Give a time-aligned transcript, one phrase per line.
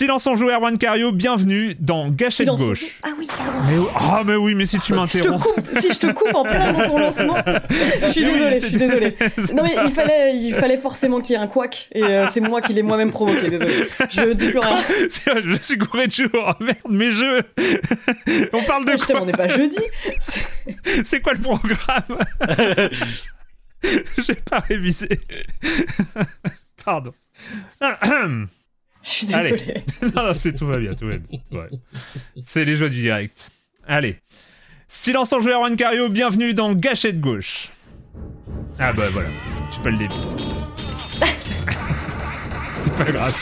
[0.00, 2.84] Silence en joueur, One Cario, bienvenue dans Gâchette Silence en Gauche.
[3.02, 3.58] Ah oui, pardon.
[3.68, 5.46] Mais, oh, ah, mais oui, mais si tu je, m'interromps.
[5.78, 8.66] si je te coupe en plein dans ton lancement, je suis Mais oui, désolée, je
[8.66, 9.16] suis désolée.
[9.54, 12.40] Non mais il fallait, il fallait forcément qu'il y ait un couac et euh, c'est
[12.40, 13.74] moi qui l'ai moi-même provoqué, désolé.
[14.08, 14.78] Je dis plus rien.
[15.44, 16.30] Je suis gouré de jour.
[16.32, 17.42] Oh, merde, mes jeux.
[18.54, 19.80] On parle de Je te quoi on n'est pas jeudi.
[21.04, 22.24] C'est quoi le programme
[24.16, 25.20] J'ai pas révisé.
[26.82, 27.12] Pardon.
[29.04, 29.52] Je suis Allez.
[29.52, 29.84] désolée.
[30.14, 31.68] non, non, c'est tout va bien, tout va bien.
[32.42, 33.50] C'est les joies du direct.
[33.86, 34.16] Allez.
[34.88, 37.70] Silence en joueur One Cario, bienvenue dans Gâchette Gauche.
[38.78, 39.28] Ah bah voilà,
[39.72, 40.14] tu peux le début.
[42.82, 43.34] c'est pas grave.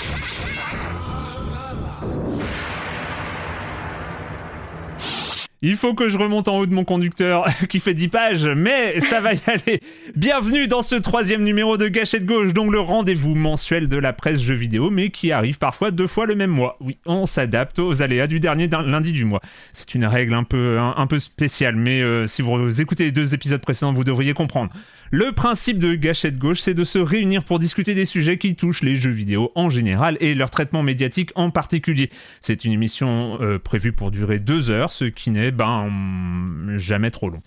[5.60, 9.00] Il faut que je remonte en haut de mon conducteur qui fait 10 pages, mais
[9.00, 9.80] ça va y aller.
[10.14, 14.40] Bienvenue dans ce troisième numéro de Gâchette Gauche, donc le rendez-vous mensuel de la presse
[14.40, 16.76] jeux vidéo, mais qui arrive parfois deux fois le même mois.
[16.78, 19.40] Oui, on s'adapte aux aléas du dernier lundi du mois.
[19.72, 23.12] C'est une règle un peu, un, un peu spéciale, mais euh, si vous écoutez les
[23.12, 24.70] deux épisodes précédents, vous devriez comprendre.
[25.10, 28.82] Le principe de Gâchette Gauche, c'est de se réunir pour discuter des sujets qui touchent
[28.82, 32.10] les jeux vidéo en général et leur traitement médiatique en particulier.
[32.42, 37.30] C'est une émission euh, prévue pour durer deux heures, ce qui n'est ben jamais trop
[37.30, 37.42] long.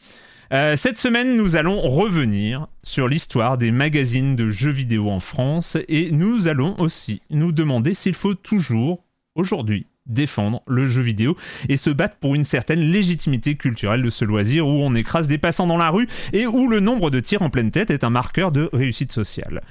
[0.51, 5.77] Euh, cette semaine, nous allons revenir sur l'histoire des magazines de jeux vidéo en France
[5.87, 11.37] et nous allons aussi nous demander s'il faut toujours, aujourd'hui, défendre le jeu vidéo
[11.69, 15.37] et se battre pour une certaine légitimité culturelle de ce loisir où on écrase des
[15.37, 18.09] passants dans la rue et où le nombre de tirs en pleine tête est un
[18.09, 19.61] marqueur de réussite sociale.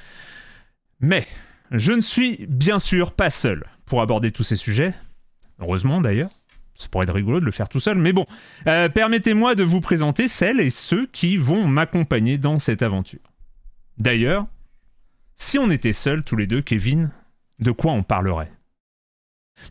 [1.00, 1.26] Mais
[1.70, 4.94] je ne suis bien sûr pas seul pour aborder tous ces sujets,
[5.58, 6.30] heureusement d'ailleurs.
[6.80, 8.24] Ça pourrait être rigolo de le faire tout seul, mais bon.
[8.66, 13.20] Euh, Permettez-moi de vous présenter celles et ceux qui vont m'accompagner dans cette aventure.
[13.98, 14.46] D'ailleurs,
[15.36, 17.10] si on était seuls tous les deux, Kevin,
[17.58, 18.50] de quoi on parlerait?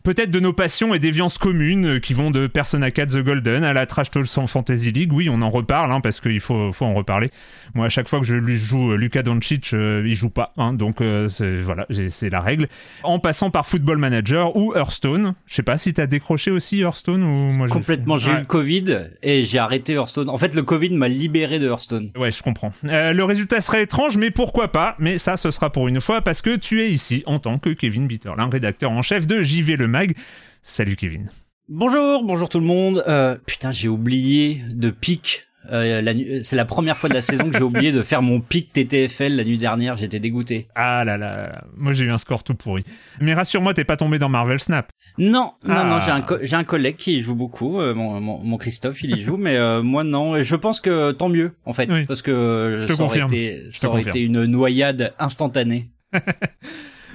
[0.04, 3.64] Peut-être de nos passions et déviances communes euh, qui vont de Persona 4 The Golden
[3.64, 5.12] à la Trash Talk sans Fantasy League.
[5.12, 7.30] Oui, on en reparle hein, parce qu'il faut, faut en reparler.
[7.74, 10.52] Moi, à chaque fois que je joue euh, Luka Doncic, euh, il joue pas.
[10.56, 11.28] hein, donc euh,
[11.62, 12.68] voilà, c'est la règle.
[13.02, 15.34] En passant par Football Manager ou Hearthstone.
[15.46, 18.40] Je sais pas si t'as décroché aussi Hearthstone ou moi Complètement, j'ai eu Ouais.
[18.40, 20.28] le Covid et j'ai arrêté Hearthstone.
[20.28, 22.10] En fait, le Covid m'a libéré de Hearthstone.
[22.16, 22.72] Ouais, je comprends.
[22.84, 24.94] Euh, le résultat serait étrange, mais pourquoi pas?
[24.98, 27.70] Mais ça, ce sera pour une fois, parce que tu es ici en tant que
[27.70, 30.14] Kevin Bitterlin, rédacteur en chef de JV Le Mag.
[30.62, 31.30] Salut Kevin.
[31.68, 33.02] Bonjour, bonjour tout le monde.
[33.08, 35.44] Euh, putain, j'ai oublié de pic.
[35.72, 36.02] Euh,
[36.42, 39.36] c'est la première fois de la saison que j'ai oublié de faire mon pic TTFL
[39.36, 39.96] la nuit dernière.
[39.96, 40.68] J'étais dégoûté.
[40.74, 42.82] Ah là là, moi j'ai eu un score tout pourri.
[43.20, 44.90] Mais rassure-moi, t'es pas tombé dans Marvel Snap.
[45.18, 45.84] Non, non, Ah.
[45.84, 48.56] non, j'ai un, co- j'ai un collègue qui y joue beaucoup, euh, mon, mon, mon
[48.56, 50.34] Christophe, il y joue, mais euh, moi non.
[50.36, 52.04] Et je pense que tant mieux, en fait, Oui.
[52.06, 53.32] parce que Je te ça aurait confirme.
[53.34, 54.16] été, Je ça te aurait confirme.
[54.16, 55.90] été une noyade instantanée.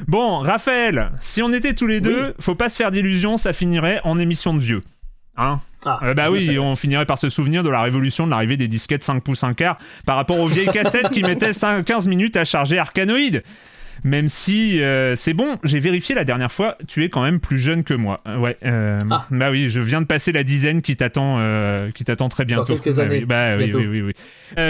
[0.07, 4.01] Bon, Raphaël, si on était tous les deux, faut pas se faire d'illusions, ça finirait
[4.03, 4.81] en émission de vieux.
[5.37, 5.99] Hein Ah.
[6.03, 9.03] Euh, Bah oui, on finirait par se souvenir de la révolution de l'arrivée des disquettes
[9.03, 12.45] 5 pouces 1 quart par rapport aux vieilles cassettes qui mettaient 5 15 minutes à
[12.45, 13.41] charger Arcanoid.
[14.05, 17.57] Même si euh, c'est bon, j'ai vérifié la dernière fois, tu es quand même plus
[17.57, 18.19] jeune que moi.
[18.27, 19.25] Euh, Ouais, euh, Ah.
[19.31, 22.75] bah oui, je viens de passer la dizaine qui t'attend, euh, qui t'attend très bientôt.
[22.77, 23.79] quelques Bah années, oui, bah oui, bientôt.
[23.79, 24.13] oui, oui, oui.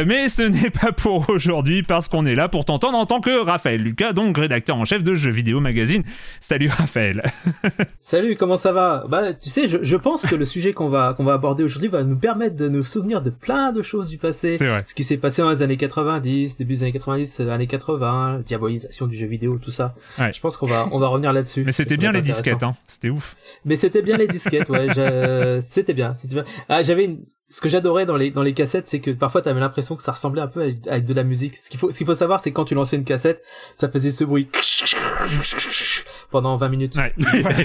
[0.08, 3.44] Mais ce n'est pas pour aujourd'hui parce qu'on est là pour t'entendre en tant que
[3.44, 6.04] Raphaël Lucas, donc rédacteur en chef de Jeux Vidéo Magazine.
[6.40, 7.22] Salut Raphaël.
[8.00, 9.04] Salut, comment ça va?
[9.10, 11.90] Bah, tu sais, je, je pense que le sujet qu'on va qu'on va aborder aujourd'hui
[11.90, 14.56] va nous permettre de nous souvenir de plein de choses du passé.
[14.56, 14.84] C'est vrai.
[14.86, 18.40] Ce qui s'est passé dans les années 90, début des années 90, euh, années 80,
[18.46, 19.96] diabolisation du jeu vidéo, tout ça.
[20.20, 20.34] Ouais.
[20.34, 21.64] Je pense qu'on va on va revenir là-dessus.
[21.66, 22.76] Mais c'était bien les disquettes, hein.
[22.88, 23.36] C'était ouf.
[23.66, 24.88] Mais c'était bien les disquettes, ouais.
[25.62, 26.14] C'était bien.
[26.70, 27.20] Ah, j'avais une...
[27.50, 30.12] ce que j'adorais dans les dans les cassettes, c'est que parfois t'avais l'impression que ça
[30.12, 31.56] ressemblait un peu avec, avec de la musique.
[31.56, 33.44] Ce qu'il faut ce qu'il faut savoir, c'est que quand tu lançais une cassette,
[33.76, 34.50] ça faisait ce bruit
[36.32, 36.96] pendant 20 minutes.
[36.96, 37.14] Ouais.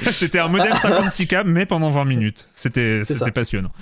[0.10, 2.48] c'était un modèle 56K, mais pendant 20 minutes.
[2.52, 3.72] C'était c'était passionnant.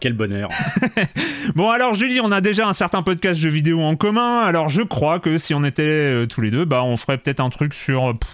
[0.00, 0.48] Quel bonheur.
[1.54, 4.82] Bon alors Julie, on a déjà un certain podcast jeux vidéo en commun, alors je
[4.82, 7.74] crois que si on était euh, tous les deux, bah on ferait peut-être un truc
[7.74, 8.30] sur euh, pff,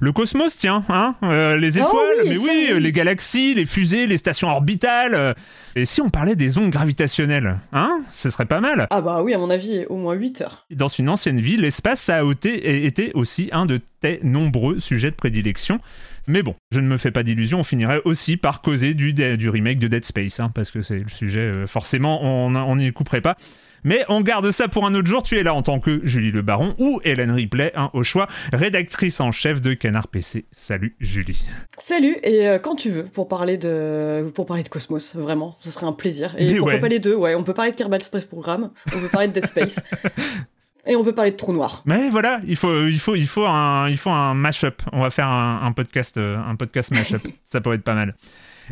[0.00, 2.82] le cosmos, tiens, hein, euh, les Oh étoiles, oui, mais oui, oui.
[2.82, 5.14] les galaxies, les fusées, les stations orbitales.
[5.14, 5.32] euh,
[5.76, 8.86] et si on parlait des ondes gravitationnelles, hein, ce serait pas mal.
[8.90, 10.66] Ah bah oui, à mon avis, au moins 8 heures.
[10.70, 12.22] Dans une ancienne vie, l'espace a
[12.64, 15.80] été aussi un de tes nombreux sujets de prédilection.
[16.28, 19.48] Mais bon, je ne me fais pas d'illusions, on finirait aussi par causer du, du
[19.48, 22.92] remake de Dead Space, hein, parce que c'est le sujet, euh, forcément, on on n'y
[22.92, 23.36] couperait pas.
[23.84, 25.22] Mais on garde ça pour un autre jour.
[25.22, 28.28] Tu es là en tant que Julie Le Baron ou Hélène Ripley, hein, au choix,
[28.52, 30.46] rédactrice en chef de Canard PC.
[30.52, 31.44] Salut Julie.
[31.82, 35.70] Salut, et euh, quand tu veux, pour parler de pour parler de Cosmos, vraiment, ce
[35.70, 36.34] serait un plaisir.
[36.38, 36.80] Et Mais pourquoi ouais.
[36.80, 39.34] pas les deux, ouais, on peut parler de Kerbal Space Program, on peut parler de
[39.34, 39.80] Dead Space.
[40.86, 41.82] Et on peut parler de trou noir.
[41.86, 44.82] Mais voilà, il faut, il faut, il faut un, il faut un mash-up.
[44.92, 47.22] On va faire un, un podcast, euh, un podcast mash-up.
[47.44, 48.14] Ça pourrait être pas mal.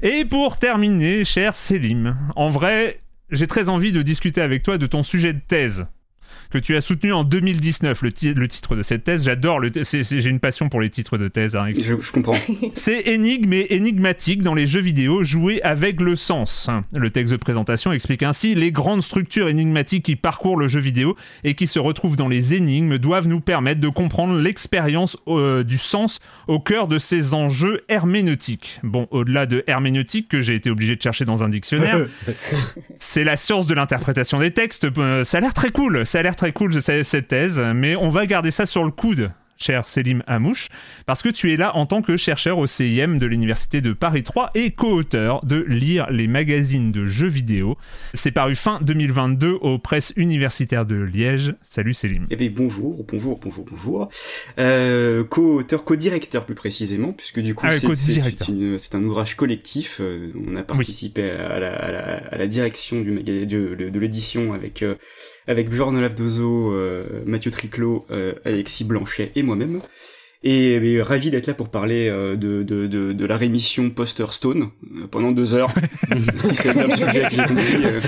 [0.02, 3.00] Et pour terminer, cher Selim, en vrai,
[3.30, 5.86] j'ai très envie de discuter avec toi de ton sujet de thèse
[6.50, 9.24] que tu as soutenu en 2019, le, ti- le titre de cette thèse.
[9.24, 11.56] J'adore, j'ai une passion pour les titres de thèse.
[11.56, 11.68] hein.
[11.70, 12.36] Je, je comprends.
[12.74, 16.68] C'est énigme et énigmatique dans les jeux vidéo, jouer avec le sens.
[16.92, 21.16] Le texte de présentation explique ainsi les grandes structures énigmatiques qui parcourent le jeu vidéo
[21.44, 25.78] et qui se retrouvent dans les énigmes doivent nous permettre de comprendre l'expérience euh, du
[25.78, 26.18] sens
[26.48, 28.80] au cœur de ces enjeux herméneutiques.
[28.82, 32.06] Bon, au-delà de herméneutique que j'ai été obligé de chercher dans un dictionnaire,
[32.96, 34.86] c'est la science de l'interprétation des textes.
[34.98, 37.96] Euh, ça a l'air très cool, ça a l'air très cool ce- cette thèse, mais
[37.96, 39.30] on va garder ça sur le coude,
[39.62, 40.68] cher Selim Hamouche,
[41.06, 44.22] parce que tu es là en tant que chercheur au CIM de l'Université de Paris
[44.24, 47.76] 3 et co-auteur de Lire les magazines de jeux vidéo.
[48.14, 51.54] C'est paru fin 2022 aux presses universitaires de Liège.
[51.62, 52.24] Salut Selim.
[52.30, 54.08] Eh bien, bonjour, bonjour, bonjour, bonjour.
[54.58, 59.98] Euh, co-auteur, co-directeur plus précisément, puisque du coup, Ah, c'est- un ouvrage collectif.
[60.00, 63.44] euh, on a participé à, la, à, la, à la direction du de,
[63.74, 64.96] de, de l'édition avec euh,
[65.46, 68.06] avec Bjorn Lavdozo, euh, Mathieu Triclot,
[68.44, 69.80] Alexis Blanchet et moi-même.
[70.44, 74.26] Et, eh ravi d'être là pour parler euh, de, de, de, de la rémission Poster
[74.32, 75.70] Stone euh, pendant deux heures.
[76.38, 77.84] si c'est bien le sujet que j'ai compris.
[77.84, 78.00] euh.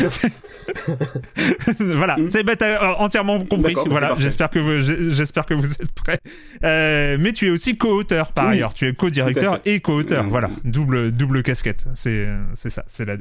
[1.96, 2.28] voilà, Mm.
[2.32, 3.74] c'est bah, euh, entièrement compris.
[3.74, 4.80] Bah, Voilà, j'espère que vous,
[5.12, 6.18] j'espère que vous êtes prêts.
[6.64, 8.74] Euh, mais tu es aussi co-auteur par Oui, ailleurs.
[8.74, 10.24] Tu es co-directeur et co-auteur.
[10.24, 11.86] Euh, Voilà, double double casquette.
[11.94, 13.14] C'est c'est ça, c'est la.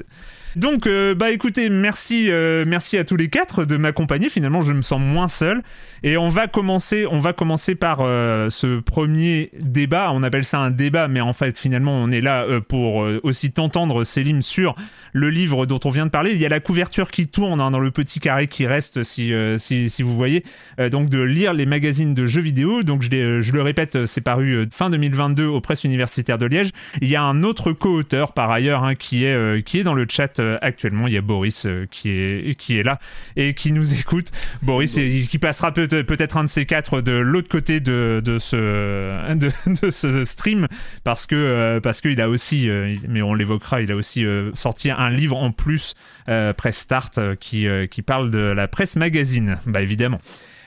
[0.56, 4.30] Donc euh, bah écoutez, merci euh, merci à tous les quatre de m'accompagner.
[4.30, 5.64] Finalement, je me sens moins seul.
[6.04, 10.12] Et on va commencer on va commencer par euh, ce premier débat.
[10.14, 14.04] On appelle ça un débat, mais en fait finalement on est là pour aussi t'entendre
[14.04, 14.76] Célim sur
[15.12, 16.32] le livre dont on vient de parler.
[16.34, 19.32] Il y a la couverture qui tourne hein, dans le petit carré qui reste, si,
[19.58, 20.44] si, si vous voyez.
[20.92, 22.84] Donc de lire les magazines de jeux vidéo.
[22.84, 23.10] Donc je,
[23.52, 26.72] le répète, c'est paru fin 2022 aux presses universitaires de Liège.
[27.02, 30.06] Il y a un autre co-auteur par ailleurs hein, qui, est, qui est dans le
[30.10, 31.08] chat actuellement.
[31.08, 33.00] Il y a Boris euh, qui, est, qui est là
[33.36, 34.28] et qui nous écoute.
[34.62, 38.40] Boris, et, qui passera peut- peut-être un de ces quatre de l'autre côté de, de,
[38.40, 39.52] ce, de,
[39.82, 40.68] de ce stream
[41.04, 44.52] parce que euh, parce qu'il a aussi, euh, mais on l'évoquera, il a aussi euh,
[44.54, 45.96] sorti un livre en plus,
[46.30, 50.20] euh, Presse Start, euh, qui, euh, qui parle de la presse magazine, bah évidemment.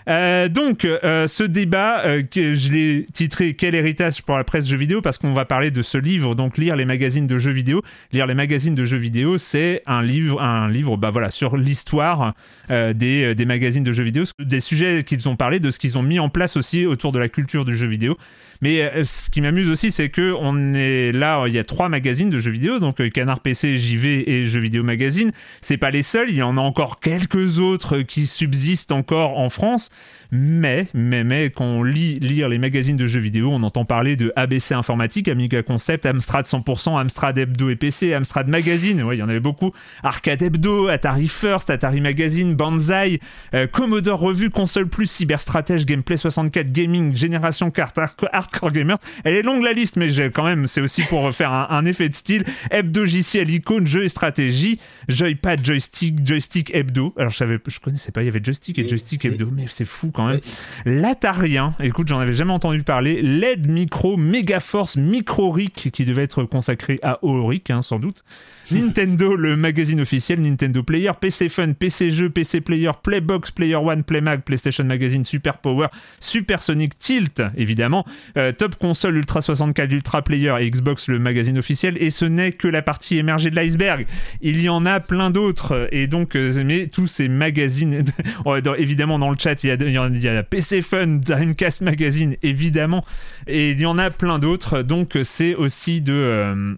[0.09, 4.69] Euh, donc, euh, ce débat, euh, que je l'ai titré Quel héritage pour la presse
[4.69, 5.01] jeux vidéo?
[5.03, 7.83] parce qu'on va parler de ce livre, donc lire les magazines de jeux vidéo.
[8.13, 12.35] Lire les magazines de jeux vidéo, c'est un livre, un livre, bah voilà, sur l'histoire
[12.69, 16.03] des, des magazines de jeux vidéo, des sujets qu'ils ont parlé, de ce qu'ils ont
[16.03, 18.17] mis en place aussi autour de la culture du jeu vidéo.
[18.63, 21.89] Mais euh, ce qui m'amuse aussi, c'est que on est là, il y a trois
[21.89, 25.33] magazines de jeux vidéo, donc euh, Canard PC, JV et Jeux Vidéo Magazine.
[25.61, 29.49] C'est pas les seuls, il y en a encore quelques autres qui subsistent encore en
[29.49, 29.91] France.
[30.33, 34.17] Mais, mais, mais, quand on lit lire les magazines de jeux vidéo, on entend parler
[34.17, 39.21] de ABC Informatique, Amiga Concept, Amstrad 100%, Amstrad Hebdo et PC, Amstrad Magazine, ouais, il
[39.21, 43.21] y en avait beaucoup, Arcade Hebdo, Atari First, Atari Magazine, Banzai,
[43.55, 47.99] euh, Commodore Revue, Console Plus, Cyberstratège, Gameplay 64, Gaming, Génération Carte,
[48.33, 48.99] Hardcore- Gamer.
[49.25, 51.85] Elle est longue la liste, mais j'ai quand même, c'est aussi pour faire un, un
[51.87, 52.45] effet de style.
[52.71, 57.15] Hebdo, JCL, Icône, Jeux et Stratégie, Joypad, Joystick, Joystick Hebdo.
[57.17, 59.85] Alors je savais, je connaissais pas, il y avait Joystick et Joystick Hebdo, mais c'est
[59.85, 60.41] fou quand même.
[60.85, 63.23] L'Atarien, écoute, j'en avais jamais entendu parler.
[63.23, 68.25] LED Micro, Megaforce, Micro Rick, qui devait être consacré à Oric, hein, sans doute.
[68.71, 74.03] Nintendo, le magazine officiel, Nintendo Player, PC Fun, PC Jeux, PC Player, Playbox, Player One,
[74.05, 75.87] Playmag, PlayStation Magazine, Super Power,
[76.21, 78.05] Supersonic, Tilt, évidemment,
[78.37, 81.97] euh, Top Console, Ultra 64, Ultra Player et Xbox, le magazine officiel.
[82.01, 84.07] Et ce n'est que la partie émergée de l'iceberg.
[84.43, 85.89] Il y en a plein d'autres.
[85.93, 88.05] Et donc, euh, mais tous ces magazines,
[88.45, 90.83] Ouais, dans- évidemment, dans le chat, il y a, il y a- il y PC
[90.83, 93.05] Fun, Dreamcast Magazine, évidemment.
[93.47, 94.83] Et il y en a plein d'autres.
[94.83, 96.13] Donc, c'est aussi de.
[96.13, 96.75] euh,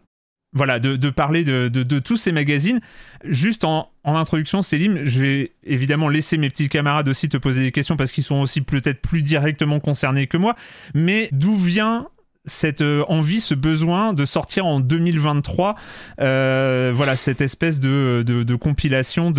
[0.53, 2.81] voilà, de, parler de, tous ces magazines.
[3.25, 7.73] Juste en, introduction, Célim, je vais évidemment laisser mes petits camarades aussi te poser des
[7.73, 10.57] questions parce qu'ils sont aussi peut-être plus directement concernés que moi.
[10.95, 12.09] Mais d'où vient
[12.47, 15.75] cette euh, envie, ce besoin de sortir en 2023,
[16.21, 19.33] euh, voilà, cette espèce de, de, compilation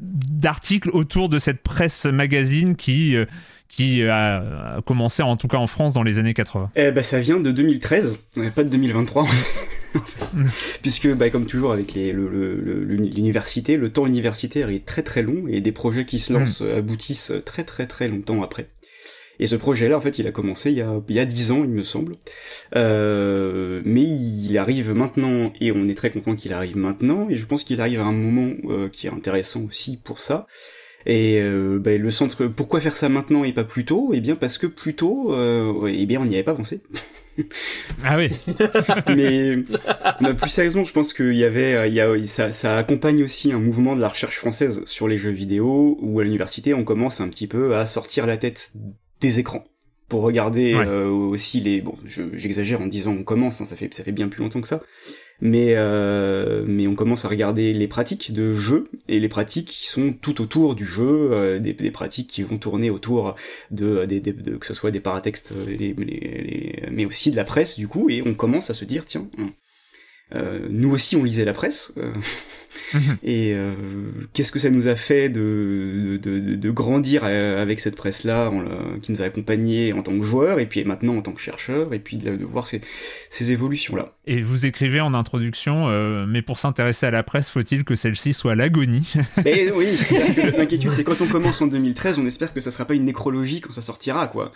[0.00, 3.24] d'articles autour de cette presse magazine qui euh,
[3.68, 6.70] qui a, commencé en tout cas en France dans les années 80.
[6.76, 9.26] Eh ben, ça vient de 2013, euh, pas de 2023.
[10.82, 15.02] Puisque, bah, comme toujours avec les, le- le- le- l'université, le temps universitaire est très
[15.02, 18.68] très long et des projets qui se lancent euh, aboutissent très très très longtemps après.
[19.40, 21.50] Et ce projet-là, en fait, il a commencé il y a, il y a 10
[21.50, 22.16] ans, il me semble.
[22.76, 27.44] Euh, mais il arrive maintenant, et on est très content qu'il arrive maintenant, et je
[27.46, 30.46] pense qu'il arrive à un moment euh, qui est intéressant aussi pour ça.
[31.06, 34.12] Et euh, bah, le centre, pourquoi faire ça maintenant et pas plus tôt?
[34.14, 36.80] Eh bien parce que plus tôt, euh, eh bien on n'y avait pas pensé.
[38.04, 38.30] ah oui.
[39.08, 43.52] Mais plus sérieusement, je pense qu'il y avait, il y a, ça, ça accompagne aussi
[43.52, 46.74] un mouvement de la recherche française sur les jeux vidéo, où à l'université.
[46.74, 48.72] On commence un petit peu à sortir la tête
[49.20, 49.64] des écrans
[50.08, 54.04] pour regarder euh, aussi les bon j'exagère en disant on commence hein, ça fait ça
[54.04, 54.82] fait bien plus longtemps que ça
[55.44, 59.86] mais euh, mais on commence à regarder les pratiques de jeu et les pratiques qui
[59.86, 63.36] sont tout autour du jeu, euh, des, pratiques qui vont tourner autour
[63.70, 65.52] de, de, que ce soit des paratextes,
[66.90, 69.28] mais aussi de la presse du coup, et on commence à se dire tiens,
[70.34, 71.92] euh, nous aussi on lisait la presse.
[71.96, 72.12] Euh,
[72.92, 73.16] Mhm.
[73.22, 73.74] Et euh,
[74.32, 78.50] qu'est-ce que ça nous a fait de, de, de, grandir avec cette presse-là,
[79.02, 81.92] qui nous a accompagnés en tant que joueurs, et puis maintenant en tant que chercheurs,
[81.94, 82.80] et puis de, voir ces,
[83.30, 84.14] ces évolutions-là.
[84.26, 85.88] Et vous écrivez en introduction,
[86.26, 89.14] mais pour s'intéresser à la presse, faut-il que celle-ci soit l'agonie?
[89.44, 89.96] Mais oui,
[90.56, 93.60] l'inquiétude, c'est quand on commence en 2013, on espère que ça sera pas une nécrologie
[93.60, 94.52] quand ça sortira, quoi.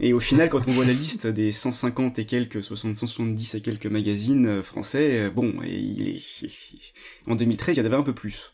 [0.00, 3.86] Et au final, quand on voit la liste des 150 et quelques, 170 et quelques
[3.86, 5.01] magazines français,
[5.34, 6.46] bon, il est
[7.26, 8.52] en 2013, il y en avait un peu plus.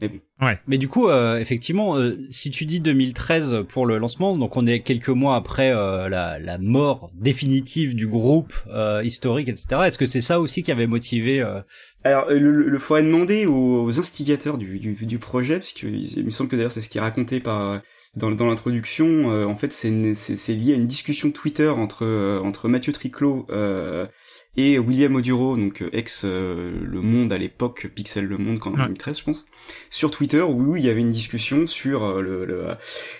[0.00, 0.20] Mais bon.
[0.40, 0.58] Ouais.
[0.66, 4.66] Mais du coup, euh, effectivement, euh, si tu dis 2013 pour le lancement, donc on
[4.66, 8.54] est quelques mois après euh, la, la, mort définitive du groupe
[9.02, 9.82] historique, etc.
[9.86, 11.42] Est-ce que c'est ça aussi qui avait motivé
[12.04, 16.30] Alors, le, le faudrait demander aux, instigateurs du, du, du projet, parce que il me
[16.30, 17.80] semble que d'ailleurs c'est ce qui est raconté par
[18.14, 19.26] dans, dans l'introduction.
[19.48, 19.90] en fait, c'est
[20.54, 23.46] lié à une discussion Twitter entre entre Mathieu Triclot
[24.58, 28.72] et William Oduro, donc euh, ex euh, Le Monde à l'époque, Pixel Le Monde, quand
[28.72, 29.46] en 2013 je pense,
[29.88, 32.76] sur Twitter où, il y avait une discussion sur euh, le,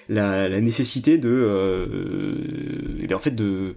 [0.08, 3.76] la, la, nécessité de, euh, en fait de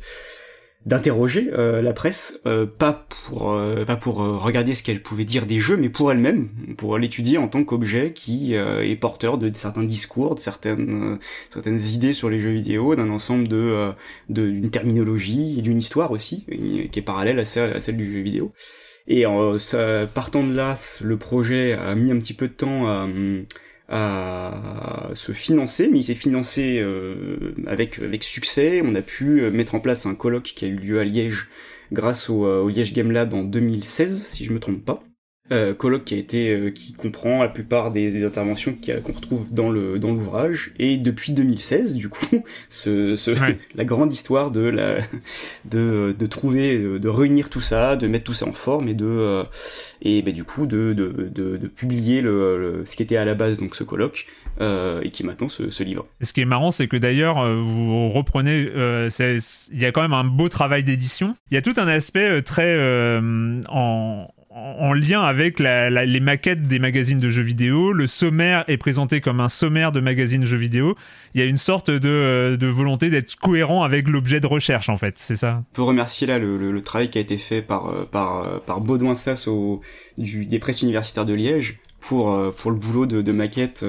[0.86, 5.46] d'interroger euh, la presse, euh, pas pour euh, pas pour regarder ce qu'elle pouvait dire
[5.46, 9.84] des jeux, mais pour elle-même, pour l'étudier en tant qu'objet qui est porteur de, certains
[9.84, 11.20] discours, de certaines
[11.50, 13.92] certaines idées sur les jeux vidéo, d'un ensemble de
[14.30, 16.46] d'une terminologie et d'une histoire aussi
[16.92, 18.52] qui est parallèle à celle, du jeu vidéo.
[19.08, 19.26] Et
[19.60, 23.08] ça, partant de là, le projet a mis un petit peu de temps à
[23.92, 28.82] à se financer, mais il s'est financé euh, avec avec succès.
[28.84, 31.50] On a pu euh, mettre en place un colloque qui a eu lieu à Liège
[31.92, 35.04] grâce au, euh, au Liège Game Lab en 2016, si je me trompe pas
[35.52, 39.54] euh, colloque qui a été euh, qui comprend la plupart des, des interventions qu'on retrouve
[39.54, 43.32] dans le dans l'ouvrage et depuis 2016 du coup ce, ce
[43.76, 45.00] la grande histoire de la
[45.66, 49.06] de de trouver de réunir tout ça de mettre tout ça en forme et de
[49.06, 49.44] euh,
[50.02, 53.34] et ben du coup de de, de, de publier le, ce qui était à la
[53.34, 54.28] base donc ce colloque
[54.60, 56.06] euh, et qui est maintenant ce, ce livre.
[56.22, 60.14] Ce qui est marrant, c'est que d'ailleurs, euh, vous reprenez, il y a quand même
[60.14, 61.34] un beau travail d'édition.
[61.50, 62.78] Il y a tout un aspect très
[63.70, 67.94] en, en lien avec les maquettes des magazines de jeux vidéo.
[67.94, 70.96] Le sommaire est présenté comme un sommaire de magazines jeux vidéo.
[71.34, 75.16] Il y a une sorte de, volonté d'être cohérent avec l'objet de recherche, en fait,
[75.18, 75.64] c'est ça?
[75.72, 78.82] On peut remercier là le, travail qui a été fait par, euh, par, euh, par
[78.82, 79.82] Baudouin Sass au,
[80.18, 83.86] du, des presses universitaires de Liège pour, euh, pour le boulot de, de maquette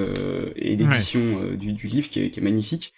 [0.55, 1.21] et d'édition
[1.57, 2.93] du, du, livre qui est, qui est magnifique.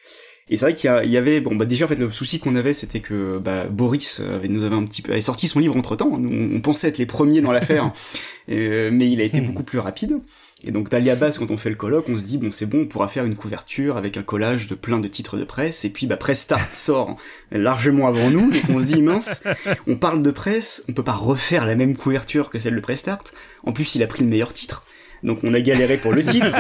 [0.48, 2.76] Et c'est vrai qu'il y, avait, bon, bah déjà en fait le souci qu'on avait,
[2.76, 5.96] c'était que bah, Boris avait, nous avait un petit peu, avait sorti son livre entre
[5.96, 6.12] temps.
[6.12, 7.92] on, pensait être les premiers dans l'affaire,
[8.50, 10.20] euh, mais il a été beaucoup plus rapide.
[10.64, 12.82] Et donc d'alia base, quand on fait le colloque, on se dit bon c'est bon,
[12.82, 15.84] on pourra faire une couverture avec un collage de plein de titres de presse.
[15.84, 17.18] Et puis bah Press Start sort
[17.52, 19.44] largement avant nous, donc on se dit mince,
[19.88, 23.00] on parle de presse, on peut pas refaire la même couverture que celle de Press
[23.00, 23.34] Start.
[23.64, 24.85] En plus il a pris le meilleur titre
[25.26, 26.56] donc on a galéré pour le titre.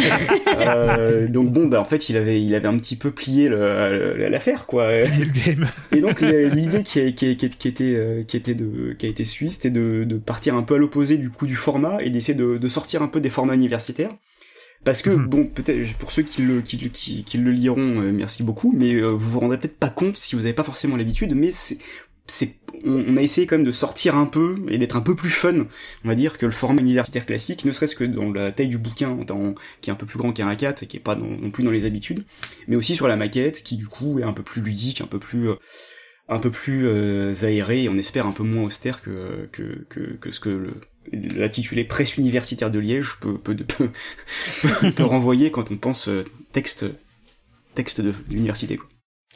[0.59, 4.65] euh, donc bon, bah en fait, il avait, il avait un petit peu plié l'affaire,
[4.65, 4.91] quoi.
[5.91, 9.23] Et donc l'idée qui, qui, qui, qui, était, euh, qui était de, qui a été
[9.23, 12.37] suivie, c'était de, de partir un peu à l'opposé du coup du format et d'essayer
[12.37, 14.11] de, de sortir un peu des formats universitaires.
[14.83, 15.25] Parce que, mhm.
[15.25, 18.93] bon, peut-être, pour ceux qui le, qui, qui, qui le liront, euh, merci beaucoup, mais
[18.93, 21.79] euh, vous vous rendrez peut-être pas compte si vous n'avez pas forcément l'habitude, mais c'est,
[22.27, 22.55] c'est
[22.85, 25.65] on, a essayé quand même de sortir un peu et d'être un peu plus fun,
[26.03, 28.77] on va dire, que le format universitaire classique, ne serait-ce que dans la taille du
[28.77, 29.17] bouquin,
[29.81, 31.71] qui est un peu plus grand qu'un A4 et qui est pas non plus dans
[31.71, 32.25] les habitudes,
[32.67, 35.19] mais aussi sur la maquette, qui du coup est un peu plus ludique, un peu
[35.19, 35.55] plus euh,
[36.27, 40.31] un peu plus euh, aéré et on espère un peu moins austère que que, que,
[40.31, 40.73] ce que le
[41.11, 43.55] l'intitulé presse universitaire de Liège peut, peut,
[45.03, 46.85] renvoyer quand on pense euh, texte
[47.75, 48.79] texte de l'université.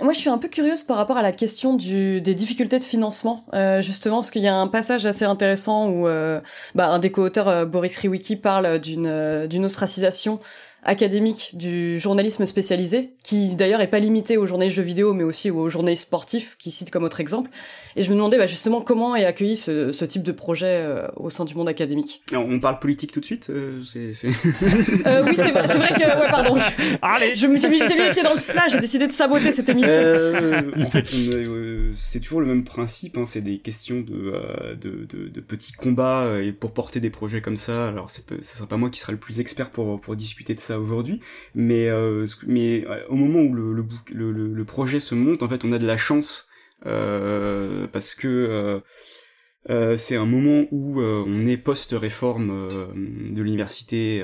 [0.02, 2.84] Moi, je suis un peu curieuse par rapport à la question du, des difficultés de
[2.84, 6.40] financement, euh, justement, parce qu'il y a un passage assez intéressant où euh,
[6.74, 10.40] bah, un des co-auteurs, euh, Boris Riwicki, parle d'une d'une ostracisation
[10.84, 15.52] académique du journalisme spécialisé, qui d'ailleurs est pas limité aux journalistes jeux vidéo, mais aussi
[15.52, 17.50] aux journalistes sportifs, qui cite comme autre exemple.
[17.96, 21.08] Et je me demandais bah, justement comment est accueilli ce, ce type de projet euh,
[21.16, 22.22] au sein du monde académique?
[22.34, 24.30] On parle politique tout de suite euh, c'est, c'est...
[24.30, 26.00] euh, Oui, c'est vrai, c'est vrai que...
[26.00, 26.58] Ouais, pardon.
[27.02, 29.70] Allez je, J'ai mis, mis les pieds dans le plat, j'ai décidé de saboter cette
[29.70, 29.92] émission.
[29.92, 34.34] Euh, en fait, on, c'est toujours le même principe, hein, c'est des questions de,
[34.76, 38.58] de, de, de, petits combats, et pour porter des projets comme ça, alors c'est, ce
[38.58, 41.20] sera pas moi qui sera le plus expert pour, pour discuter de ça aujourd'hui,
[41.56, 41.90] mais,
[42.46, 46.50] mais au moment où le, projet se monte, en fait, on a de la chance
[46.86, 48.80] euh, parce que euh,
[49.70, 52.70] euh, c'est un moment où on est post-réforme
[53.32, 54.24] de l'université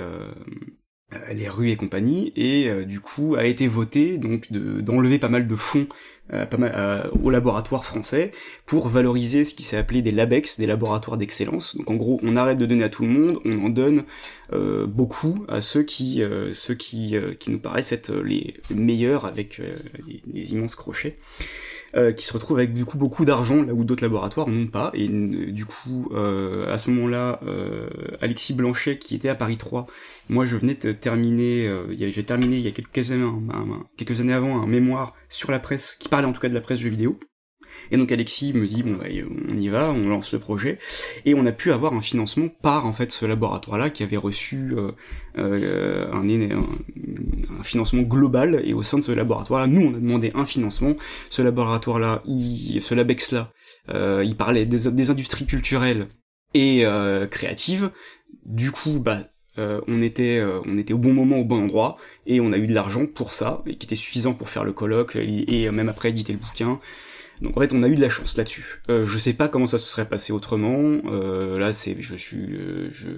[1.31, 5.55] les rues et compagnie et du coup a été voté donc d'enlever pas mal de
[5.55, 5.87] fonds
[6.29, 8.31] pas mal, au laboratoire français
[8.65, 11.77] pour valoriser ce qui s'est appelé des LABEX, des laboratoires d'excellence.
[11.77, 14.03] Donc en gros, on arrête de donner à tout le monde, on en donne
[14.87, 19.61] beaucoup à ceux qui ceux qui qui nous paraissent être les meilleurs avec
[20.25, 21.17] des immenses crochets.
[21.97, 24.91] Euh, qui se retrouvent avec du coup beaucoup d'argent là où d'autres laboratoires n'ont pas.
[24.93, 27.39] Et euh, du coup, euh, à ce moment-là,
[28.19, 29.87] Alexis Blanchet, qui était à Paris 3,
[30.27, 33.31] moi je venais de terminer, j'ai terminé il y a quelques années,
[33.95, 36.61] quelques années avant un mémoire sur la presse, qui parlait en tout cas de la
[36.61, 37.17] presse jeux vidéo.
[37.91, 39.05] Et donc Alexis me dit bon bah,
[39.49, 40.79] on y va, on lance le projet
[41.25, 44.73] et on a pu avoir un financement par en fait ce laboratoire-là qui avait reçu
[44.75, 44.91] euh,
[45.37, 50.45] euh, un, financement global et au sein de ce laboratoire-là, nous on a demandé un
[50.45, 50.95] financement.
[51.29, 53.51] Ce laboratoire-là, ce Labex-là,
[53.89, 56.07] euh, il parlait des, industries culturelles
[56.53, 57.91] et euh, créatives.
[58.45, 59.19] Du coup, bah
[59.57, 61.95] on était on était au bon moment au bon endroit
[62.27, 64.73] et on a eu de l'argent pour ça et qui était suffisant pour faire le
[64.73, 66.81] colloque et même après éditer le bouquin
[67.41, 68.81] donc en fait, on a eu de la chance là-dessus.
[68.89, 71.01] Euh, je sais pas comment ça se serait passé autrement.
[71.05, 73.09] Euh, là, c'est, je suis, euh, je,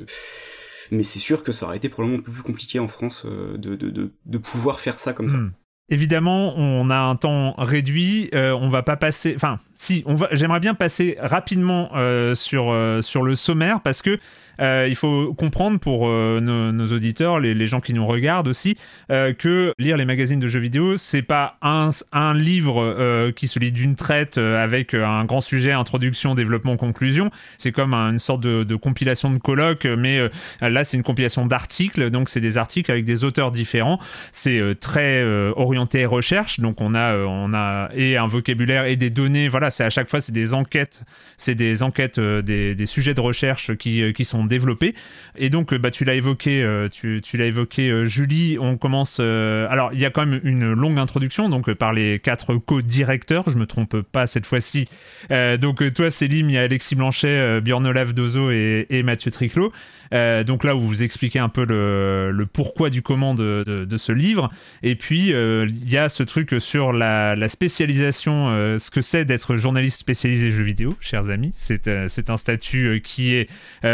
[0.91, 4.11] mais c'est sûr que ça aurait été probablement plus compliqué en France euh, de, de,
[4.25, 5.37] de, pouvoir faire ça comme ça.
[5.37, 5.51] Hmm.
[5.89, 8.29] Évidemment, on a un temps réduit.
[8.33, 9.33] On va pas passer.
[9.35, 10.27] Enfin, si, on va.
[10.33, 11.91] J'aimerais bien passer rapidement
[12.35, 14.19] sur sur le sommaire parce que
[14.59, 18.77] il faut comprendre pour euh, nos, auditeurs, les, gens qui nous regardent aussi,
[19.11, 21.89] euh, que lire les magazines de jeux vidéo, c'est pas un,
[22.33, 27.31] livre qui se lit d'une traite avec un grand sujet, introduction, développement, conclusion.
[27.57, 30.19] C'est comme une sorte de, compilation de colloques, mais
[30.61, 33.99] là c'est une compilation d'articles, donc c'est des articles avec des auteurs différents.
[34.31, 35.23] C'est très
[35.55, 39.47] orienté recherche, donc on a et un vocabulaire et des données.
[39.47, 41.01] Voilà, c'est à chaque fois c'est des enquêtes,
[41.37, 44.95] c'est des enquêtes, des, sujets de recherche qui, qui sont développer.
[45.37, 48.57] Et donc, bah, tu l'as évoqué, euh, tu, tu l'as évoqué, euh, Julie.
[48.59, 49.17] On commence.
[49.19, 53.49] Euh, alors, il y a quand même une longue introduction, donc par les quatre co-directeurs.
[53.49, 54.85] Je me trompe pas cette fois-ci.
[55.29, 59.71] donc, toi, Célim, il y a Alexis Blanchet, Björn Olaf Dozo et, Mathieu Triclot.
[60.13, 64.49] Euh, donc là où vous expliquez un peu le, pourquoi du comment de, ce livre.
[64.83, 69.25] Et puis euh, il y a ce truc sur la, spécialisation, euh, ce que c'est
[69.25, 71.51] d'être journaliste spécialisé jeux vidéo, chers amis.
[71.55, 73.49] C'est c'est un statut qui est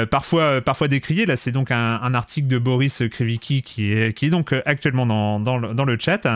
[0.09, 1.25] parfois parfois décrié.
[1.25, 5.85] Là c'est donc un, article de Boris Krivicki qui est donc actuellement dans, dans, dans
[5.85, 6.27] le chat.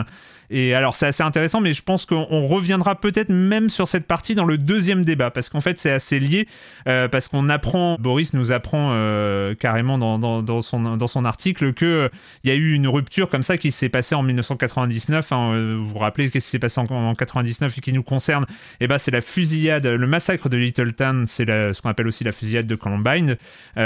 [0.50, 4.34] Et alors, c'est assez intéressant, mais je pense qu'on reviendra peut-être même sur cette partie
[4.34, 6.48] dans le deuxième débat, parce qu'en fait, c'est assez lié,
[6.86, 11.74] euh, parce qu'on apprend, Boris nous apprend euh, carrément dans, dans, son, dans son article
[11.74, 12.08] qu'il euh,
[12.44, 15.32] y a eu une rupture comme ça qui s'est passée en 1999.
[15.32, 18.02] Hein, euh, vous vous rappelez qu'est-ce qui s'est passé en, en, 99 et qui nous
[18.02, 18.46] concerne?
[18.80, 22.32] Eh ben, c'est la fusillade, le massacre de Littleton, c'est ce qu'on appelle aussi la
[22.32, 23.36] fusillade de Columbine,
[23.74, 23.80] qui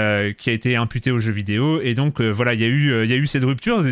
[0.51, 1.81] a été imputée aux jeux vidéo.
[1.81, 3.83] Et donc, voilà, il y, a eu, il y a eu cette rupture.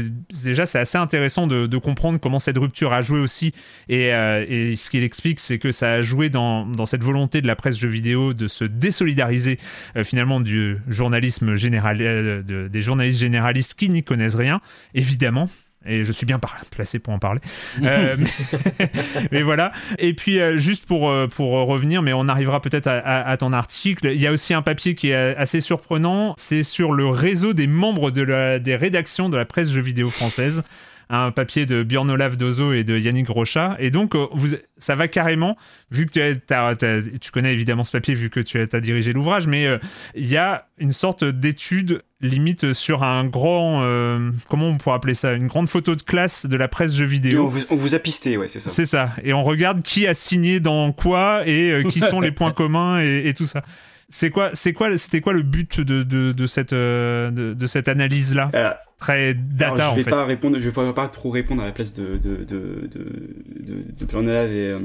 [0.45, 3.53] Déjà, c'est assez intéressant de, de comprendre comment cette rupture a joué aussi.
[3.89, 7.41] Et, euh, et ce qu'il explique, c'est que ça a joué dans, dans, cette volonté
[7.41, 9.59] de la presse jeux vidéo de se désolidariser
[9.97, 14.61] euh, finalement du journalisme général, euh, de, des journalistes généralistes qui n'y connaissent rien,
[14.95, 15.49] évidemment
[15.87, 16.39] et je suis bien
[16.71, 17.41] placé pour en parler.
[17.83, 18.91] euh, mais,
[19.33, 19.73] mais, voilà.
[19.99, 23.53] Et puis euh, juste pour pour revenir, mais on arrivera peut-être à, à, à, ton
[23.53, 24.11] article.
[24.13, 26.35] Il y a aussi un papier qui est assez surprenant.
[26.37, 30.11] C'est sur le réseau des membres de la, des rédactions de la presse jeux vidéo
[30.11, 30.63] française
[31.11, 33.77] un papier de Björn Olaf Dozo et de Yannick Rocha.
[33.81, 35.57] Et donc, euh, vous, ça va carrément,
[35.91, 36.77] vu que tu, as,
[37.21, 39.79] tu connais évidemment ce papier, vu que tu as, dirigé l'ouvrage, mais euh,
[40.15, 45.15] il y a une sorte d'étude limite sur un grand, euh, comment on pourrait appeler
[45.15, 47.45] ça, une grande photo de classe de la presse jeux vidéo.
[47.45, 48.71] On vous, on vous, a pisté, ouais, c'est ça.
[48.71, 49.11] C'est ça.
[49.25, 53.23] Et on regarde qui a signé dans quoi et qui sont les points communs et,
[53.27, 53.65] et tout ça.
[54.13, 57.87] C'est quoi, c'est quoi, c'était quoi le but de, de, de cette, de, de, cette
[57.87, 61.31] analyse là euh, Très data alors, je vais en pas répondre, je vais pas trop
[61.31, 64.81] répondre à la place de de de de de, et, euh,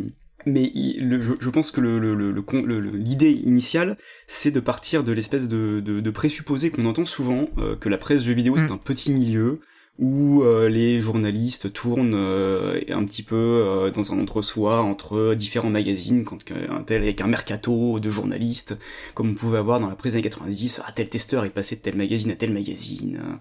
[0.46, 5.12] mais le, je, je, pense que le, le, le, l'idée initiale, c'est de partir de
[5.12, 8.74] l'espèce de, présupposé qu'on entend souvent, euh, que la presse jeux vidéo c'est mm.
[8.74, 9.60] un petit milieu,
[9.98, 15.70] où euh, les journalistes tournent euh, un petit peu euh, dans un entre-soi entre différents
[15.70, 18.78] magazines, quand un tel avec un mercato de journalistes,
[19.14, 21.78] comme on pouvait avoir dans la presse des années 90, ah tel testeur est passé
[21.78, 23.40] de tel magazine à tel magazine.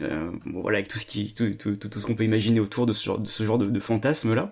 [0.00, 3.18] bon, voilà, avec tout ce tout, tout, tout, qu'on peut imaginer autour de ce genre
[3.18, 4.50] de, ce genre de, de fantasme là.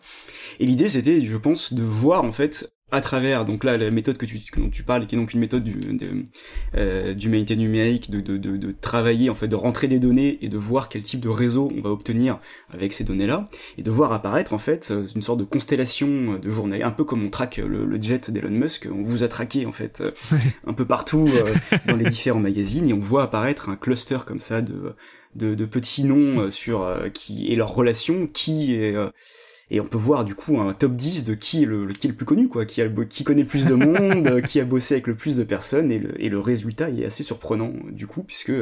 [0.60, 4.16] Et l'idée, c'était, je pense, de voir en fait à travers donc là la méthode
[4.16, 6.24] que tu dont tu parles qui est donc une méthode du de,
[6.74, 10.48] euh, d'humanité numérique de, de, de, de, travailler en fait de rentrer des données et
[10.48, 12.40] de voir quel type de réseau on va obtenir
[12.72, 16.50] avec ces données là et de voir apparaître en fait une sorte de constellation de
[16.50, 19.72] journée un peu comme on traque le, jet d'Elon Musk on vous a traqué en
[19.72, 20.02] fait
[20.66, 21.54] un peu partout euh,
[21.86, 24.94] dans les différents magazines et on voit apparaître un cluster comme ça de
[25.34, 28.96] de, petits noms euh, sur euh, qui et leurs relations qui est
[29.70, 32.10] et on peut voir du coup un top 10 de qui est le, qui est
[32.10, 32.64] le plus connu quoi.
[32.64, 35.92] Qui a qui connaît plus de monde qui a bossé avec le plus de personnes.
[35.92, 38.52] Et le, et le résultat est assez surprenant du coup puisque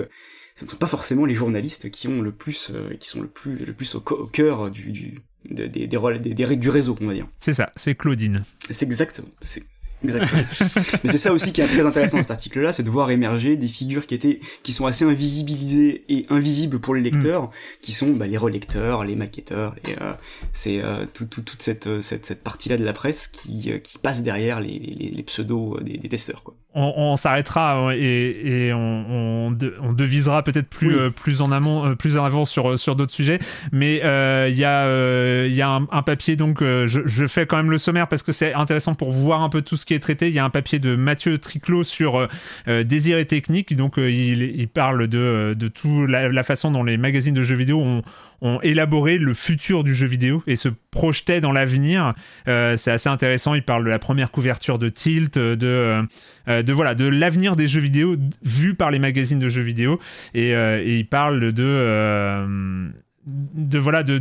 [0.54, 3.28] ce ne sont pas forcément les journalistes qui ont le plus euh, qui sont le
[3.28, 7.28] plus le plus au, cœur du, du des, des, des, du réseau on va dire.
[7.38, 8.42] C'est ça c'est Claudine.
[8.70, 9.62] C'est exactement c'est
[10.04, 10.42] Exactement.
[11.04, 13.56] Mais c'est ça aussi qui est très intéressant dans cet article-là, c'est de voir émerger
[13.56, 17.50] des figures qui étaient, qui sont assez invisibilisées et invisibles pour les lecteurs, mm.
[17.82, 20.12] qui sont bah, les relecteurs, les maquetteurs, et euh,
[20.52, 23.78] c'est euh, tout, tout, toute cette, euh, cette, cette partie-là de la presse qui, euh,
[23.78, 26.42] qui passe derrière les, les, les pseudos des, des, testeurs.
[26.42, 26.54] Quoi.
[26.76, 32.18] On, on s'arrêtera et, et on, on, on, devisera peut-être plus, plus en amont, plus
[32.18, 33.38] en avant sur, sur d'autres sujets.
[33.72, 37.70] Mais il y a, y a un, un, papier, donc je, je fais quand même
[37.70, 40.28] le sommaire parce que c'est intéressant pour voir un peu tout ce qui est traité.
[40.28, 42.28] Il y a un papier de Mathieu Triclot sur euh,
[42.68, 43.74] euh, Désir et technique.
[43.76, 47.42] Donc, euh, il, il, parle de, de toute la, la, façon dont les magazines de
[47.42, 48.02] jeux vidéo ont,
[48.40, 52.14] ont élaboré le futur du jeu vidéo et se projetaient dans l'avenir.
[52.48, 53.54] Euh, c'est assez intéressant.
[53.54, 56.02] Il parle de la première couverture de Tilt, de, euh,
[56.46, 59.98] de voilà, de l'avenir des jeux vidéo vu par les magazines de jeux vidéo.
[60.34, 62.92] Et, et il parle de
[63.26, 64.18] de voilà de,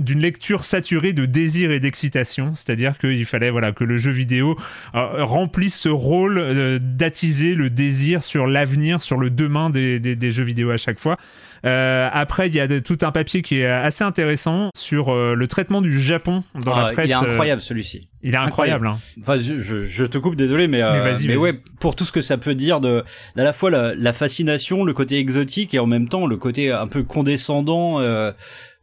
[0.00, 4.58] d'une lecture saturée de désir et d'excitation c'est-à-dire qu'il fallait voilà que le jeu vidéo
[4.96, 10.42] euh, remplisse ce rôle euh, d'attiser le désir sur l'avenir sur le demain des, jeux
[10.42, 11.18] vidéo à chaque fois
[11.66, 15.48] euh, après, il y a tout un papier qui est assez intéressant sur euh, le
[15.48, 17.06] traitement du Japon dans la presse.
[17.08, 18.08] Il est incroyable celui-ci.
[18.22, 18.86] Il est incroyable.
[18.86, 18.98] Hein.
[19.20, 22.12] Enfin, je, je, je, te coupe, désolé, mais, euh, mais, mais ouais, pour tout ce
[22.12, 23.04] que ça peut dire de,
[23.36, 26.72] à la fois la, la, fascination, le côté exotique et en même temps le côté
[26.72, 28.32] un peu condescendant, euh,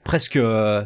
[0.03, 0.37] presque.
[0.37, 0.83] Euh,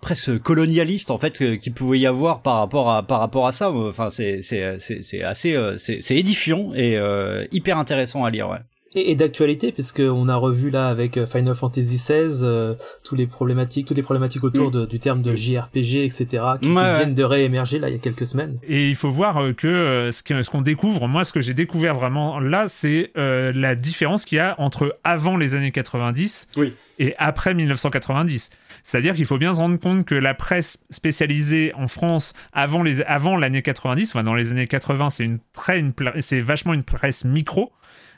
[0.00, 3.72] presque colonialiste en fait qu'il pouvait y avoir par rapport à par rapport à ça
[3.72, 6.96] enfin c'est c'est c'est assez c'est édifiant et
[7.50, 8.58] hyper intéressant à lire ouais
[8.94, 12.74] et, d'actualité puisque on a revu là avec euh, Final Fantasy XVI euh,
[13.04, 14.72] tous les problématiques toutes les problématiques autour mm.
[14.72, 18.26] de, du terme de JRPG etc qui, viennent de réémerger là il y a quelques
[18.26, 18.58] semaines.
[18.66, 21.08] Et il faut voir euh, que ce qu'on découvre.
[21.08, 25.36] Moi ce que j'ai découvert vraiment là c'est la différence qu'il y a entre avant
[25.36, 26.74] les années 90 oui.
[26.98, 28.50] et après 1990
[28.82, 33.02] c'est-à-dire qu'il faut bien se rendre compte que la presse spécialisée en France avant les
[33.02, 36.84] avant l'année 90 enfin dans les années 80 c'est une très une, c'est vachement une
[36.84, 37.72] presse micro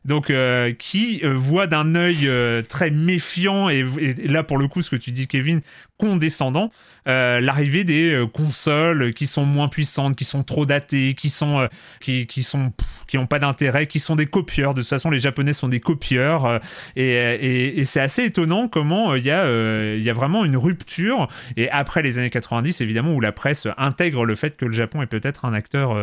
[0.05, 3.85] donc euh, qui euh, voit d'un œil euh, très méfiant et,
[4.25, 5.61] là pour le coup ce que tu dis Kevin
[5.99, 6.71] condescendant
[7.07, 11.69] l'arrivée des consoles qui sont moins puissantes qui sont trop datées qui sont
[12.01, 12.73] qui, qui sont
[13.09, 14.75] qui ont pas d'intérêt qui sont des copieurs.
[14.75, 16.61] De toute façon les japonais sont des copieurs
[16.95, 19.51] et, et, et c'est assez étonnant comment il y a
[19.97, 21.27] il y a vraiment une rupture.
[21.57, 25.03] Et après les années 90 évidemment où la presse intègre le fait que le Japon
[25.03, 25.95] est peut-être un acteur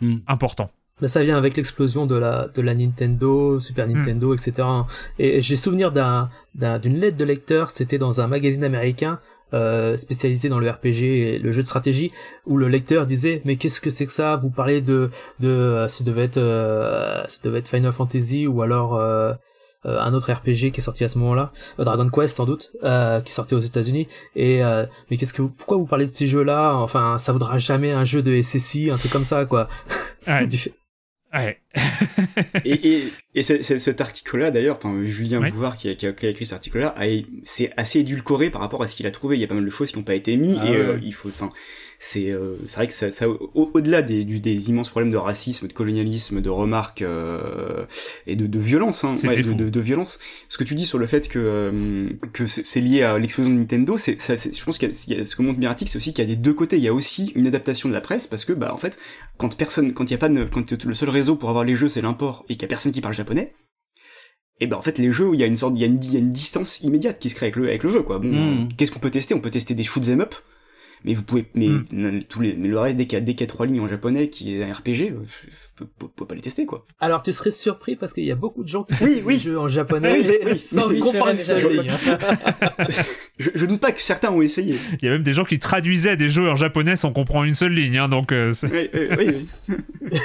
[0.00, 0.18] hmm.
[0.28, 3.92] important mais ça vient avec l'explosion de la de la Nintendo, Super hmm.
[3.92, 4.66] Nintendo, etc.
[5.18, 9.20] Et j'ai souvenir d'un d'une lettre de lecteur, c'était dans un magazine américain
[9.54, 12.10] euh, spécialisé dans le RPG et le jeu de stratégie,
[12.46, 14.36] où le lecteur disait mais qu'est-ce que c'est que ça?
[14.36, 18.62] Vous parlez de de euh, ça devait être euh, ça devait être Final Fantasy ou
[18.62, 19.32] alors euh,
[19.86, 23.20] euh, un autre RPG qui est sorti à ce moment-là, Dragon Quest sans doute, euh,
[23.20, 24.08] qui sorti aux États-Unis.
[24.34, 24.62] Et
[25.10, 26.74] mais qu'est-ce que pourquoi vous parlez de ces jeux-là?
[26.74, 29.68] Enfin, ça vaudra jamais un jeu de SSI, un truc comme ça, quoi.
[30.26, 30.48] Ouais.
[32.64, 36.54] et, et, et cet article-là, d'ailleurs, enfin Julien Bouvard qui a, qui, a, écrit cet
[36.54, 36.94] article-là,
[37.44, 39.36] c'est assez édulcoré par rapport à ce qu'il a trouvé.
[39.36, 40.98] Il y a pas mal de choses qui n'ont pas été mises ah et euh,
[41.02, 41.50] il faut, enfin,
[41.98, 45.66] c'est euh, c'est vrai que ça, ça au-delà des, du, des immenses problèmes de racisme,
[45.66, 47.84] de colonialisme, de remarques euh,
[48.26, 50.18] et de, de violence, hein, ouais, de, de, de, violence.
[50.48, 53.58] Ce que tu dis sur le fait que euh, que c'est lié à l'explosion de
[53.58, 56.26] Nintendo, c'est je pense qu'il y, a ce que montre Miratic, c'est aussi qu'il y
[56.26, 56.76] a des deux côtés.
[56.76, 58.98] Il y a aussi une adaptation de la presse parce que bah en fait
[59.38, 61.74] quand personne, quand il y a pas de, quand le seul réseau pour avoir les
[61.74, 63.54] jeux c'est l'import et qu'il y a personne qui parle japonais
[64.60, 66.02] et ben en fait les jeux il y a une sorte il y a une,
[66.02, 68.18] il y a une distance immédiate qui se crée avec le avec le jeu quoi
[68.18, 68.68] bon hmm.
[68.76, 69.34] qu'est-ce qu'on peut tester?
[69.34, 70.34] On peut tester des shoot up
[71.06, 72.24] mais vous pouvez mais hmm.
[72.28, 74.64] tous les mais le reste dès qu'il y a trois lignes en japonais qui est
[74.64, 75.14] un RPG
[75.80, 75.84] euh,
[76.16, 76.86] peut, pas les tester quoi.
[77.00, 79.40] Alors tu serais surpris parce qu'il y a beaucoup de gens qui oui, oui.
[79.40, 81.90] jeux en japonais oui, sans comprendre une seule ligne.
[83.38, 84.78] je, je, doute pas que certains ont essayé.
[85.00, 87.54] Il y a même des gens qui traduisaient des jeux en japonais sans comprendre une
[87.54, 88.32] seule ligne, hein, donc.
[88.32, 89.46] Euh, oui, oui, oui.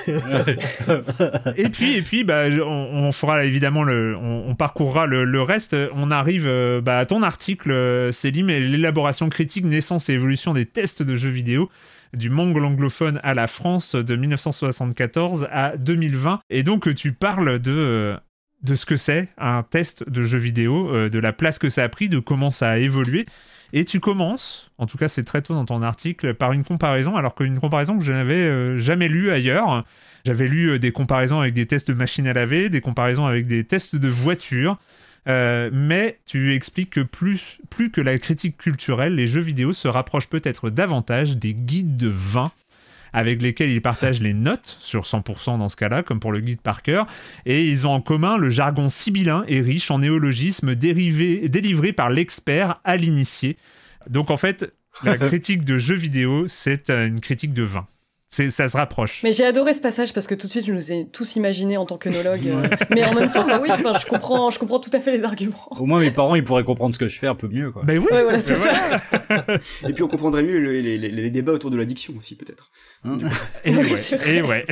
[1.58, 5.42] et puis et puis bah on, on fera évidemment le, on, on parcourra le, le,
[5.42, 5.76] reste.
[5.94, 10.66] On arrive euh, bah, à ton article, Célim, et l'élaboration critique, naissance et évolution des
[10.66, 11.70] tests de jeux vidéo
[12.14, 16.40] du mongol anglophone à la France de 1974 à 2020.
[16.50, 18.18] Et donc tu parles de
[18.64, 21.84] de ce que c'est un test de jeu vidéo, euh, de la place que ça
[21.84, 23.26] a pris, de comment ça a évolué.
[23.74, 27.16] Et tu commences, en tout cas c'est très tôt dans ton article, par une comparaison,
[27.16, 29.86] alors qu'une comparaison que je n'avais euh, jamais lue ailleurs.
[30.26, 33.48] J'avais lu euh, des comparaisons avec des tests de machines à laver, des comparaisons avec
[33.48, 34.78] des tests de voitures.
[35.26, 40.30] Mais tu expliques que plus, plus que la critique culturelle, les jeux vidéo se rapprochent
[40.30, 42.52] peut-être davantage des guides de vin
[43.14, 46.62] avec lesquels ils partagent les notes sur 100% dans ce cas-là, comme pour le guide
[46.62, 47.04] Parker,
[47.46, 52.10] et ils ont en commun le jargon sibyllin et riche en néologismes dérivés, délivrés par
[52.10, 53.58] l'expert à l'initié.
[54.10, 57.86] Donc en fait, la critique de jeux vidéo, c'est une critique de vin
[58.32, 59.22] ça se rapproche.
[59.24, 61.78] Mais j'ai adoré ce passage parce que tout de suite, je nous ai tous imaginé
[61.78, 62.48] en tant qu'œnologue.
[62.48, 65.12] Euh, mais en même temps, bah oui, je, je, comprends, je comprends tout à fait
[65.12, 65.68] les arguments.
[65.72, 67.84] Au moins, mes parents, ils pourraient comprendre ce que je fais un peu mieux, quoi.
[67.86, 68.74] Mais oui, ouais, voilà, c'est ça.
[69.88, 72.72] et puis, on comprendrait mieux les, les, les, débats autour de l'addiction aussi, peut-être.
[73.04, 73.18] Hein
[73.66, 74.66] et, ouais, et ouais.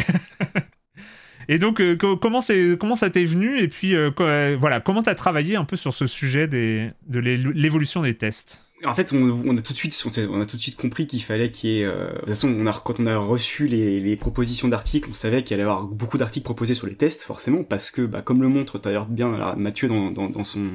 [1.49, 2.41] Et donc, euh, comment,
[2.79, 3.59] comment ça t'est venu?
[3.59, 4.11] Et puis, euh,
[4.59, 8.68] voilà, comment t'as travaillé un peu sur ce sujet des, de l'évolution des tests?
[8.85, 11.51] En fait, on, a tout de suite, on a tout de suite compris qu'il fallait
[11.51, 11.85] qu'il y ait.
[11.85, 15.63] Euh, de toute façon, quand on a reçu les, propositions d'articles, on savait qu'il allait
[15.63, 18.79] y avoir beaucoup d'articles proposés sur les tests, forcément, parce que, bah, comme le montre
[18.79, 20.67] d'ailleurs bien Mathieu dans, son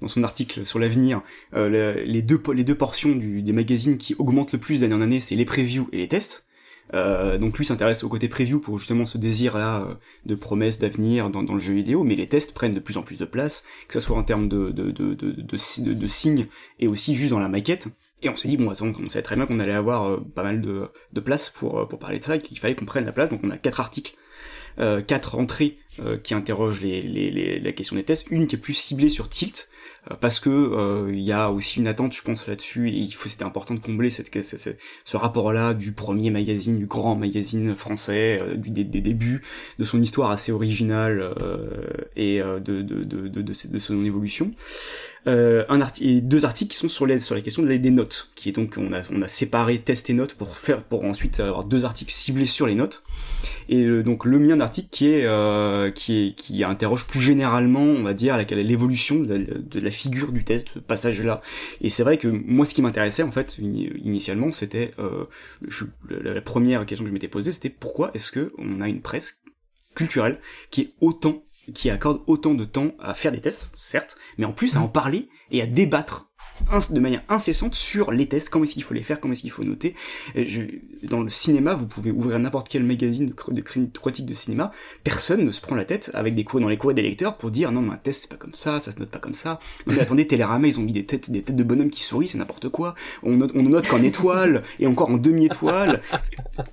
[0.00, 1.22] dans son article sur l'avenir,
[1.54, 5.00] euh, les deux les deux portions du, des magazines qui augmentent le plus d'année en
[5.00, 6.49] année, c'est les previews et les tests.
[6.94, 9.94] Euh, donc lui s'intéresse au côté preview pour justement ce désir là euh,
[10.26, 13.18] de promesses d'avenir dans, le jeu vidéo, mais les tests prennent de plus en plus
[13.18, 15.56] de place, que ce soit en termes de, de,
[16.06, 16.46] signes
[16.80, 17.88] et aussi juste dans la maquette.
[18.22, 20.60] Et on s'est dit, bon, on savait très bien qu'on allait avoir euh, pas mal
[20.60, 23.50] de, place pour, parler de ça, et qu'il fallait qu'on prenne la place, donc on
[23.50, 24.14] a quatre articles,
[24.78, 25.78] euh, quatre entrées
[26.22, 29.28] qui interrogent les, les, les, la question des tests, une qui est plus ciblée sur
[29.28, 29.69] Tilt,
[30.20, 33.28] parce que euh, il y a aussi une attente, je pense là-dessus, et il faut,
[33.28, 34.70] c'était important de combler cette, ce,
[35.04, 39.42] ce rapport-là du premier magazine, du grand magazine français, euh, du, des, des, débuts,
[39.78, 41.34] de son histoire assez originale
[42.16, 44.52] et de, de, de, de, de, son évolution.
[45.26, 48.48] Euh, un et deux articles qui sont sur, les, sur la question des notes, qui
[48.48, 51.64] est donc on a, on a séparé test et notes pour faire pour ensuite avoir
[51.64, 53.02] deux articles ciblés sur les notes.
[53.68, 58.02] Et donc le mien d'article qui est euh, qui est qui interroge plus généralement on
[58.02, 61.40] va dire l'évolution de, de, la figure du test ce passage là
[61.80, 65.26] et c'est vrai que moi ce qui m'intéressait en fait initialement c'était euh,
[66.08, 69.42] la première question que je m'étais posée c'était pourquoi est-ce que on a une presse
[69.94, 74.44] culturelle qui est autant qui accorde autant de temps à faire des tests, certes, mais
[74.44, 76.30] en plus à en parler et à débattre
[76.90, 79.50] de manière incessante sur les tests, comment est-ce qu'il faut les faire, comment est-ce qu'il
[79.50, 79.94] faut noter.
[80.34, 80.62] Je,
[81.02, 84.70] dans le cinéma, vous pouvez ouvrir n'importe quel magazine de, de critique de cinéma,
[85.02, 87.50] personne ne se prend la tête avec des cours dans les courriers des lecteurs pour
[87.50, 89.58] dire non, mais un test c'est pas comme ça, ça se note pas comme ça.
[89.86, 92.28] Non mais attendez, Télérama ils ont mis des têtes, des têtes de bonhommes qui sourient,
[92.28, 92.94] c'est n'importe quoi.
[93.22, 96.02] On note, on note qu'en étoile et encore en demi-étoile.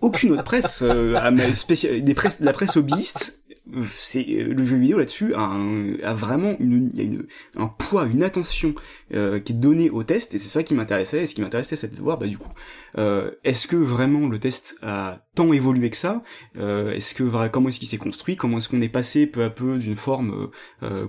[0.01, 1.31] Aucune autre presse, euh,
[2.01, 3.37] des presse, la presse hobbyiste
[3.97, 5.51] c'est euh, le jeu vidéo là-dessus a,
[6.03, 7.25] a, vraiment une, y a une,
[7.56, 8.73] un poids, une attention
[9.13, 11.23] euh, qui est donnée au test et c'est ça qui m'intéressait.
[11.23, 12.51] Et ce qui m'intéressait, c'est de voir, bah du coup,
[12.97, 16.23] euh, est-ce que vraiment le test a tant évolué que ça
[16.56, 19.77] Est-ce que comment est-ce qu'il s'est construit Comment est-ce qu'on est passé peu à peu
[19.77, 20.49] d'une forme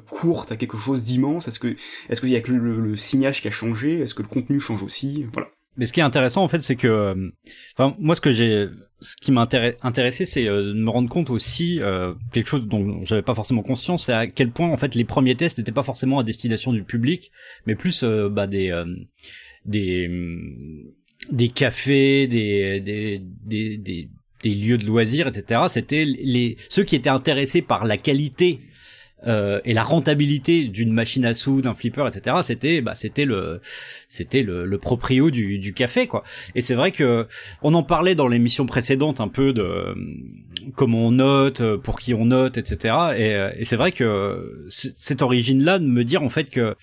[0.06, 1.74] courte à quelque chose d'immense Est-ce que
[2.08, 4.60] est-ce qu'il y a que le, le signage qui a changé Est-ce que le contenu
[4.60, 5.48] change aussi Voilà.
[5.78, 7.32] Mais ce qui est intéressant en fait, c'est que,
[7.76, 8.66] enfin, moi ce que j'ai,
[9.00, 9.48] ce qui m'a
[9.82, 13.62] intéressé, c'est euh, de me rendre compte aussi euh, quelque chose dont j'avais pas forcément
[13.62, 16.72] conscience, c'est à quel point en fait les premiers tests n'étaient pas forcément à destination
[16.72, 17.30] du public,
[17.66, 18.72] mais plus euh, bah, des
[19.64, 20.10] des
[21.30, 24.10] des cafés, des des, des des
[24.42, 25.62] des lieux de loisirs, etc.
[25.68, 28.60] C'était les ceux qui étaient intéressés par la qualité
[29.26, 32.36] euh, et la rentabilité d'une machine à sous, d'un flipper, etc.
[32.42, 33.60] C'était, bah, c'était le,
[34.08, 36.22] c'était le, le proprio du, du café, quoi.
[36.54, 37.26] Et c'est vrai que
[37.62, 39.94] on en parlait dans l'émission précédente un peu de euh,
[40.76, 42.94] comment on note, euh, pour qui on note, etc.
[43.16, 46.76] Et, et c'est vrai que cette origine-là de me dire en fait que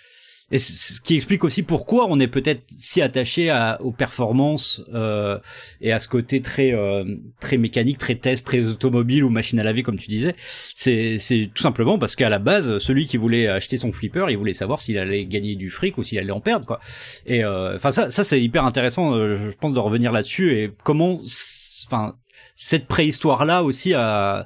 [0.52, 5.40] et ce qui explique aussi pourquoi on est peut-être si attaché à, aux performances euh,
[5.82, 7.04] et à ce côté très euh,
[7.40, 10.36] très mécanique, très test, très automobile ou machine à laver comme tu disais.
[10.76, 14.38] C'est c'est tout simplement parce qu'à la base, celui qui voulait acheter son flipper, il
[14.38, 16.80] voulait savoir s'il allait gagner du fric ou s'il allait en perdre quoi.
[17.26, 20.72] Et euh, enfin ça ça c'est hyper intéressant, euh, je pense de revenir là-dessus et
[20.84, 21.22] comment
[21.88, 22.16] enfin
[22.56, 24.46] cette préhistoire là aussi a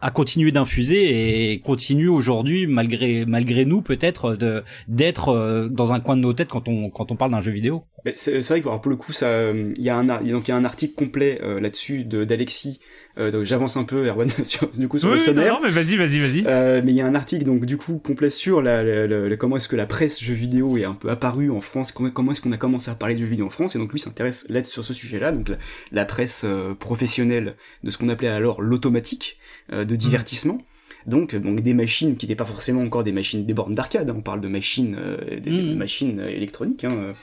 [0.00, 6.00] a continué d'infuser et continue aujourd'hui malgré malgré nous peut-être de d'être euh, dans un
[6.00, 7.84] coin de nos têtes quand on quand on parle d'un jeu vidéo.
[8.14, 10.64] C'est vrai que pour le coup ça il y a un il y a un
[10.64, 12.84] article complet euh, là-dessus d'Alexis euh,
[13.18, 15.60] donc j'avance un peu Erwan sur, du coup sur le sonore.
[15.60, 16.44] Non, mais vas-y vas-y vas-y.
[16.46, 19.56] Euh, mais il y a un article donc du coup complet sur la, la, comment
[19.56, 22.40] est-ce que la presse jeux vidéo est un peu apparue en France, comment, comment est-ce
[22.40, 24.62] qu'on a commencé à parler de jeux vidéo en France et donc lui s'intéresse là
[24.62, 25.56] sur ce sujet-là donc la,
[25.92, 26.46] la presse
[26.78, 29.38] professionnelle de ce qu'on appelait alors l'automatique
[29.72, 30.62] euh, de divertissement.
[31.06, 34.08] Donc, donc des machines qui n'étaient pas forcément encore des machines des bornes d'arcade.
[34.08, 34.14] Hein.
[34.16, 35.74] On parle de machines, euh, des, mmh.
[35.74, 37.14] machines électroniques, hein,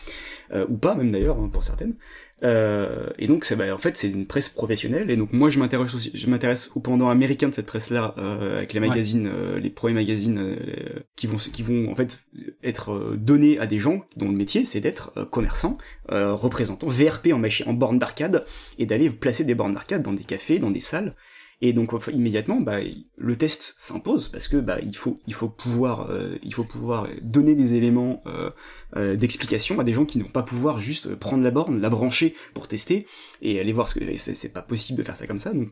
[0.54, 1.96] euh, ou pas même d'ailleurs hein, pour certaines.
[2.44, 5.10] Euh, et donc, bah, en fait, c'est une presse professionnelle.
[5.10, 8.58] Et donc, moi, je m'intéresse aussi, je m'intéresse au pendant américain de cette presse-là, euh,
[8.58, 10.58] avec les magazines, les premiers magazines
[11.16, 12.20] qui vont, qui vont en fait
[12.64, 15.78] être donnés à des gens dont le métier, c'est d'être commerçant,
[16.10, 18.46] représentant, VRP en machine, en borne d'arcade,
[18.78, 21.16] et d'aller placer des bornes d'arcade dans des cafés, dans des salles,
[21.62, 22.80] et donc immédiatement, bah,
[23.18, 27.08] le test s'impose parce que bah, il faut il faut pouvoir euh, il faut pouvoir
[27.22, 28.52] donner des éléments euh,
[28.98, 32.36] euh, d'explication à des gens qui n'ont pas pouvoir juste prendre la borne, la brancher
[32.54, 33.08] pour tester
[33.42, 35.54] et aller voir ce que c'est pas possible de faire ça comme ça.
[35.54, 35.70] Donc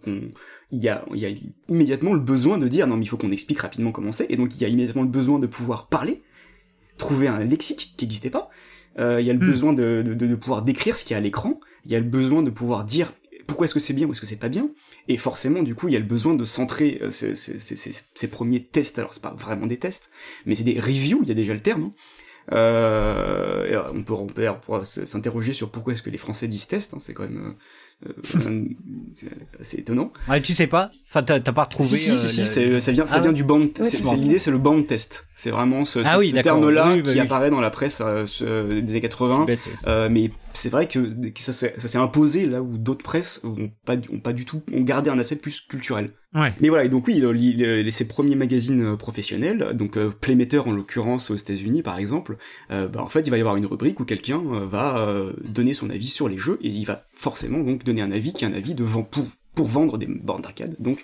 [0.72, 1.30] il y a il y a
[1.68, 4.38] immédiatement le besoin de dire non mais il faut qu'on explique rapidement comment c'est et
[4.38, 6.24] donc il y a immédiatement le besoin de pouvoir parler,
[6.98, 8.50] trouver un lexique qui n'existait pas.
[8.98, 9.48] il y a le hmm.
[9.48, 11.60] besoin de, de, de pouvoir décrire ce qu'il y a à l'écran.
[11.86, 13.12] Il y a le besoin de pouvoir dire
[13.48, 14.70] pourquoi est-ce que c'est bien ou est-ce que c'est pas bien?
[15.08, 19.00] Et forcément du coup il y a le besoin de centrer euh, ces, premiers tests
[19.00, 20.12] alors c'est pas vraiment des tests
[20.46, 21.94] mais c'est des reviews il y a déjà le terme hein.
[22.54, 24.48] euh, on peut on peut
[24.84, 27.56] s'interroger sur pourquoi est-ce que les Français disent test hein, c'est quand même
[28.06, 28.66] euh,
[29.62, 30.12] c'est étonnant.
[30.44, 30.92] Tu sais pas?
[31.16, 31.90] Enfin, t'as pas retrouvé.
[31.90, 33.68] Si, si, si, si ça vient, ça ah vient du band.
[33.82, 35.28] c'est l'idée, c'est le band test.
[35.36, 39.02] C'est vraiment ce, ah ce, terme-là bah qui apparaît dans la presse euh, des années
[39.02, 39.46] 80.
[39.86, 44.20] euh, mais c'est vrai que, ça, s'est imposé là où d'autres presses ont pas, ont
[44.20, 46.12] pas du tout, ont gardé un aspect plus culturel.
[46.36, 46.52] Ouais.
[46.62, 50.72] Mais voilà, et donc oui, les, ces premiers magazines euh, professionnels, donc euh, Playmater en
[50.72, 52.38] l'occurrence aux États-Unis par exemple,
[52.72, 55.08] euh, bah, en fait il va y avoir une rubrique où quelqu'un va
[55.44, 58.46] donner son avis sur les jeux et il va forcément donc donner un avis qui
[58.46, 60.76] est un avis de vent pour pour vendre des bornes d'arcade.
[60.80, 61.04] Donc,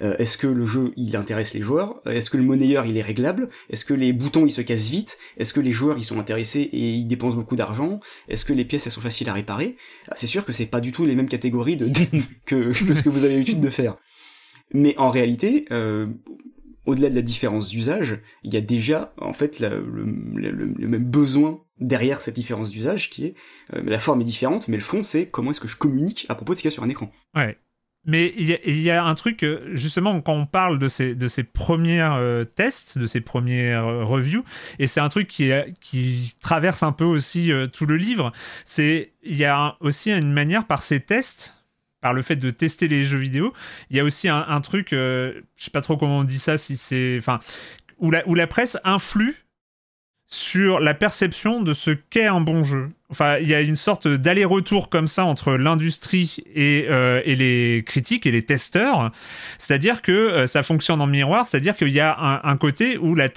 [0.00, 2.02] est-ce que le jeu il intéresse les joueurs?
[2.04, 3.48] Est-ce que le monnayeur il est réglable?
[3.70, 5.18] Est-ce que les boutons ils se cassent vite?
[5.36, 8.00] Est-ce que les joueurs ils sont intéressés et ils dépensent beaucoup d'argent?
[8.28, 9.76] Est-ce que les pièces elles sont faciles à réparer?
[10.08, 11.88] Ah, C'est sûr que c'est pas du tout les mêmes catégories de
[12.46, 13.96] que, que ce que vous avez l'habitude de faire.
[14.72, 16.06] Mais en réalité, euh,
[16.86, 20.06] au-delà de la différence d'usage, il y a déjà en fait le,
[20.86, 23.34] même besoin derrière cette différence d'usage qui est
[23.74, 26.34] euh, la forme est différente, mais le fond c'est comment est-ce que je communique à
[26.34, 27.10] propos de ce qu'il y a sur un écran.
[27.34, 27.58] Ouais.
[28.06, 31.42] Mais il y, a un truc, euh, justement, quand on parle de ces, de ces
[31.42, 32.06] premiers
[32.54, 34.44] tests, de ces premières reviews,
[34.78, 38.32] et c'est un truc qui, qui traverse un peu aussi tout le livre,
[38.64, 41.54] c'est il y a aussi une manière par ces tests,
[42.04, 43.54] par le fait de tester les jeux vidéo.
[43.88, 46.58] Il y a aussi un, truc, euh, je sais pas trop comment on dit ça,
[46.58, 47.40] si c'est, enfin,
[47.96, 49.43] où la, où la presse influe
[50.34, 52.88] sur la perception de ce qu'est un bon jeu.
[53.08, 58.26] Enfin, il y a une sorte d'aller-retour comme ça entre l'industrie et, euh, les critiques
[58.26, 59.12] et les testeurs.
[59.58, 63.28] C'est-à-dire que euh, ça fonctionne en miroir, c'est-à-dire qu'il y a un, côté où la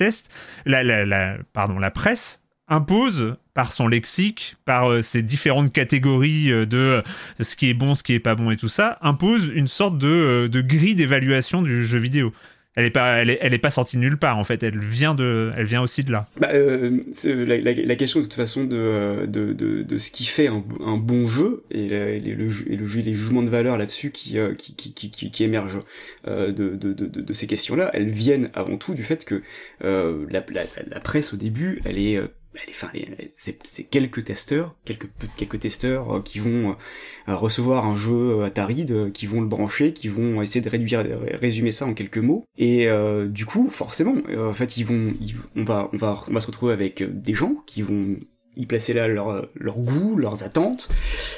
[1.54, 7.04] pardon, la presse impose par son lexique, par euh, ses différentes catégories de
[7.40, 10.00] ce qui est bon, ce qui est pas bon et tout ça, impose une sorte
[10.00, 12.34] de, de grille d'évaluation du jeu vidéo.
[12.78, 14.62] Elle est pas, elle est, elle est, pas sortie nulle part en fait.
[14.62, 16.28] Elle vient de, elle vient aussi de là.
[16.40, 20.48] Bah, la, la, la, question de toute façon de, de, de, de ce qui fait
[20.48, 25.32] un, bon jeu et, le, le, les jugements de valeur là-dessus qui, qui, qui, qui,
[25.32, 25.82] qui, émergent
[26.28, 29.42] de, de, de, de, ces questions-là, elles viennent avant tout du fait que
[29.82, 30.46] la,
[30.88, 32.22] la, presse au début, elle est
[32.70, 32.90] enfin,
[33.36, 36.76] c'est quelques testeurs, quelques quelques testeurs euh, qui vont
[37.28, 41.04] euh, recevoir un jeu euh, Atari, qui vont le brancher, qui vont essayer de réduire,
[41.40, 42.46] résumer ça en quelques mots.
[42.58, 42.88] Et
[43.28, 45.12] du coup, forcément, en fait, ils vont,
[45.56, 48.18] on va, on va, on va se retrouver avec des gens qui vont
[48.56, 50.90] y placer là leur, leur goût, leurs attentes,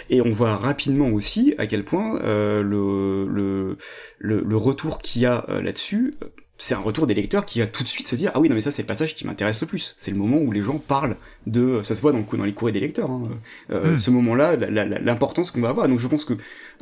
[0.10, 3.78] et on voit rapidement aussi à quel point le, le,
[4.20, 6.14] le, retour qu'il y a là-dessus
[6.62, 8.56] c'est un retour des lecteurs qui va tout de suite se dire ah oui non
[8.56, 10.78] mais ça c'est le passage qui m'intéresse le plus c'est le moment où les gens
[10.78, 11.16] parlent
[11.48, 13.30] de ça se voit dans, dans les courriers des lecteurs hein.
[13.72, 13.98] euh, hmm.
[13.98, 16.34] ce moment là l'importance qu'on va avoir donc je pense que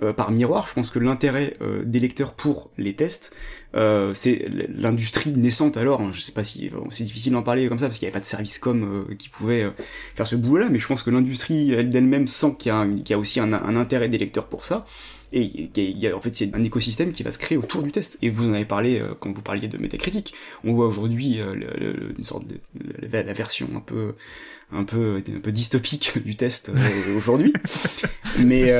[0.01, 3.35] euh, par miroir je pense que l'intérêt euh, des lecteurs pour les tests
[3.75, 6.09] euh, c'est l'industrie naissante alors hein.
[6.11, 8.21] je sais pas si c'est difficile d'en parler comme ça parce qu'il n'y avait pas
[8.21, 9.71] de service com qui pouvait
[10.15, 13.19] faire ce boulot là mais je pense que l'industrie d'elle-même sent qu'il y, y, a
[13.19, 14.87] aussi un, un intérêt des lecteurs pour ça
[15.33, 17.57] et il y a, en fait, il y a un écosystème qui va se créer
[17.57, 18.17] autour du test.
[18.21, 20.33] Et vous en avez parlé euh, quand vous parliez de métacritique.
[20.63, 21.55] On voit aujourd'hui euh,
[22.17, 22.59] une sorte de
[23.11, 24.13] la, version un peu
[24.71, 27.53] un peu un peu dystopique du test euh, aujourd'hui.
[28.39, 28.71] Mais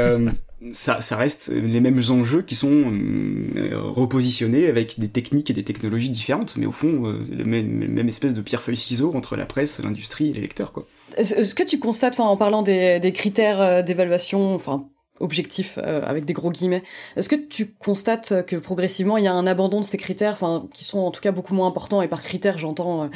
[0.72, 5.64] ça, ça reste les mêmes enjeux qui sont euh, repositionnés avec des techniques et des
[5.64, 9.82] technologies différentes, mais au fond, euh, le même, même, espèce de pierre-feuille-ciseau entre la presse,
[9.84, 10.72] l'industrie et les lecteurs.
[10.72, 10.88] Quoi.
[11.16, 14.90] Est-ce que tu constates, en parlant des, des critères d'évaluation, enfin
[15.20, 16.84] objectifs avec des gros guillemets.
[17.16, 20.68] Est-ce que tu constates que progressivement il y a un abandon de ces critères, enfin
[20.74, 23.10] qui sont en tout cas beaucoup moins importants et par critères j'entends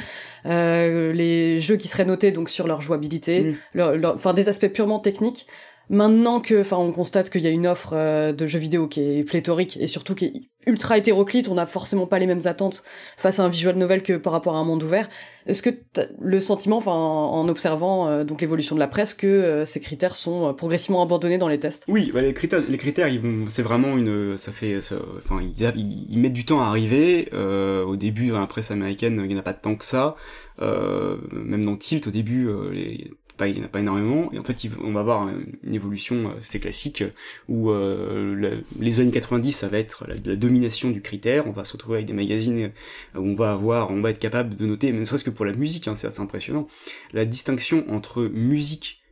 [0.46, 4.04] euh, les jeux qui seraient notés donc sur leur jouabilité, mmh.
[4.14, 5.46] enfin des aspects purement techniques
[5.90, 9.18] Maintenant que, enfin, on constate qu'il y a une offre euh, de jeux vidéo qui
[9.18, 10.32] est pléthorique et surtout qui est
[10.66, 12.84] ultra hétéroclite, on n'a forcément pas les mêmes attentes
[13.16, 15.08] face à un visual novel que par rapport à un monde ouvert.
[15.46, 15.70] Est-ce que
[16.20, 20.14] le sentiment, enfin, en observant euh, donc l'évolution de la presse, que euh, ces critères
[20.14, 21.84] sont progressivement abandonnés dans les tests?
[21.88, 23.08] Oui, bah, les critères, les critères,
[23.48, 24.78] c'est vraiment une, ça fait,
[25.18, 27.28] enfin, ils, mettent du temps à arriver.
[27.32, 30.14] au début, dans la presse américaine, il n'y en a pas tant que ça.
[30.60, 33.10] même dans Tilt, au début, les
[33.48, 36.40] il n'y en a pas énormément, et en fait on va avoir une évolution euh,
[36.40, 37.04] assez classique
[37.48, 41.72] où euh, les années 90 ça va être la, domination du critère, on va se
[41.72, 42.72] retrouver avec des magazines
[43.14, 45.52] où on va avoir, on va être capable de noter, ne serait-ce que pour la
[45.52, 46.66] musique, hein, c'est assez impressionnant,
[47.12, 49.02] la distinction entre musique,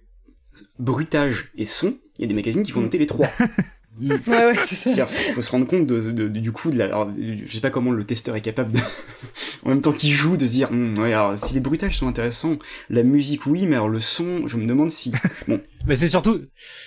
[0.78, 2.84] bruitage et son, il y a des magazines qui vont mm.
[2.84, 3.28] noter les trois.
[4.00, 5.06] ouais, ouais, c'est ça.
[5.06, 6.86] faut se rendre compte de, du coup de la.
[6.86, 8.78] Alors, je sais pas comment le testeur est capable de,
[9.64, 12.08] en même temps qu'il joue, de se dire, hum, ouais, alors, si les bruitages sont
[12.08, 12.56] intéressants,
[12.88, 15.12] la musique oui, mais alors le son, je me demande si.
[15.48, 15.60] Bon.
[15.86, 16.40] mais c'est surtout,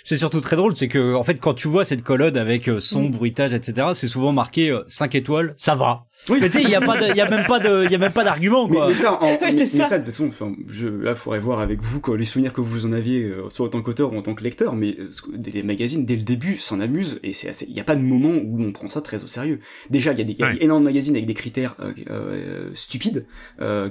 [0.03, 2.79] c'est surtout très drôle, c'est que en fait quand tu vois cette colonne avec euh,
[2.79, 3.11] son, mm.
[3.11, 6.05] bruitage, etc., c'est souvent marqué 5 euh, étoiles, ça va.
[6.29, 6.39] Oui.
[6.41, 7.97] Mais tu sais, il y a pas y a même pas de, il y a
[7.97, 8.87] même pas d'argument, quoi.
[8.87, 9.97] Mais, ça, en, mais, ça.
[9.97, 12.85] de toute façon, enfin, je, là, faudrait voir avec vous, quoi, les souvenirs que vous
[12.85, 15.63] en aviez, euh, soit en tant qu'auteur ou en tant que lecteur, mais euh, des
[15.63, 18.29] magazines, dès le début, s'en amusent, et c'est assez, il y a pas de moment
[18.29, 19.59] où on prend ça très au sérieux.
[19.89, 22.69] Déjà, il y a des, y a énormément de magazines avec des critères, euh, euh
[22.73, 23.25] stupides,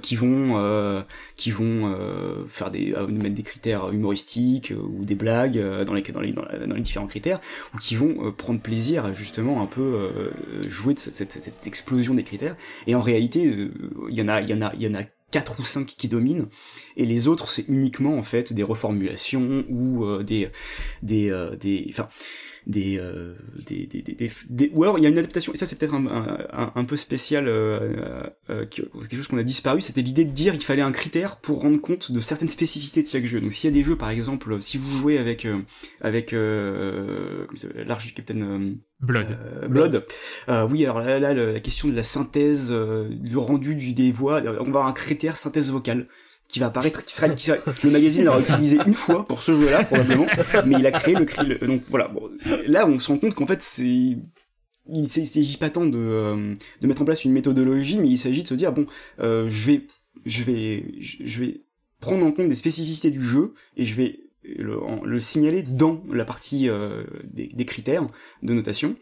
[0.01, 1.05] qui vont,
[1.37, 1.95] qui vont,
[2.49, 6.81] faire des, mettre des critères humoristiques, ou des blagues, dans les, dans les, dans, les
[6.81, 7.41] différents critères,
[7.75, 10.11] ou qui vont prendre plaisir à justement un peu,
[10.69, 12.57] jouer de cette, cette, cette explosion des critères.
[12.87, 13.73] Et en réalité, euh,
[14.09, 15.87] il y en a, il y en a, il y en a quatre ou cinq
[15.87, 16.47] qui dominent
[16.97, 20.51] et les autres c'est uniquement en fait des reformulations ou euh, des
[21.03, 22.09] des euh, des enfin
[22.67, 23.35] des, euh,
[23.67, 25.95] des, des, des, des, ou alors il y a une adaptation et ça c'est peut-être
[25.95, 30.31] un, un, un, peu spécial euh, euh, quelque chose qu'on a disparu c'était l'idée de
[30.31, 33.41] dire qu'il fallait un critère pour rendre compte de certaines spécificités de chaque jeu.
[33.41, 35.59] Donc s'il y a des jeux par exemple si vous jouez avec euh,
[36.01, 37.47] avec euh,
[37.87, 39.39] l'archi Captain Blood.
[39.69, 40.05] Blood
[40.71, 44.65] oui alors là, là, la question de la synthèse du rendu du des voix on
[44.65, 46.07] va avoir un critère synthèse vocale
[46.53, 47.51] qui va apparaître, qui sera, qui
[47.85, 50.27] le magazine l'aura utilisé une fois pour ce jeu-là probablement,
[50.67, 52.09] mais il a créé le, cri donc voilà.
[52.09, 52.31] Bon,
[52.67, 54.19] là, on se rend compte qu'en fait, c'est
[54.87, 58.43] il s'agit pas tant de, euh, de mettre en place une méthodologie, mais il s'agit
[58.43, 58.87] de se dire bon,
[59.21, 59.87] euh, je vais,
[60.27, 61.63] je vais, je vais
[62.01, 66.25] prendre en compte des spécificités du jeu et je vais le, le signaler dans la
[66.25, 68.07] partie euh, des, critères
[68.43, 68.95] de notation.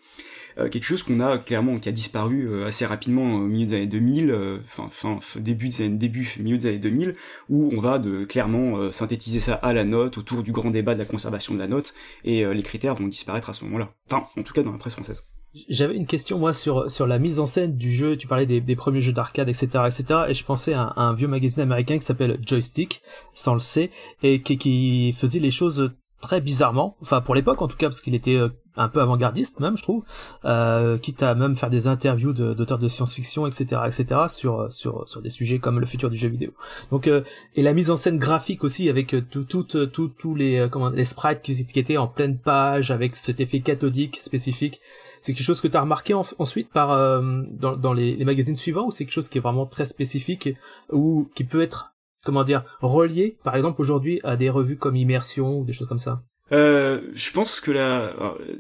[0.59, 3.75] Euh, quelque chose qu'on a clairement qui a disparu euh, assez rapidement au milieu des
[3.75, 7.15] années 2000, euh, enfin fin, début des années début milieu des années 2000,
[7.49, 10.99] où on va de clairement synthétiser ça à la note autour du grand débat de
[10.99, 11.95] la conservation de la note
[12.25, 13.93] et les critères vont disparaître à ce moment-là.
[14.11, 15.23] Enfin, en tout cas dans la presse française.
[15.69, 18.17] J'avais une question moi sur sur la mise en scène du jeu.
[18.17, 20.21] Tu parlais des, des premiers jeux d'arcade, etc., etc.
[20.29, 23.03] Et je pensais à, un vieux magazine américain qui s'appelle Joystick,
[23.35, 23.91] sans le C,
[24.23, 28.01] et qui, qui faisait les choses très bizarrement, enfin pour l'époque en tout cas, parce
[28.01, 28.39] qu'il était
[28.77, 30.05] un peu avant-gardiste même je trouve
[30.45, 35.23] euh, quitte à même faire des interviews d'auteurs de, science-fiction etc etc sur sur sur
[35.23, 36.53] des sujets comme le futur du jeu vidéo.
[36.91, 37.23] Donc euh,
[37.55, 40.69] et la mise en scène graphique aussi avec euh, tout tout euh, tout tous les
[40.71, 44.81] comment les sprites qui, étaient en pleine page avec cet effet cathodique spécifique
[45.21, 46.89] c'est quelque chose que tu as remarqué ensuite par
[47.23, 50.49] dans, dans les, les, magazines suivants ou c'est quelque chose qui est vraiment très spécifique
[50.91, 51.93] ou qui peut être
[52.25, 55.99] comment dire relié par exemple aujourd'hui à des revues comme Immersion ou des choses comme
[55.99, 58.13] ça euh, je pense que là,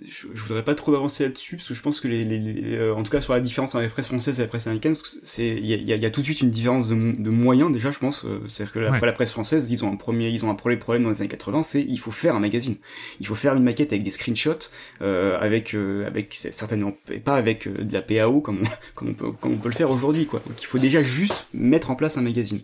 [0.06, 2.94] je, je, voudrais pas trop avancer là-dessus parce que je pense que les, les, euh,
[2.94, 5.48] en tout cas sur la différence entre la presse française et la presse américaine, c'est
[5.48, 7.98] il y a, y a, tout de suite une différence de, de moyens déjà, je
[7.98, 8.24] pense.
[8.24, 10.76] Euh, c'est-à-dire que après la presse française, ils ont un premier, ils ont un premier
[10.76, 12.76] problème dans les années 80, c'est il faut faire un magazine,
[13.18, 14.70] il faut faire une maquette avec des screenshots,
[15.02, 15.74] euh, avec
[16.06, 16.92] avec certainement
[17.24, 19.90] pas avec de la PAO comme on, comme on peut comme on peut le faire
[19.90, 20.40] aujourd'hui quoi.
[20.46, 22.60] Donc il faut déjà juste mettre en place un magazine.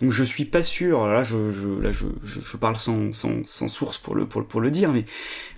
[0.00, 3.68] Donc je suis pas sûr, là je, je là je, je, parle sans, sans, sans
[3.68, 5.04] source pour le pour, pour le dire, mais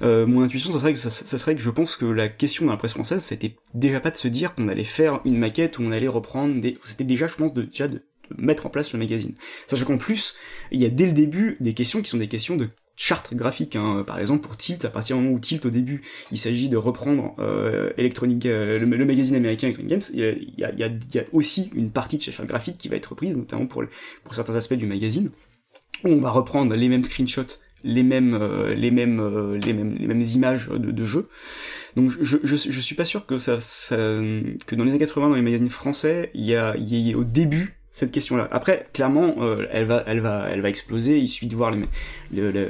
[0.03, 2.73] euh, mon intuition, ça serait que ça, serait que je pense que la question dans
[2.73, 5.83] la presse française, c'était déjà pas de se dire qu'on allait faire une maquette où
[5.83, 8.03] on allait reprendre des, c'était déjà, je pense, déjà de,
[8.39, 9.35] mettre en place le magazine.
[9.67, 10.35] Sachant qu'en plus,
[10.71, 13.77] il y a dès le début des questions qui sont des questions de charte graphique.
[13.77, 14.05] Hein.
[14.07, 16.77] Par exemple, pour Tilt, à partir du moment où Tilt, au début, il s'agit de
[16.77, 22.19] reprendre euh, Electronic, euh, le, magazine américain Electronic Games, il y a, aussi une partie
[22.19, 23.83] de charte graphique qui va être reprise, notamment pour,
[24.25, 25.31] pour certains aspects du magazine,
[26.05, 28.39] où on va reprendre les mêmes screenshots les mêmes,
[28.75, 31.29] les mêmes, les mêmes, les mêmes images de, de jeu.
[31.97, 35.29] Donc je, je, je suis pas sûr que ça, ça, que dans les années 80
[35.29, 38.49] dans les magazines français, il y a, il y a au début cette question-là.
[38.51, 41.19] Après, clairement, euh, elle va, elle va, elle va exploser.
[41.19, 41.87] Il suffit de voir les,
[42.33, 42.69] les,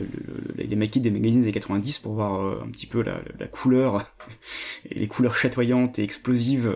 [0.56, 4.04] les maquis des magazines des 90 pour voir euh, un petit peu la, la, couleur
[4.90, 6.74] et les couleurs chatoyantes et explosives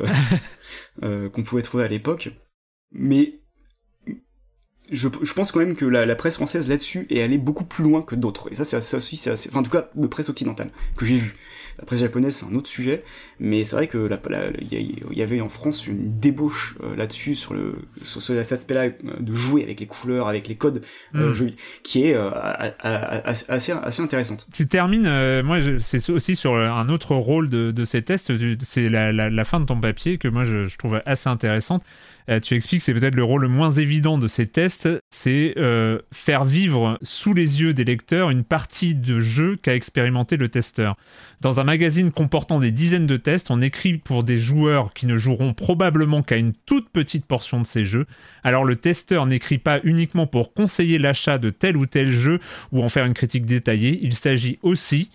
[1.03, 2.31] euh, qu'on pouvait trouver à l'époque.
[2.93, 3.41] Mais
[4.91, 7.85] je, je, pense quand même que la, la presse française là-dessus est allée beaucoup plus
[7.85, 8.49] loin que d'autres.
[8.53, 11.35] Et ça, c'est aussi, c'est enfin, en tout cas, de presse occidentale que j'ai vu.
[11.79, 13.05] La presse japonaise, c'est un autre sujet,
[13.39, 14.09] mais c'est vrai que
[14.71, 18.93] il y, avait en France une débauche euh, là-dessus sur le sur cet aspect-là euh,
[19.21, 20.83] de jouer avec les couleurs, avec les codes,
[21.15, 21.51] euh, mm.
[21.83, 22.17] qui est
[22.83, 24.47] assez assez intéressante.
[24.55, 29.13] Tu termines, moi, c'est aussi sur un autre rôle de, de ces tests, c'est la,
[29.13, 31.83] la, la, fin de ton papier que moi je, je trouve assez intéressante.
[32.29, 35.55] Euh, tu expliques que c'est peut-être le rôle le moins évident de ces tests, c'est
[35.57, 40.49] euh, faire vivre sous les yeux des lecteurs une partie de jeu qu'a expérimenté le
[40.49, 40.97] testeur.
[41.41, 45.17] Dans un magazine comportant des dizaines de tests, on écrit pour des joueurs qui ne
[45.17, 48.07] joueront probablement qu'à une toute petite portion de ces jeux.
[48.43, 52.41] Alors le testeur n'écrit pas uniquement pour conseiller l'achat de tel ou tel jeu
[52.73, 55.11] ou en faire une critique détaillée, il s'agit aussi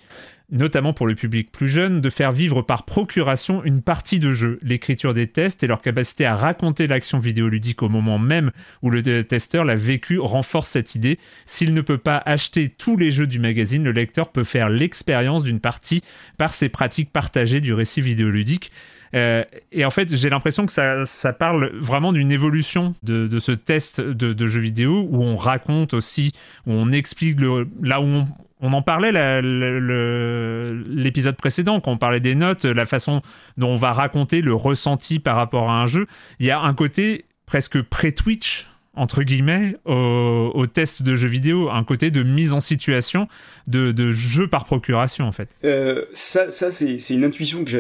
[0.52, 4.60] notamment pour le public plus jeune, de faire vivre par procuration une partie de jeu.
[4.62, 9.24] L'écriture des tests et leur capacité à raconter l'action vidéoludique au moment même où le
[9.24, 11.18] testeur l'a vécu renforce cette idée.
[11.46, 15.44] S'il ne peut pas acheter tous les jeux du magazine, le lecteur peut faire l'expérience
[15.44, 16.04] d'une partie
[16.38, 18.72] par ses pratiques partagées du récit vidéoludique.
[19.14, 23.40] Euh, et en fait, j'ai l'impression que ça, ça, parle vraiment d'une évolution de, de,
[23.40, 26.32] ce test de, de jeux vidéo où on raconte aussi,
[26.66, 27.40] où on explique
[27.82, 28.28] là où on,
[28.62, 33.22] on en parlait l'épisode précédent, quand on parlait des notes, la façon
[33.58, 36.08] dont on va raconter le ressenti par rapport à un jeu.
[36.40, 41.84] Il y a un côté presque pré-Twitch entre guillemets, au, test de jeux vidéo, un
[41.84, 43.28] côté de mise en situation,
[43.68, 45.50] de, de jeu par procuration en fait.
[45.64, 47.72] Euh, ça, ça c'est, une intuition que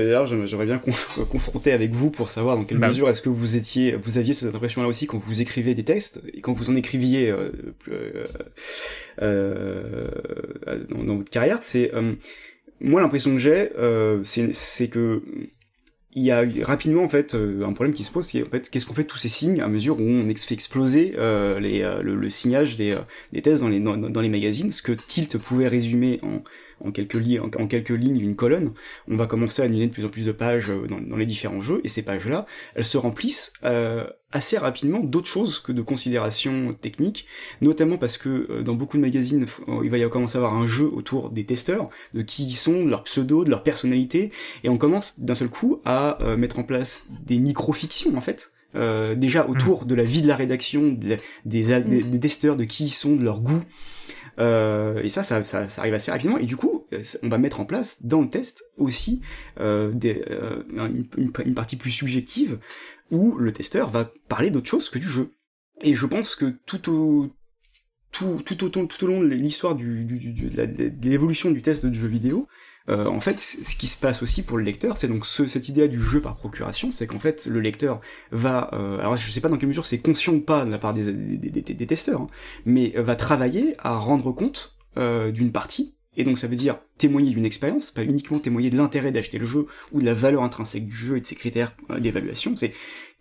[0.45, 0.79] j'aurais bien
[1.29, 4.33] confronté avec vous pour savoir dans quelle bah mesure est-ce que vous étiez, vous aviez
[4.33, 7.51] cette impression-là aussi quand vous écrivez des textes et quand vous en écriviez euh,
[9.21, 10.07] euh,
[10.89, 11.57] dans, dans, votre carrière.
[11.61, 11.91] C'est
[12.79, 13.69] moi l'impression que j'ai,
[14.23, 15.21] c'est que
[16.13, 18.69] il y a rapidement en fait euh, un problème qui se pose, c'est en fait
[18.69, 21.81] qu'est-ce qu'on fait de tous ces signes à mesure où on fait exploser euh, les,
[21.81, 22.97] euh, le, signage des,
[23.31, 26.43] des thèses dans les, dans, les magazines, ce que Tilt pouvait résumer en
[26.85, 28.73] en quelques, lignes, en, quelques lignes d'une colonne,
[29.07, 31.61] on va commencer à annuler de plus en plus de pages euh, dans, les différents
[31.61, 36.73] jeux, et ces pages-là, elles se remplissent euh, assez rapidement d'autres choses que de considérations
[36.73, 37.25] techniques,
[37.61, 39.45] notamment parce que euh, dans beaucoup de magazines,
[39.83, 42.83] il va y commencer à avoir un jeu autour des testeurs, de qui ils sont,
[42.83, 44.31] de leur pseudo, de leur personnalité,
[44.63, 48.53] et on commence d'un seul coup à mettre en place des micro-fictions en fait,
[49.15, 49.87] déjà autour mmh.
[49.87, 53.39] de la vie de la rédaction, des, des, testeurs, de qui ils sont, de leur
[53.41, 53.63] goût,
[54.41, 56.37] euh, et ça, ça, ça, arrive assez rapidement.
[56.37, 59.21] Et du coup, euh, on va mettre en place dans le test aussi
[59.59, 62.59] euh, une, partie plus subjective
[63.11, 65.31] où le testeur va parler d'autre chose que du jeu.
[65.81, 67.29] Et je pense que tout au
[68.11, 72.47] tout, tout, au, long de l'histoire de l'évolution du test de jeu vidéo,
[72.89, 75.69] euh, en fait, ce qui se passe aussi pour le lecteur, c'est donc ce, cette
[75.69, 78.01] idée du jeu par procuration, c'est qu'en fait, le lecteur
[78.31, 80.77] va, euh, alors je sais pas dans quelle mesure c'est conscient ou pas de la
[80.77, 82.27] part des, des testeurs, hein,
[82.65, 87.31] mais va travailler à rendre compte euh, d'une partie et donc ça veut dire témoigner
[87.31, 90.85] d'une expérience, pas uniquement témoigner de l'intérêt d'acheter le jeu ou de la valeur intrinsèque
[90.85, 92.55] du jeu et de ses critères euh, d'évaluation.
[92.57, 92.73] C'est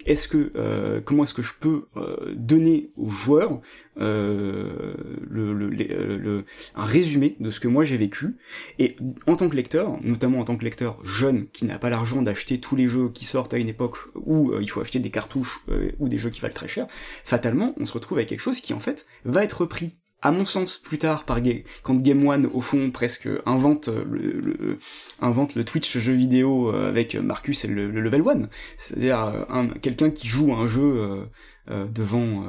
[0.06, 3.60] est-ce que euh, comment est-ce que je peux euh, donner aux joueurs
[3.96, 4.94] le,
[5.28, 6.44] le,
[6.74, 8.36] un résumé de ce que moi j'ai vécu.
[8.78, 8.96] Et
[9.26, 12.60] en tant que lecteur, notamment en tant que lecteur jeune qui n'a pas l'argent d'acheter
[12.60, 15.60] tous les jeux qui sortent à une époque où il faut acheter des cartouches
[15.98, 16.86] ou des jeux qui valent très cher,
[17.24, 20.44] fatalement on se retrouve avec quelque chose qui en fait va être pris à mon
[20.44, 21.38] sens, plus tard, par
[21.82, 24.78] quand Game One, au fond, presque invente le,
[25.20, 30.10] invente le Twitch jeu vidéo euh, avec Marcus et le, level one, c'est-à-dire euh, quelqu'un
[30.10, 31.26] qui joue un jeu
[31.70, 32.44] euh, devant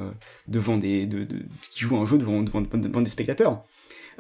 [0.48, 1.28] devant des de,
[1.70, 3.64] qui joue un jeu devant, devant des spectateurs.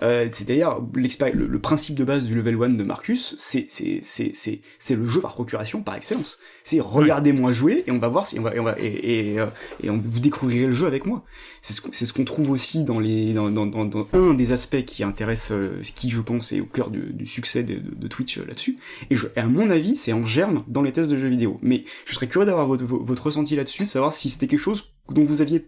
[0.03, 5.07] Euh, c'est-à-dire le, le, principe de base du level 1 de Marcus, c'est c'est le
[5.07, 6.39] jeu par procuration par excellence.
[6.63, 9.39] C'est regardez-moi jouer et on va voir si on va et on va et, et,
[9.39, 9.45] euh,
[9.83, 11.23] et on, vous découvrirez le jeu avec moi.
[11.61, 14.83] C'est ce c'est ce qu'on trouve aussi dans les dans, dans, dans, un des aspects
[14.85, 18.39] qui intéresse euh, qui je pense est au cœur du, du succès de, de, Twitch
[18.39, 18.77] là-dessus.
[19.11, 21.59] Et, je, à mon avis, c'est en germe dans les tests de jeux vidéo.
[21.61, 24.95] Mais je serais curieux d'avoir votre, votre ressenti là-dessus, de savoir si c'était quelque chose
[25.09, 25.67] dont vous aviez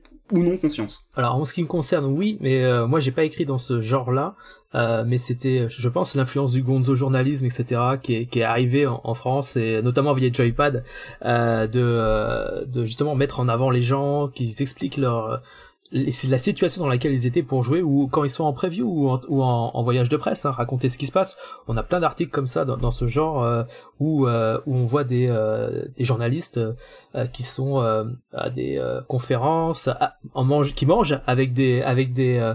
[1.15, 3.79] Alors en ce qui me concerne, oui, mais euh, moi j'ai pas écrit dans ce
[3.79, 4.35] genre-là,
[4.75, 9.57] euh, mais c'était, je pense, l'influence du gonzo journalisme, etc., qui est, arrivé en, France
[9.57, 10.83] et notamment via Joypad,
[11.23, 15.41] euh, de, de justement mettre en avant les gens, qui expliquent leur
[16.09, 18.87] c'est la situation dans laquelle ils étaient pour jouer ou quand ils sont en preview
[18.87, 21.37] ou en, voyage de presse, hein, raconter ce qui se passe.
[21.67, 23.63] On a plein d'articles comme ça dans, ce genre euh,
[23.99, 26.59] où euh, où on voit des euh, journalistes
[27.31, 27.79] qui sont
[28.33, 29.89] à des conférences,
[30.75, 32.53] qui mangent avec des avec des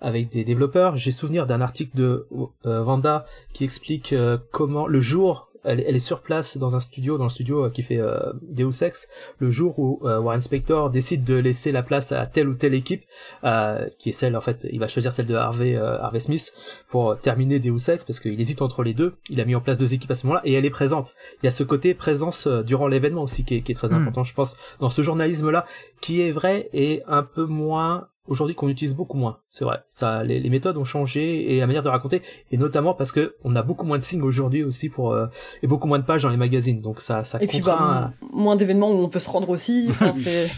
[0.00, 0.96] avec des développeurs.
[0.96, 2.26] J'ai souvenir d'un article de
[2.64, 4.14] Vanda qui explique
[4.50, 7.82] comment le jour elle, est sur place dans un studio, dans le studio euh, qui
[7.82, 9.08] fait euh, Deus Ex,
[9.38, 12.74] le jour où euh, Warren Spector décide de laisser la place à telle ou telle
[12.74, 13.04] équipe,
[13.44, 16.52] euh, qui est celle, en fait, il va choisir celle de Harvey, Harvey Smith
[16.88, 19.78] pour terminer Deus Ex, parce qu'il hésite entre les deux, il a mis en place
[19.78, 21.14] deux équipes à ce moment-là, et elle est présente.
[21.42, 23.94] Il y a ce côté présence durant l'événement aussi qui est, qui est très hmm.
[23.94, 25.64] important, je pense, dans ce journalisme-là,
[26.00, 29.38] qui est vrai et un peu moins aujourd'hui qu'on utilise beaucoup moins.
[29.48, 29.78] C'est vrai.
[29.88, 33.36] Ça, les, les, méthodes ont changé et la manière de raconter, et notamment parce que
[33.44, 35.26] on a beaucoup moins de signes aujourd'hui aussi pour euh,
[35.62, 36.80] et beaucoup moins de pages dans les magazines.
[36.80, 39.88] Donc ça, ça et puis bah, moins d'événements où on peut se rendre aussi.
[39.90, 40.48] Enfin, c'est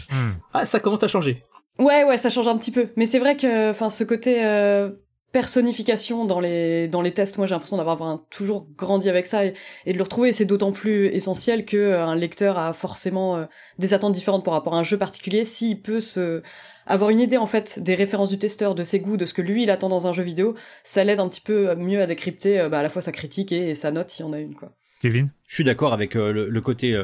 [0.53, 1.43] ah, ça commence à changer.
[1.79, 2.87] Ouais, ouais, ça change un petit peu.
[2.95, 4.91] Mais c'est vrai que, enfin, ce côté euh,
[5.33, 9.53] personnification dans les dans les tests moi j'ai l'impression d'avoir toujours grandi avec ça et,
[9.87, 13.45] de le retrouver c'est d'autant plus essentiel que un lecteur a forcément euh,
[13.79, 16.43] des attentes différentes par rapport à un jeu particulier s'il peut se
[16.85, 19.41] avoir une idée en fait des références du testeur de ses goûts de ce que
[19.41, 22.59] lui il attend dans un jeu vidéo ça l'aide un petit peu mieux à décrypter
[22.59, 24.55] euh, bah, à la fois sa critique et, sa note s'il y en a une
[24.55, 24.71] quoi.
[25.01, 25.29] Kevin?
[25.47, 26.97] Je suis d'accord avec le, côté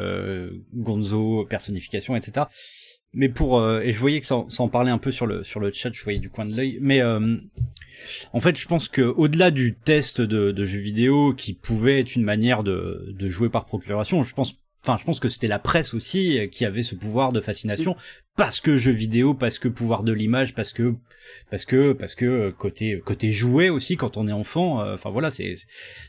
[0.74, 2.46] gonzo personnification etc
[3.14, 5.60] mais pour et je voyais que ça, ça, en parlait un peu sur le sur
[5.60, 6.78] le chat je voyais du coin de l'œil.
[6.80, 7.02] Mais
[8.34, 12.16] en fait, je pense que au-delà du test de, de jeux vidéo qui pouvait être
[12.16, 15.60] une manière de, de jouer par procuration, je pense Enfin, je pense que c'était la
[15.60, 17.96] presse aussi qui avait ce pouvoir de fascination
[18.40, 20.96] parce que jeux vidéo, parce que pouvoir de l'image, parce que
[21.52, 24.82] parce que parce que côté côté jouet aussi quand on est enfant.
[24.82, 25.56] Euh, enfin voilà, c'est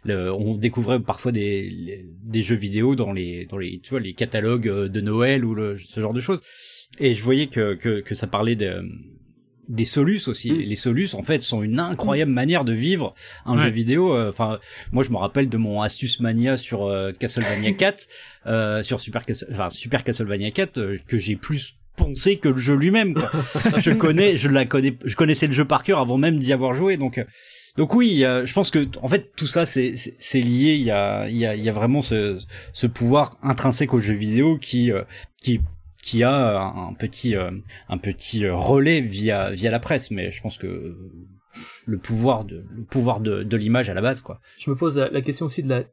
[0.06, 4.68] on découvrait parfois des des jeux vidéo dans les dans les tu vois les catalogues
[4.68, 6.40] de Noël ou ce genre de choses.
[7.00, 8.80] Et je voyais que que, que ça parlait de
[9.70, 10.52] des solus aussi.
[10.52, 10.58] Mm.
[10.58, 13.14] Les solus, en fait, sont une incroyable manière de vivre
[13.46, 14.14] un jeu vidéo.
[14.14, 14.58] Euh, enfin,
[14.92, 18.08] moi, je me rappelle de mon astuce mania sur euh, Castlevania 4,
[18.46, 22.74] euh, sur Super, enfin, Super Castlevania 4, euh, que j'ai plus pensé que le jeu
[22.74, 23.14] lui-même.
[23.78, 26.74] je connais, je la connais, je connaissais le jeu par cœur avant même d'y avoir
[26.74, 27.24] joué, donc.
[27.76, 30.74] Donc oui, je pense que en fait tout ça c'est c'est lié.
[30.74, 32.40] Il y a il y a il y a vraiment ce
[32.72, 34.90] ce pouvoir intrinsèque au jeu vidéo qui
[35.40, 35.60] qui
[36.10, 37.52] qui a un petit euh,
[37.88, 40.96] un petit relais via via la presse mais je pense que
[41.86, 44.40] le pouvoir de le pouvoir de, l'image à la base quoi.
[44.58, 45.84] Je me pose la question aussi de la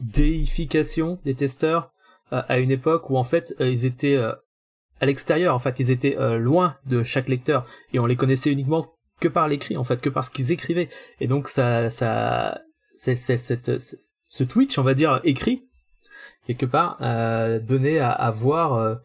[0.00, 1.92] déification des testeurs
[2.32, 5.92] euh, à une époque où en fait euh, ils étaient à l'extérieur en fait ils
[5.92, 10.00] étaient loin de chaque lecteur et on les connaissait uniquement que par l'écrit en fait
[10.00, 10.88] que par ce qu'ils écrivaient
[11.20, 12.60] et donc ça ça
[12.94, 15.68] c'est ce Twitch on va dire écrit
[16.48, 18.98] quelque part euh, donné à, à voir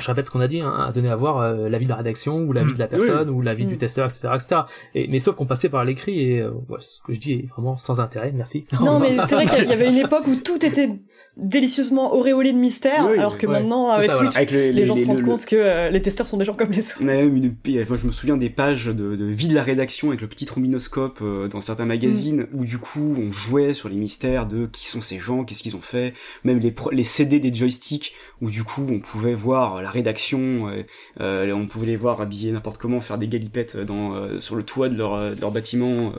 [0.00, 1.96] je répète ce qu'on a dit, hein, à donner à voir euh, l'avis de la
[1.96, 2.74] rédaction ou l'avis mm.
[2.74, 3.78] de la personne ou l'avis du mm.
[3.78, 4.60] testeur, etc., etc.
[4.94, 7.76] Et, mais sauf qu'on passait par l'écrit et euh, ce que je dis est vraiment
[7.76, 8.32] sans intérêt.
[8.34, 8.64] Merci.
[8.80, 10.88] Non, mais c'est vrai qu'il y avait une époque où tout était
[11.36, 15.56] délicieusement auréolé de mystère, alors que maintenant avec Twitch, les, gens se rendent compte que
[15.56, 17.02] euh, les testeurs sont des gens comme les autres.
[17.02, 17.54] Même une,
[17.88, 20.44] moi, je me souviens des pages de, de vie de la rédaction avec le petit
[20.44, 22.48] trombinoscope dans certains magazines mm.
[22.54, 25.76] où du coup on jouait sur les mystères de qui sont ces gens, qu'est-ce qu'ils
[25.76, 26.14] ont fait,
[26.44, 30.82] même les, les CD des joysticks où du coup on pouvait voir la rédaction, euh,
[31.20, 34.88] euh, on pouvait les voir habillés n'importe comment, faire des galipettes euh, sur le toit
[34.88, 36.12] de leur, de leur bâtiment,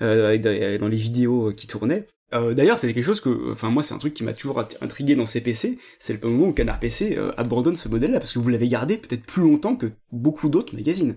[0.00, 2.06] dans les vidéos qui tournaient.
[2.32, 5.26] D'ailleurs, c'est quelque chose que, enfin moi, c'est un truc qui m'a toujours intrigué dans
[5.26, 5.78] ces PC.
[5.98, 9.24] C'est le moment où Canard PC abandonne ce modèle-là parce que vous l'avez gardé peut-être
[9.24, 11.16] plus longtemps que beaucoup d'autres magazines.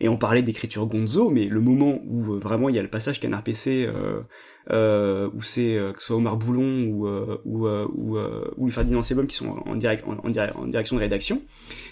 [0.00, 3.18] Et on parlait d'écriture Gonzo, mais le moment où vraiment il y a le passage
[3.18, 3.88] Canard PC
[4.70, 8.18] euh, où c'est euh, que ce soit Omar Boulon ou euh, ou euh, ou,
[8.56, 11.42] ou Ferdinand Sebum qui sont en, direct, en, en, direction de rédaction,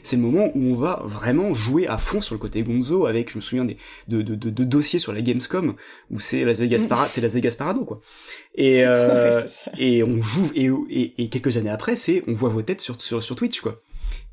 [0.03, 3.31] c'est le moment où on va vraiment jouer à fond sur le côté Gonzo avec,
[3.31, 3.77] je me souviens des
[4.09, 5.75] de, de, de, dossiers sur la Gamescom
[6.11, 6.87] où c'est Las Vegas.
[6.89, 8.01] Parade, c'est Las Vegas Parado quoi.
[8.55, 8.81] Et
[9.79, 13.01] et on joue et, et, et quelques années après, c'est on voit vos têtes sur
[13.01, 13.83] sur, sur Twitch quoi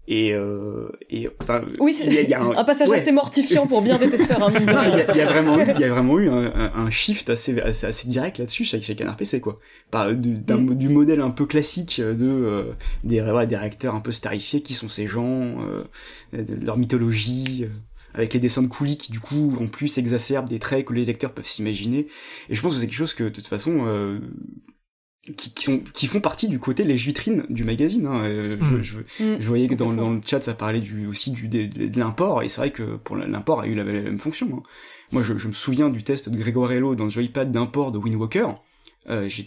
[0.07, 3.97] et, euh, et enfin oui c'est y a, un, un, passage assez mortifiant pour bien
[3.97, 7.29] des testeurs il, y a, vraiment eu il y a vraiment eu un, un, shift
[7.29, 9.57] assez, assez, assez direct là-dessus chez, chez Canard PC quoi.
[9.91, 10.75] Par, du, mm.
[10.75, 12.63] du modèle un peu classique de euh,
[13.03, 15.83] des ouais, des réacteurs un peu starifiés qui sont ces gens euh,
[16.33, 17.67] de leur mythologie euh,
[18.13, 21.05] avec les dessins de coulis qui du coup en plus exacerbent des traits que les
[21.05, 22.07] lecteurs peuvent s'imaginer.
[22.49, 24.19] Et je pense que c'est quelque chose que de toute façon euh,
[25.37, 28.23] qui, qui, sont qui font partie du côté les vitrines du magazine hein.
[28.25, 28.83] Euh, je, mm.
[28.83, 29.37] je, mm.
[29.39, 32.43] je, voyais que dans, dans, le chat ça parlait du aussi du de, de, l'import
[32.43, 34.63] et c'est vrai que pour l'import a eu la, même fonction hein.
[35.13, 38.15] moi je, je, me souviens du test de Gregorello dans le joypad d'import de Wind
[38.15, 38.47] Walker
[39.09, 39.43] euh, j'ai,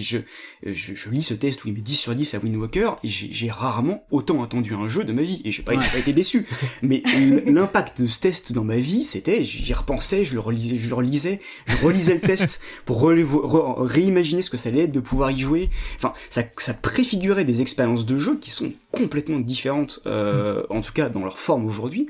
[0.00, 0.18] je,
[0.64, 3.08] je, je, lis ce test où il met 10 sur 10 à Wind Walker et
[3.08, 6.46] j'ai rarement autant attendu un jeu de ma vie et j'ai pas, pas été déçu.
[6.82, 7.02] Mais
[7.46, 10.94] l'impact de ce test dans ma vie, c'était, j'y repensais, je le relisais, je le
[10.94, 15.40] relisais, je relisais le test pour réimaginer ce que ça allait être de pouvoir y
[15.40, 15.70] jouer.
[15.96, 20.92] Enfin, ça, ça préfigurait des expériences de jeu qui sont complètement différentes, euh, en tout
[20.92, 22.08] cas dans leur forme aujourd'hui.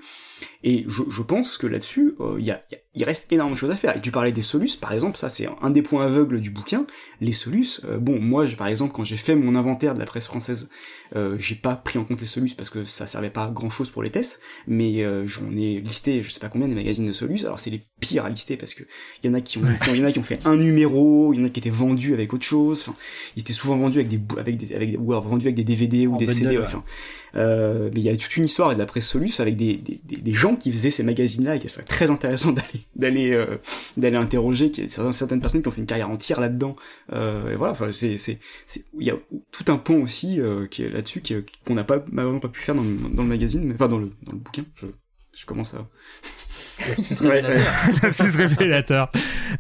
[0.64, 2.62] Et je, je pense que là-dessus, euh, il y, a,
[2.95, 3.97] il reste énormément de choses à faire.
[3.97, 6.86] Et tu parlais des solus, par exemple, ça c'est un des points aveugles du bouquin.
[7.20, 10.26] Les solus, euh, bon, moi, par exemple, quand j'ai fait mon inventaire de la presse
[10.26, 10.68] française,
[11.16, 13.70] euh, j'ai pas pris en compte les solus parce que ça servait pas à grand
[13.70, 17.07] chose pour les tests, mais euh, j'en ai listé, je sais pas combien des magazines
[17.07, 17.45] de solus.
[17.45, 18.82] Alors c'est les pires à lister parce que
[19.22, 21.32] il y en a qui ont, il y en a qui ont fait un numéro,
[21.32, 22.82] il y en a qui étaient vendus avec autre chose.
[22.82, 22.95] Enfin,
[23.36, 26.07] ils étaient souvent vendus avec des, avec des, avec ou alors vendus avec des DVD
[26.07, 26.59] ou des CD.
[26.59, 26.84] Enfin,
[27.34, 30.16] euh, mais il y a toute une histoire de la presse solus avec des, des,
[30.16, 33.58] des gens qui faisaient ces magazines-là et qui serait très intéressant d'aller d'aller euh,
[33.96, 36.76] d'aller interroger qui certaines personnes qui ont fait une carrière entière là-dedans.
[37.12, 38.38] Euh, et voilà enfin c'est c'est
[38.98, 39.16] il y a
[39.50, 41.22] tout un pont aussi euh, qui est là-dessus
[41.66, 44.12] qu'on n'a pas malheureusement pas pu faire dans, dans le magazine mais enfin dans le
[44.22, 44.64] dans le bouquin.
[44.74, 44.86] Je
[45.36, 45.88] je commence à
[46.88, 47.14] Lapsus
[48.36, 49.10] révélateur.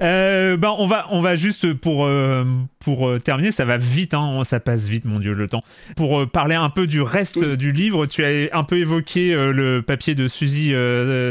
[0.02, 2.44] Euh, ben on va on va juste pour euh,
[2.82, 5.62] pour euh, terminer, ça va vite, hein, ça passe vite, mon dieu, le temps.
[5.96, 9.82] Pour euh, parler un peu du reste du livre, tu as un peu évoqué le
[9.82, 10.74] papier de Suzy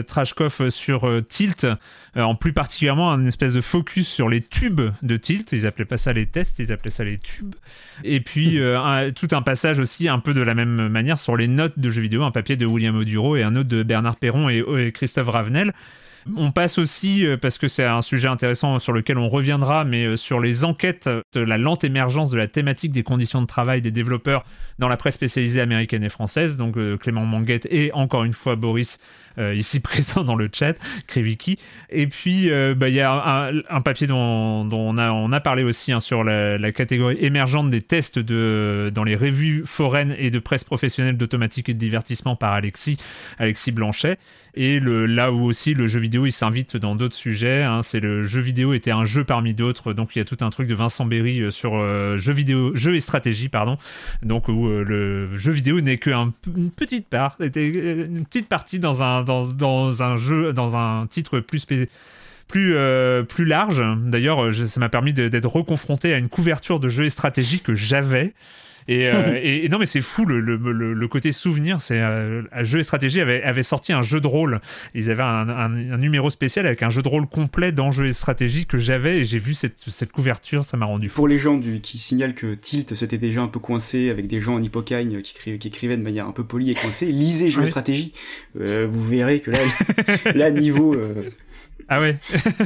[0.08, 1.68] Trashkov sur Tilt,
[2.16, 5.52] en plus particulièrement un espèce de focus sur les tubes de Tilt.
[5.52, 7.56] Ils appelaient pas ça les tests, ils appelaient ça les tubes.
[8.04, 8.60] Et puis
[9.16, 12.02] tout un passage aussi un peu de la même manière sur les notes de jeux
[12.02, 15.30] vidéo, un papier de William Oduro et un autre de Bernard Perron et, et Christophe
[15.30, 15.74] Ravenel.
[16.38, 20.06] On passe aussi, euh, parce que c'est un sujet intéressant sur lequel on reviendra, mais
[20.06, 23.82] euh, sur les enquêtes de la lente émergence de la thématique des conditions de travail
[23.82, 24.46] des développeurs
[24.80, 26.58] dans la presse spécialisée américaine et française.
[26.58, 29.00] Donc euh, Clément Manguette et encore une fois Boris
[29.38, 30.76] ici présent dans le chat,
[31.08, 31.58] Kriviki.
[31.90, 36.24] Et puis bah, il y a un, papier dont, on, a, parlé aussi hein, sur
[36.24, 41.70] la, catégorie émergente des tests de, dans les revues foraines et de presse professionnelle d'automatique
[41.70, 42.98] et de divertissement par Alexis,
[43.40, 44.18] Alexis Blanchet.
[44.54, 48.24] Et là où aussi le jeu vidéo il s'invite dans d'autres sujets, hein, c'est le
[48.24, 50.76] jeu vidéo était un jeu parmi d'autres, donc il y a tout un truc de
[50.76, 53.78] Vincent Berry euh, sur euh, jeu vidéo, jeu et stratégie, pardon,
[54.24, 56.34] donc où euh, le jeu vidéo n'est qu'une
[56.76, 61.66] petite part, était une petite partie dans un, dans, un jeu, dans un titre plus
[61.66, 62.76] plus,
[63.28, 63.84] plus large.
[63.98, 68.34] D'ailleurs, ça m'a permis d'être reconfronté à une couverture de jeu et stratégie que j'avais.
[68.90, 71.82] Euh, et, et, non, mais c'est fou le, le, le, côté souvenir.
[71.82, 74.62] C'est euh, jeu et stratégie avait, avait sorti un jeu de rôle.
[74.94, 78.14] Ils avaient un, un, numéro spécial avec un jeu de rôle complet dans jeu et
[78.14, 80.64] stratégie que j'avais et j'ai vu cette, cette couverture.
[80.66, 81.16] Ça m'a rendu fou.
[81.16, 84.42] Pour les gens du, qui signalent que Tilt s'était déjà un peu coincé avec des
[84.42, 87.52] gens en hippocagne qui, écrivaient, qui écrivaient de manière un peu polie et coincée, lisez
[87.52, 88.14] jeu et stratégie.
[88.60, 89.60] Euh, vous verrez que là,
[90.36, 90.96] là niveau
[91.88, 92.18] ah ouais.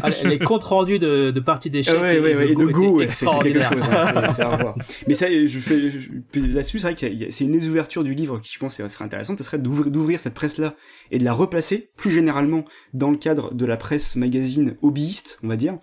[0.01, 3.61] Ah, les comptes rendus de, de parties d'échecs ouais, ouais, et, de Go, c'est quelque
[3.61, 3.89] chose.
[3.89, 4.75] Hein, c'est à voir.
[5.07, 5.91] Mais ça, je fais
[6.39, 9.37] là-dessus, c'est vrai que c'est une des ouvertures du livre qui, je pense, serait intéressante.
[9.37, 10.75] Ce serait d'ouvrir cette presse-là
[11.11, 15.47] et de la replacer plus généralement dans le cadre de la presse magazine hobbyiste, on
[15.47, 15.77] va dire,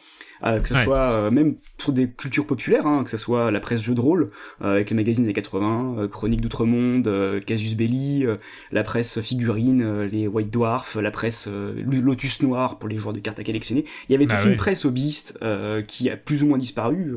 [0.45, 3.61] euh, que ce soit euh, même sur des cultures populaires, hein, que ce soit la
[3.61, 4.31] presse jeu de rôle
[4.61, 8.27] euh, avec les magazines des 80, Chronique d'outre-monde, Casus Belli,
[8.71, 13.39] la presse figurine, les White Dwarf, la presse Lotus Noir pour les joueurs de cartes
[13.39, 13.85] à collectionner.
[14.09, 15.39] Il y avait bah toute une presse hobbyiste
[15.87, 17.15] qui a plus ou moins disparu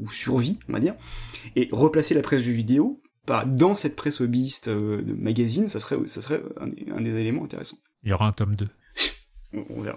[0.00, 0.94] ou survie, on va dire,
[1.56, 3.00] et replacer la presse jeu vidéo
[3.46, 7.76] dans cette presse hobbyiste de magazine, ça serait, ça serait un, un, des éléments intéressants.
[8.02, 8.68] Il y aura un tome 2.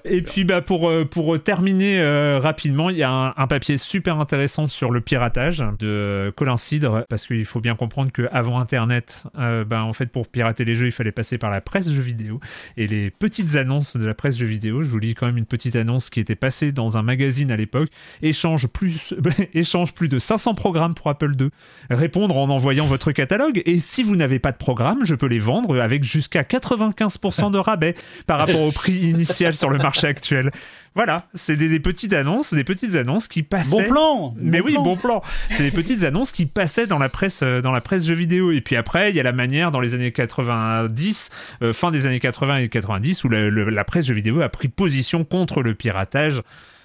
[0.06, 4.18] Et puis bah pour euh, pour terminer euh, rapidement, il y a un, papier super
[4.18, 9.24] intéressant sur le piratage de Colin Cidre parce qu'il faut bien comprendre que avant Internet,
[9.38, 12.02] euh, bah, en fait pour pirater les jeux, il fallait passer par la presse jeux
[12.02, 12.40] vidéo
[12.78, 14.84] et les petites annonces de la presse jeux vidéo.
[14.84, 17.58] Je vous lis quand même une petite annonce qui était passée dans un magazine à
[17.58, 17.90] l'époque.
[18.22, 19.14] Échange plus
[19.54, 21.50] échange plus de 500 programmes pour Apple II.
[21.90, 25.40] Répondre en envoyant votre catalogue et si vous n'avez pas de programme, je peux les
[25.40, 27.96] vendre avec jusqu'à 95% de rabais
[28.28, 30.52] par rapport au prix initial sur le marché actuel.
[30.94, 33.84] Voilà, c'est des, petites annonces, des petites annonces qui passaient.
[33.84, 34.36] Bon plan.
[34.38, 35.24] Mais oui, bon plan.
[35.52, 38.52] C'est des petites annonces qui passaient dans la presse, euh, dans la presse jeux vidéo.
[38.52, 41.30] Et puis après, il y a la manière dans les années 90,
[41.62, 45.24] euh, fin des années 80 et 90, où la presse jeux vidéo a pris position
[45.24, 46.42] contre le piratage.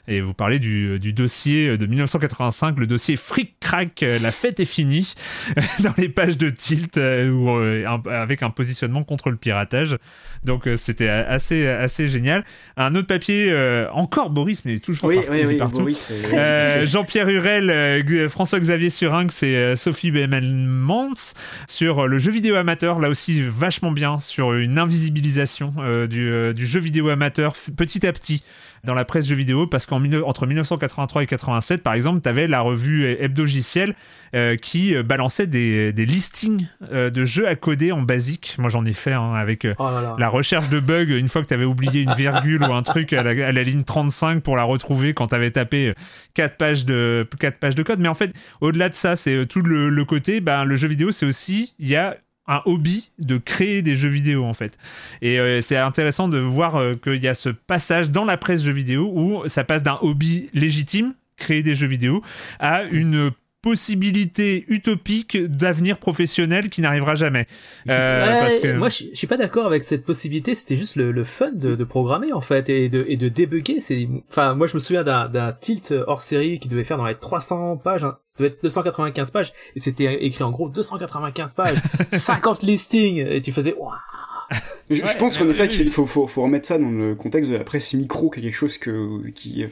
[0.09, 4.61] Et vous parlez du, du dossier de 1985, le dossier Frick Crack, euh, la fête
[4.61, 5.15] est finie,
[5.83, 9.97] dans les pages de Tilt, euh, où, euh, avec un positionnement contre le piratage.
[10.45, 12.45] Donc c'était assez, assez génial.
[12.77, 13.53] Un autre papier,
[13.93, 15.33] encore Boris, mais toujours oui, partout.
[15.33, 15.89] Oui, oui, partout.
[16.89, 21.35] Jean-Pierre Hurel, François-Xavier Surinx et Sophie Mans
[21.67, 25.73] sur le jeu vidéo amateur, là aussi vachement bien, sur une invisibilisation
[26.09, 28.45] du, du jeu vidéo amateur petit à petit
[28.87, 32.28] dans la presse jeux vidéo parce qu'en qu'en entre 1983 et 87, par exemple, tu
[32.28, 33.95] avais la revue hebdogicielle
[34.34, 38.57] euh, qui euh, balançait des, des listings euh, de jeux à coder en basique.
[38.59, 40.16] Moi, j'en ai fait hein, avec Oh là là.
[40.18, 43.12] la recherche de bugs une fois que tu avais oublié une virgule ou un truc
[43.12, 45.95] à la, à la ligne 35 pour la retrouver quand tu avais tapé
[46.34, 47.99] 4 pages, de, 4 pages de code.
[47.99, 51.11] Mais en fait, au-delà de ça, c'est tout le, le côté, ben, le jeu vidéo,
[51.11, 52.16] c'est aussi, il y a
[52.49, 54.78] un hobby de créer des jeux vidéo en fait.
[55.22, 58.62] Et euh, c'est intéressant de voir euh, qu'il y a ce passage dans la presse
[58.62, 62.22] jeux vidéo où ça passe d'un hobby légitime, créer des jeux vidéo,
[62.59, 63.30] à une
[63.67, 67.47] possibilité utopique d'avenir professionnel qui n'arrivera jamais.
[67.89, 68.73] Euh, Ouais, parce que...
[68.77, 70.55] Moi, je, suis pas d'accord avec cette possibilité.
[70.55, 73.81] C'était juste le, le fun de, de programmer en fait et de et de débugger.
[73.81, 77.14] C'est, enfin, moi, je me souviens d'un tilt hors série qui devait faire dans les
[77.14, 78.05] 300 pages.
[78.05, 78.19] hein.
[78.31, 81.79] Ça devait être 295 pages et c'était écrit en gros 295 pages,
[82.12, 83.93] 50 listings et tu faisais waouh.
[84.91, 87.57] Je, Ouais, pense qu'en effet, qu'il faut, faut, faut remettre ça dans le contexte de
[87.57, 89.64] la presse micro, qui est quelque chose que, qui,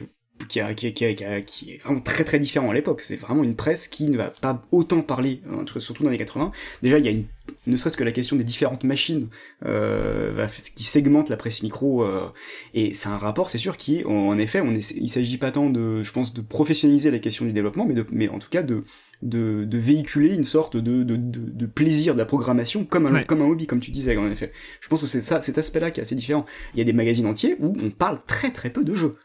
[0.49, 3.01] qui, a- qui, a- qui, a- qui, est vraiment très très différent à l'époque.
[3.01, 6.51] C'est vraiment une presse qui ne va pas autant parler, hein, surtout dans les 80.
[6.83, 7.25] Déjà, il y a une,
[7.67, 9.29] ne serait-ce que la question des différentes machines
[9.65, 12.27] euh, qui segmentent la presse micro, euh,
[12.73, 15.37] et c'est un rapport, c'est sûr, qui est, en, en effet, on essaie- il s'agit
[15.37, 18.39] pas tant de, je pense, de professionnaliser la question du développement, mais, de, mais en
[18.39, 18.83] tout cas de
[19.21, 23.13] de, de véhiculer une sorte de, de, de, de plaisir de la programmation comme un,
[23.13, 23.25] Ouais.
[23.25, 24.51] comme un hobby, comme tu disais, en effet.
[24.81, 26.45] Je pense que c'est ça, cet aspect-là qui est assez différent.
[26.73, 29.15] Il y a des magazines entiers où on parle très très peu de jeux.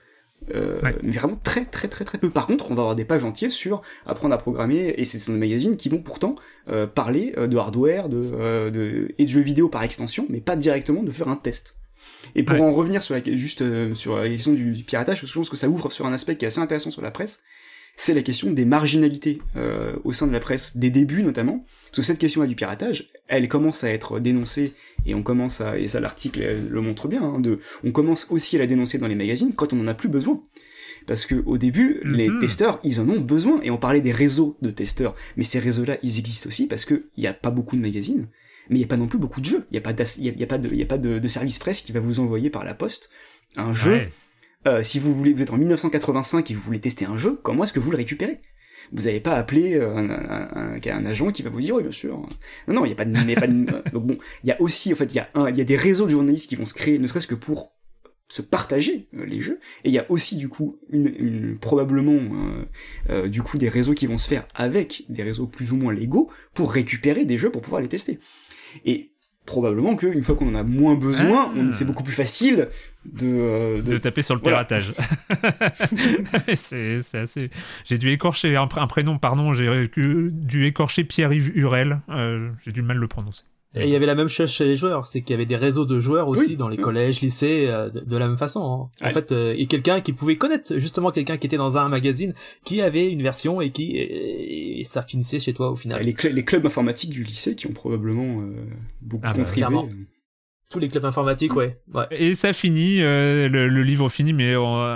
[0.54, 0.96] Euh, Ouais.
[1.02, 2.30] mais vraiment très très très très peu.
[2.30, 5.32] Par contre, on va avoir des pages entières sur apprendre à programmer, et ce sont
[5.32, 6.34] des magazines qui vont pourtant
[6.68, 10.40] euh, parler euh, de hardware, de, euh, de et de jeux vidéo par extension, mais
[10.40, 11.76] pas directement de faire un test.
[12.34, 12.62] Et pour Ouais.
[12.62, 15.56] en revenir sur la, juste euh, sur la question du, du piratage, je pense que
[15.56, 17.42] ça ouvre sur un aspect qui est assez intéressant sur la presse,
[18.02, 21.64] c'est la question des marginalités euh, au sein de la presse, des débuts notamment.
[21.86, 24.72] Parce que cette question-là du piratage, elle commence à être dénoncée,
[25.04, 26.40] et on commence à, et ça l'article
[26.70, 29.72] le montre bien, hein, de, on commence aussi à la dénoncer dans les magazines quand
[29.72, 30.40] on en a plus besoin.
[31.06, 32.40] Parce que au début, les Mhm.
[32.40, 35.96] testeurs, ils en ont besoin, et on parlait des réseaux de testeurs, mais ces réseaux-là,
[36.02, 38.28] ils existent aussi parce que il y a pas beaucoup de magazines,
[38.68, 39.66] mais il y a pas non plus beaucoup de jeux.
[39.70, 41.18] Il y a pas, y a, y a pas de, il y a pas de,
[41.18, 43.10] de service presse qui va vous envoyer par la poste
[43.56, 44.10] un jeu Ouais.
[44.66, 47.64] Euh, si vous voulez, vous êtes en 1985 et vous voulez tester un jeu, comment
[47.64, 48.40] est-ce que vous le récupérez?
[48.92, 51.82] Vous n'avez pas appelé euh, un, un, un- un agent qui va vous dire oui
[51.82, 52.16] bien sûr.
[52.66, 54.52] Non non, il y a pas de, y a pas de- donc bon, il y
[54.52, 56.48] a aussi en fait il y a un, il y a des réseaux de journalistes
[56.48, 57.72] qui vont se créer, ne serait-ce que pour
[58.28, 59.60] se partager euh, les jeux.
[59.84, 62.64] Et il y a aussi du coup une, une- probablement euh,
[63.10, 65.92] euh, du coup des réseaux qui vont se faire avec des réseaux plus ou moins
[65.92, 68.18] légaux pour récupérer des jeux pour pouvoir les tester.
[68.84, 69.09] Et
[69.50, 71.72] probablement qu'une fois qu'on en a moins besoin, Ah.
[71.72, 72.68] c'est beaucoup plus facile
[73.04, 74.64] de, euh, de taper sur le Voilà.
[74.64, 74.92] piratage.
[76.54, 77.50] c'est c'est assez.
[77.84, 79.86] J'ai dû écorcher un prénom, pardon, j'ai euh,
[80.32, 82.00] dû écorcher Pierre-Yves Hurel.
[82.10, 83.44] euh, j'ai du mal le prononcer.
[83.76, 85.54] Et il y avait la même chose chez les joueurs, c'est qu'il y avait des
[85.54, 86.56] réseaux de joueurs aussi Oui.
[86.56, 88.90] dans les collèges, lycées, euh, de, de la même façon.
[89.00, 89.06] hein.
[89.06, 92.34] En fait, euh, et quelqu'un qui pouvait connaître justement quelqu'un qui était dans un magazine,
[92.64, 96.02] qui avait une version et qui et, et ça finissait chez toi au final.
[96.02, 98.56] les, cl- les clubs informatiques du lycée qui ont probablement euh,
[99.02, 99.54] beaucoup Ah bah, contribué.
[99.58, 99.88] clairement.
[100.68, 101.78] Tous les clubs informatiques, ouais.
[101.94, 102.04] ouais.
[102.12, 104.52] Et ça finit, euh, le, le livre finit, mais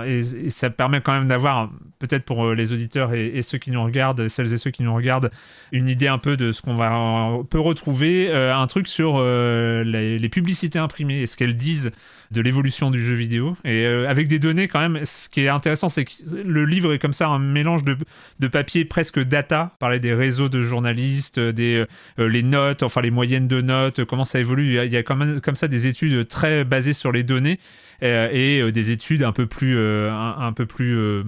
[0.07, 1.69] et, et ça permet quand même d'avoir,
[1.99, 4.93] peut-être pour euh, les auditeurs et, ceux qui nous regardent, celles et ceux qui nous
[4.93, 5.31] regardent,
[5.71, 9.15] une idée un peu de ce qu'on va on peut retrouver, euh, un truc sur
[9.17, 11.91] euh, les, publicités imprimées et ce qu'elles disent
[12.31, 15.05] de l'évolution du jeu vidéo et euh, avec des données quand même.
[15.05, 16.11] Ce qui est intéressant, c'est que
[16.43, 20.61] le livre est comme ça un mélange de, papier presque data, parler des réseaux de
[20.61, 21.85] journalistes, des
[22.19, 24.83] euh, les notes, enfin les moyennes de notes, euh, comment ça évolue.
[24.85, 27.59] Il y a, quand même comme ça des études très basées sur les données
[28.03, 31.23] euh, et euh, des études un peu plus, euh, un, peu plus euh,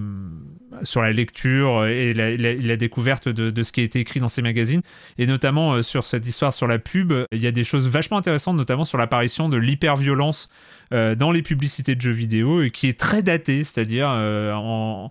[0.82, 4.82] sur la lecture et la, découverte de, ce qui a été écrit dans ces magazines.
[5.18, 8.18] Et notamment euh, sur cette histoire sur la pub, il y a des choses vachement
[8.18, 10.48] intéressantes, notamment sur l'apparition de l'hyperviolence
[10.94, 15.08] euh, dans les publicités de jeux vidéo et qui est très datée, c'est-à-dire euh,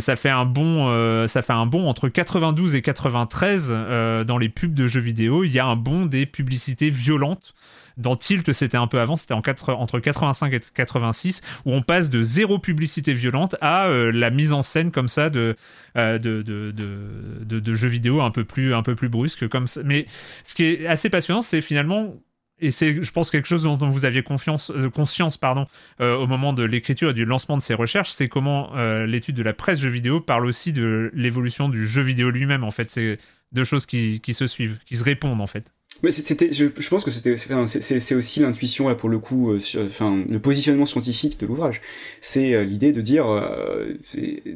[0.00, 4.48] ça fait un bon, ça fait un bon entre 92 et 93 euh, dans les
[4.48, 5.44] pubs de jeux vidéo.
[5.44, 7.54] Il y a un bon des publicités violentes.
[8.00, 12.10] Dans Tilt, c'était un peu avant, c'était en entre 85 et 86, où on passe
[12.10, 15.54] de zéro publicité violente à euh, la mise en scène comme ça de,
[15.96, 19.48] euh, de, de, jeux vidéo un peu plus, un peu plus brusque.
[19.48, 19.82] Comme ça.
[19.84, 20.06] Mais
[20.44, 22.14] ce qui est assez passionnant, c'est finalement
[22.62, 25.66] et c'est, je pense, quelque chose dont vous aviez confiance, euh, conscience pardon,
[25.98, 28.72] au moment de l'écriture et du lancement de ces recherches, c'est comment
[29.04, 32.64] l'étude de la presse jeux vidéo parle aussi de l'évolution du jeu vidéo lui-même.
[32.64, 33.18] En fait, c'est
[33.52, 35.72] deux choses qui, qui se suivent, qui se répondent en fait.
[36.02, 39.60] Mais c'était, je, je, pense que c'était, c'est aussi l'intuition là pour le coup, euh,
[39.84, 41.82] enfin le positionnement scientifique de l'ouvrage.
[42.20, 43.94] C'est euh, l'idée de dire, euh,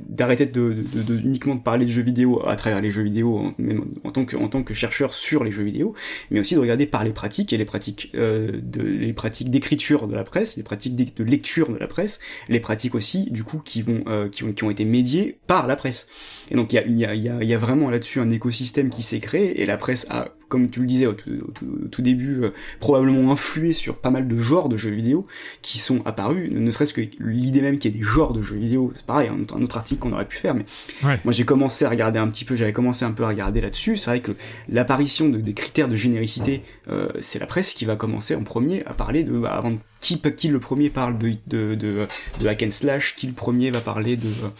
[0.08, 3.52] d'arrêter de, de, de, uniquement de parler de jeux vidéo à travers les jeux vidéo,
[3.58, 5.94] même en tant que en tant que chercheur sur les jeux vidéo,
[6.30, 10.14] mais aussi de regarder par les pratiques et les pratiques de les pratiques d'écriture de
[10.14, 13.82] la presse, les pratiques de lecture de la presse, les pratiques aussi du coup qui
[13.82, 16.08] vont qui ont qui ont été médiées par la presse.
[16.50, 18.88] Et donc il y a il y a y y a vraiment là-dessus un écosystème
[18.88, 22.50] qui s'est créé et la presse a comme tu le disais au tout, début, euh,
[22.78, 25.26] probablement influé sur pas mal de genres de jeux vidéo
[25.62, 28.54] qui sont apparus, ne serait-ce que l'idée même qu'il y ait des genres de jeux
[28.54, 30.64] vidéo, c'est pareil, un, autre article qu'on aurait pu faire, mais
[31.02, 33.96] moi j'ai commencé à regarder un petit peu, j'avais commencé un peu à regarder là-dessus,
[33.96, 34.30] c'est vrai que
[34.68, 38.84] l'apparition de, des critères de généricité, euh, c'est la presse qui va commencer en premier
[38.84, 42.06] à parler de, bah, avant qui, qui le premier parle de, de, de,
[42.40, 44.50] de hack and slash, qui le premier va parler de euh,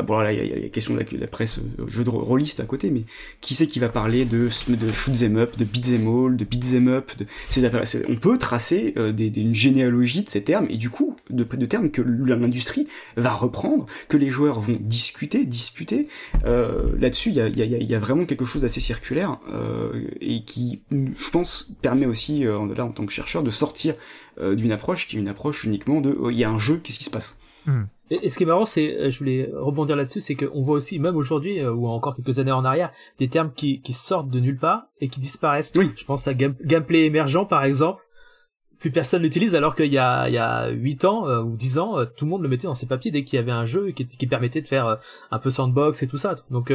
[0.00, 2.60] bon là il y, a la question de la, la presse euh, jeu de rôliste
[2.60, 3.04] à côté, mais
[3.40, 6.44] qui c'est qui va parler de de shoot them up, de beat them all, de
[6.44, 10.66] beat them up, de ces On peut tracer euh, des, une généalogie de ces termes
[10.70, 15.44] et du coup de, de termes que l'industrie va reprendre, que les joueurs vont discuter,
[15.44, 16.08] disputer.
[16.44, 20.08] Euh, Là-dessus, il y a, y, a, y a, vraiment quelque chose d'assez circulaire euh,
[20.20, 23.94] et qui, je pense, permet aussi, euh, là en tant que chercheur, de sortir
[24.40, 27.04] d'une approche qui est une approche uniquement de il y a un jeu, qu'est-ce qui
[27.04, 27.36] se passe?
[27.66, 27.82] Hmm.
[28.12, 30.98] Et, ce qui est marrant, c'est, euh, je voulais rebondir là-dessus, c'est qu'on voit aussi,
[30.98, 34.38] même aujourd'hui, euh, ou encore quelques années en arrière, des termes qui, qui sortent de
[34.38, 35.72] nulle part et qui disparaissent.
[35.74, 35.90] Oui.
[35.96, 38.02] Je pense à gameplay émergent, par exemple.
[38.78, 41.78] Plus personne l'utilise, alors qu'il y a, il y a 8 ans euh, ou 10
[41.78, 43.92] ans, tout le monde le mettait dans ses papiers dès qu'il y avait un jeu
[43.92, 44.98] qui, qui permettait de faire
[45.30, 46.34] un peu sandbox et tout ça.
[46.50, 46.70] Donc,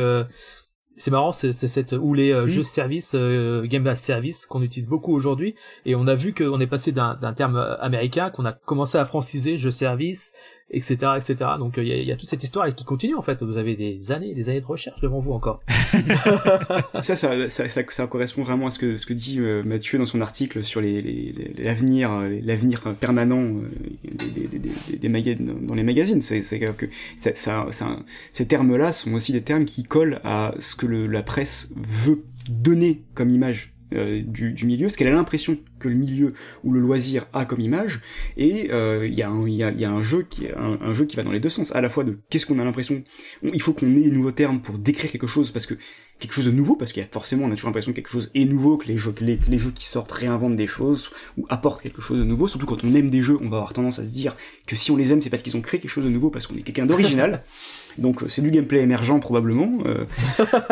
[0.98, 4.90] c'est marrant, c'est cette ou les euh, jeux service, euh, game as service qu'on utilise
[4.90, 8.98] beaucoup aujourd'hui, et on a vu qu'on est passé d'un terme américain qu'on a commencé
[8.98, 10.34] à franciser jeux service,
[10.70, 11.52] etc., etc.
[11.60, 13.42] Donc il y, y, a toute cette histoire qui continue en fait.
[13.42, 15.62] Vous avez des années, des années de recherche devant vous encore.
[16.94, 20.22] ça, ça, ça, ça, correspond vraiment à ce que ce que dit Mathieu dans son
[20.22, 22.12] article sur les l'avenir,
[22.44, 23.62] l'avenir permanent
[24.04, 26.22] des, des, des, des, dans les magazines.
[26.22, 28.00] C'est que ça, ça,
[28.32, 33.04] ces termes-là sont aussi des termes qui collent à ce que la presse veut donner
[33.14, 36.34] comme image euh, du, milieu, ce qu'elle a l'impression que le milieu
[36.64, 38.02] ou le loisir a comme image,
[38.36, 41.50] et euh, il y, a un jeu qui un, jeu qui va dans les deux
[41.50, 43.04] sens, à la fois de qu'est-ce qu'on a l'impression,
[43.44, 45.76] il faut qu'on ait des nouveaux termes pour décrire quelque chose parce que
[46.20, 48.10] quelque chose de nouveau parce qu'il y a forcément on a toujours l'impression que quelque
[48.10, 51.46] chose est nouveau que les jeux que les, jeux qui sortent réinventent des choses ou
[51.50, 54.00] apportent quelque chose de nouveau surtout quand on aime des jeux on va avoir tendance
[54.00, 54.36] à se dire
[54.66, 56.48] que si on les aime c'est parce qu'ils ont créé quelque chose de nouveau parce
[56.48, 57.44] qu'on est quelqu'un d'original
[57.98, 60.06] donc c'est du gameplay émergent probablement euh,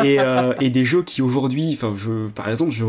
[0.03, 2.85] et, euh, et, des jeux qui aujourd'hui enfin je par exemple je,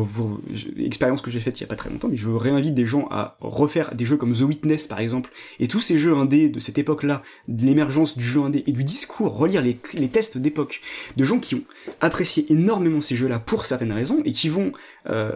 [0.78, 3.08] expérience que j'ai faite il y a pas très longtemps mais je réinvite des gens
[3.10, 5.30] à refaire des jeux comme The Witness par exemple.
[5.60, 8.72] Et tous ces jeux indés de cette époque là de l'émergence du jeu indé et
[8.72, 10.80] du discours relire les, les tests d'époque
[11.16, 11.64] de gens qui ont
[12.00, 14.72] apprécié énormément ces jeux là pour certaines raisons et qui vont
[15.08, 15.32] euh,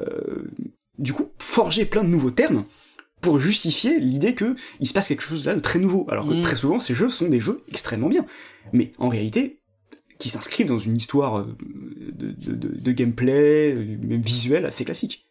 [0.99, 2.65] du coup forger plein de nouveaux termes
[3.21, 6.35] pour justifier l'idée que il se passe quelque chose là de très nouveau alors que
[6.35, 6.43] mm.
[6.43, 8.25] très souvent ces jeux sont des jeux extrêmement bien
[8.73, 9.61] mais en réalité,
[10.19, 11.57] qui s'inscrivent dans une histoire euh,
[12.13, 15.27] de, gameplay, euh, même visuel, assez classique.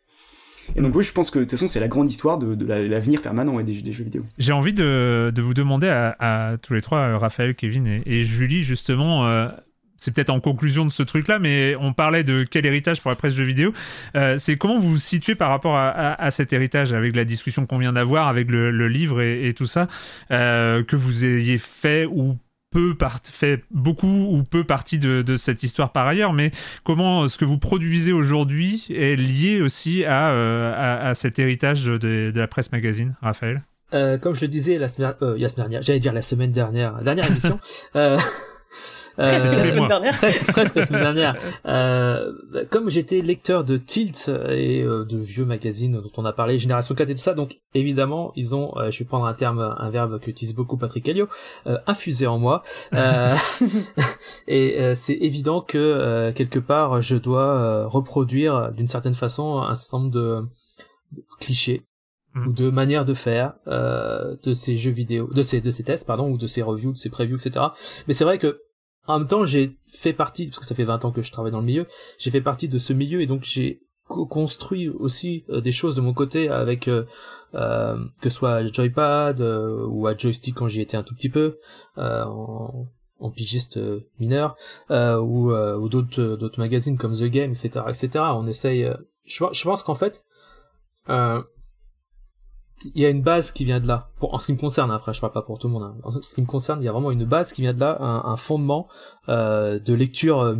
[0.75, 3.23] Et donc oui, je pense que de toute façon, c'est la grande histoire de, l'avenir
[3.23, 4.23] permanent des, jeux vidéo.
[4.37, 9.47] J'ai envie de, vous demander à, tous les trois, Raphaël, Kevin et, Julie, justement, euh,
[9.99, 13.15] c'est peut-être en conclusion de ce truc-là, mais on parlait de quel héritage pour la
[13.15, 13.73] presse jeux vidéo.
[14.37, 17.93] c'est comment vous vous situez par rapport à, cet héritage, avec la discussion qu'on vient
[17.93, 19.87] d'avoir, avec le, livre et, et tout ça,
[20.29, 22.37] que vous ayez fait ou
[22.71, 26.51] peu fait beaucoup ou peu partie de, cette histoire par ailleurs, mais
[26.83, 32.47] comment ce que vous produisez aujourd'hui est lié aussi à, euh, cet héritage de, la
[32.47, 33.63] presse magazine, Raphaël?
[33.93, 36.51] Euh, Comme je le disais la semaine, euh, la semaine dernière, j'allais dire la semaine
[36.51, 37.59] dernière, dernière émission.
[39.19, 40.17] presque la semaine dernière.
[40.17, 41.35] Presque, la semaine dernière.
[41.65, 42.33] Euh,
[42.69, 46.95] comme j'étais lecteur de Tilt et euh, de vieux magazines dont on a parlé, Génération
[46.95, 49.89] 4 et tout ça, donc évidemment, ils ont, euh, je vais prendre un terme, un
[49.89, 51.27] verbe qu'utilise beaucoup Patrick Helio,
[51.87, 52.63] infusé en moi.
[54.47, 60.11] et c'est évident que quelque part, je dois reproduire d'une certaine façon un certain nombre
[60.11, 60.43] de
[61.39, 61.85] clichés
[62.33, 62.47] mm.
[62.47, 66.05] ou de manières de faire euh, de ces jeux vidéo, de ces de ces tests
[66.05, 67.67] pardon ou de ces reviews, de ces previews, etc.
[68.07, 68.61] Mais c'est vrai que
[69.09, 71.51] en même temps, j'ai fait partie, parce que ça fait 20 ans que je travaille
[71.51, 71.87] dans le milieu,
[72.19, 76.01] j'ai fait partie de ce milieu et donc j'ai construit aussi euh, des choses de
[76.01, 77.05] mon côté avec euh,
[77.53, 81.57] euh, que ce soit Joypad ou à Joystick quand j'y étais un tout petit peu
[81.97, 82.87] en,
[83.19, 83.79] en, pigiste
[84.19, 84.55] mineur
[84.89, 88.87] ou, ou d'autres d'autres magazines comme The Game etc etc on essaye
[89.25, 90.25] je, je pense qu'en fait
[92.83, 94.09] il y a une base qui vient de là.
[94.19, 95.83] Pour, en ce qui me concerne, après, je parle pas pour tout le monde.
[95.83, 95.97] Hein.
[96.03, 97.97] En ce qui me concerne, il y a vraiment une base qui vient de là,
[98.01, 98.87] un, fondement
[99.27, 100.55] euh, de lecture, euh,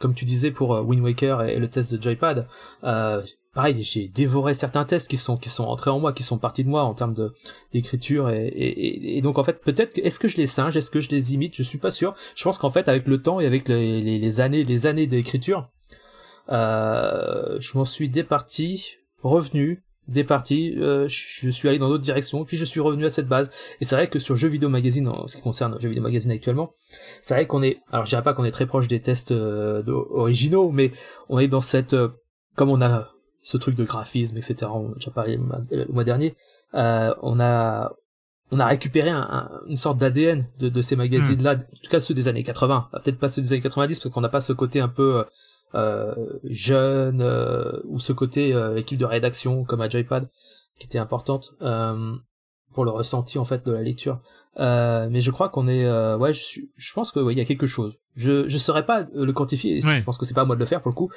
[0.00, 2.48] comme tu disais pour euh, Wind Waker et, le test de Joypad.
[2.84, 3.22] Euh,
[3.54, 6.64] pareil, j'ai dévoré certains tests qui sont qui sont entrés en moi, qui sont partis
[6.64, 7.32] de moi en termes de
[7.72, 11.00] d'écriture et, et, et, donc en fait peut-être est-ce que je les singe, est-ce que
[11.00, 12.14] je les imite, je suis pas sûr.
[12.34, 15.68] Je pense qu'en fait avec le temps et avec les, les, années les années d'écriture,
[16.48, 22.56] euh, je m'en suis départi, revenu, départi, euh, je suis allé dans d'autres directions, puis
[22.56, 23.50] je suis revenu à cette base.
[23.80, 26.30] Et c'est vrai que sur Jeux Vidéo Magazine, en ce qui concerne Jeux Vidéo Magazine
[26.30, 26.72] actuellement,
[27.22, 29.82] c'est vrai qu'on est, alors je dirais pas qu'on est très proche des tests euh,
[30.10, 30.92] originaux, mais
[31.28, 32.08] on est dans cette, euh,
[32.56, 33.10] comme on a
[33.42, 34.70] ce truc de graphisme, etc.
[34.72, 35.38] On a déjà parlé
[35.70, 36.34] le mois dernier.
[36.74, 37.92] Euh, on a
[38.52, 41.60] on a récupéré un, une sorte d'ADN de, de, ces magazines-là, hmm.
[41.60, 44.20] en tout cas ceux des années 80, peut-être pas ceux des années 90 parce qu'on
[44.20, 45.24] n'a pas ce côté un peu euh,
[46.44, 50.28] jeune euh, ou ce côté euh, équipe de rédaction comme à Joypad
[50.78, 51.54] qui était importante
[52.74, 54.20] pour le ressenti en fait de la lecture.
[54.58, 57.98] mais je crois qu'on est, ouais, je, je pense que il y a quelque chose.
[58.16, 59.80] Je je saurais pas le quantifier.
[59.80, 61.10] Je pense que c'est pas à moi de le faire pour le coup,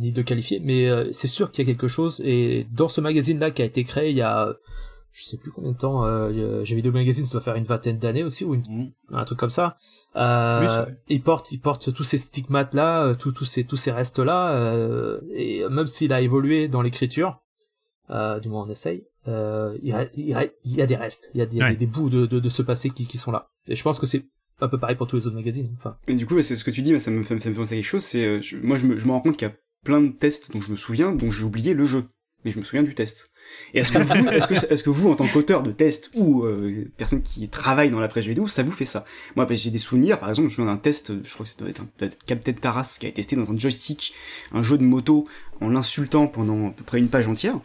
[0.00, 0.60] ni de qualifier.
[0.60, 2.20] Mais c'est sûr qu'il y a quelque chose.
[2.24, 4.54] Et dans ce magazine là qui a été créé il y a
[5.12, 7.98] je sais plus combien de temps euh, Jeux vidéo magazine ça doit faire une vingtaine
[7.98, 9.76] d'années aussi ou une, un truc comme ça.
[10.16, 13.90] Euh, il porte il porte tous ces stigmates là euh, tous tous ces tous ces
[13.90, 17.40] restes là euh, et même s'il a évolué dans l'écriture
[18.10, 20.26] euh, du moins on essaye euh, il, y a, il,
[20.64, 22.88] y a, des restes il y a des, des, bouts de, de, de ce passé
[22.88, 23.50] qui, qui sont là.
[23.66, 24.24] Et je pense que c'est
[24.60, 25.96] un peu pareil pour tous les autres magazines enfin.
[26.06, 27.60] Et du coup c'est ce que tu dis mais ça me fait, ça me fait
[27.60, 29.50] penser à quelque chose c'est euh, moi je me, je me rends compte qu'il y
[29.50, 29.54] a
[29.84, 32.04] plein de tests dont je me souviens dont j'ai oublié le jeu
[32.44, 33.32] mais je me souviens du test.
[33.74, 36.44] Et est-ce que vous, est-ce que, est-ce que vous, en tant qu'auteur de test ou
[36.44, 39.04] euh, personne qui travaille dans la presse vidéo, ça vous fait ça?
[39.36, 40.18] Moi, j'ai des souvenirs.
[40.18, 42.98] Par exemple, je viens d'un test, je crois que ça doit être un Captain Taras
[43.00, 44.14] qui a testé dans un joystick
[44.52, 45.26] un jeu de moto
[45.60, 47.58] en l'insultant pendant à peu près une page entière.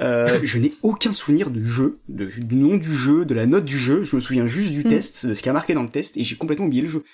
[0.00, 3.78] Euh, je n'ai aucun souvenir du jeu, du nom du jeu, de la note du
[3.78, 4.02] jeu.
[4.02, 4.88] Je me souviens juste du mm.
[4.88, 7.04] test, de ce qui a marqué dans le test, et j'ai complètement oublié le jeu.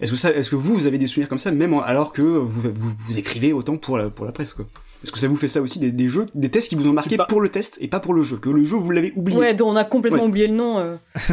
[0.00, 2.22] Est-ce que ça, est-ce que vous, vous avez des souvenirs comme ça, même alors que
[2.22, 4.66] vous, vous, vous écrivez autant pour la, pour la presse, quoi?
[5.02, 6.92] Est-ce que ça vous fait ça aussi, des, des, jeux, des tests qui vous ont
[6.92, 9.38] marqué pour le test et pas pour le jeu Que le jeu, vous l'avez oublié
[9.38, 10.78] Ouais, dont on a complètement oublié le nom.
[10.78, 10.96] Euh.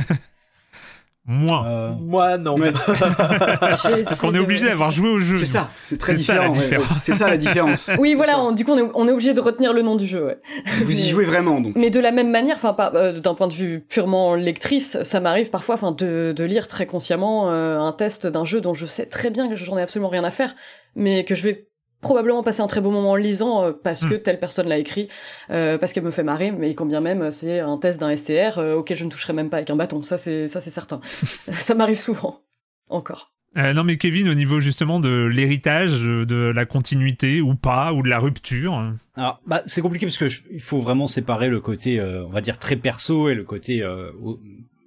[1.31, 1.63] Moi.
[1.67, 1.91] Euh...
[1.99, 2.55] Moi, non.
[2.87, 5.35] Parce qu'on est obligé d'avoir joué au jeu.
[5.35, 6.53] C'est ça, c'est très différent.
[6.99, 7.91] C'est ça la différence.
[7.99, 10.25] Oui, voilà, du coup, on est, on est, obligé de retenir le nom du jeu.
[10.25, 10.39] Ouais.
[10.81, 11.75] Vous y jouez vraiment, donc.
[11.75, 15.49] Mais de la même manière, enfin, euh, d'un point de vue purement lectrice, ça m'arrive
[15.49, 19.05] parfois, enfin, de, de, lire très consciemment euh, un test d'un jeu dont je sais
[19.05, 20.55] très bien que j'en ai absolument rien à faire,
[20.95, 21.68] mais que je vais
[22.01, 24.21] probablement passer un très beau moment en lisant euh, parce que hmm.
[24.21, 25.09] telle personne l'a écrit,
[25.49, 28.57] euh, parce qu'elle me fait marrer, mais quand bien même c'est un test d'un STR
[28.57, 30.03] euh, auquel je ne toucherai même pas avec un bâton.
[30.03, 31.01] Ça c'est ça c'est certain.
[31.51, 32.41] ça m'arrive souvent,
[32.89, 33.33] encore.
[33.55, 38.09] non mais Kevin, au niveau justement de l'héritage, de la continuité ou pas, ou de
[38.09, 38.93] la rupture.
[39.15, 42.57] Alors bah c'est compliqué parce que il faut vraiment séparer le côté, on va dire
[42.57, 43.83] très perso et le côté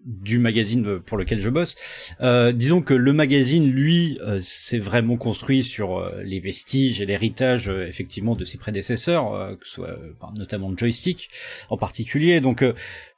[0.05, 1.76] du magazine pour lequel je bosse.
[2.20, 7.07] Euh, disons que le magazine, lui, euh, s'est vraiment construit sur euh, les vestiges et
[7.07, 9.96] l'héritage effectivement de ses prédécesseurs, que ce soit
[10.36, 11.30] notamment Joystick
[11.70, 12.40] en particulier.
[12.40, 12.64] Donc,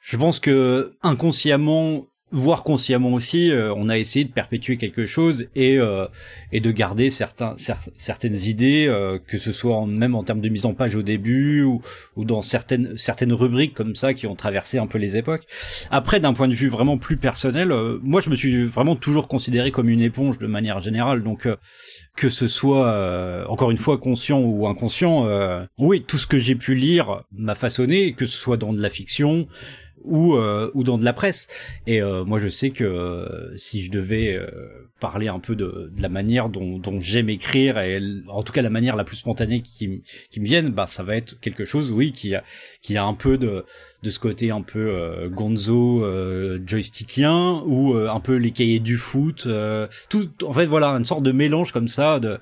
[0.01, 5.47] je pense que inconsciemment, voire consciemment aussi, euh, on a essayé de perpétuer quelque chose
[5.55, 6.07] et euh,
[6.53, 10.67] et de garder certains certaines idées, euh, que ce soit même en termes de mise
[10.67, 11.81] en page au début ou,
[12.17, 15.47] ou dans certaines certaines rubriques comme ça qui ont traversé un peu les époques.
[15.91, 17.73] Après, d'un point de vue vraiment plus personnel,
[18.03, 21.49] moi je me suis vraiment toujours considéré comme une éponge de manière générale, donc
[22.17, 25.29] que ce soit encore une fois conscient ou inconscient,
[25.79, 28.91] oui, tout ce que j'ai pu lire m'a façonné, que ce soit dans de la
[28.91, 29.47] fiction,
[30.05, 31.49] ou euh, ou dans de la presse.
[31.87, 34.39] Et euh, moi, je sais que euh, si je devais
[35.01, 38.63] parler un peu de, de la manière dont, dont j'aime écrire et en tout cas
[38.63, 41.91] la manière la plus spontanée qui, qui me vienne, bah ça va être quelque chose,
[41.91, 42.45] oui, qui a
[42.81, 43.65] qui a un peu de
[44.05, 48.79] de ce côté un peu euh, gonzo euh, joystickien ou euh, un peu les cahiers
[48.79, 52.39] du foot euh, tout en fait voilà une sorte de mélange comme ça de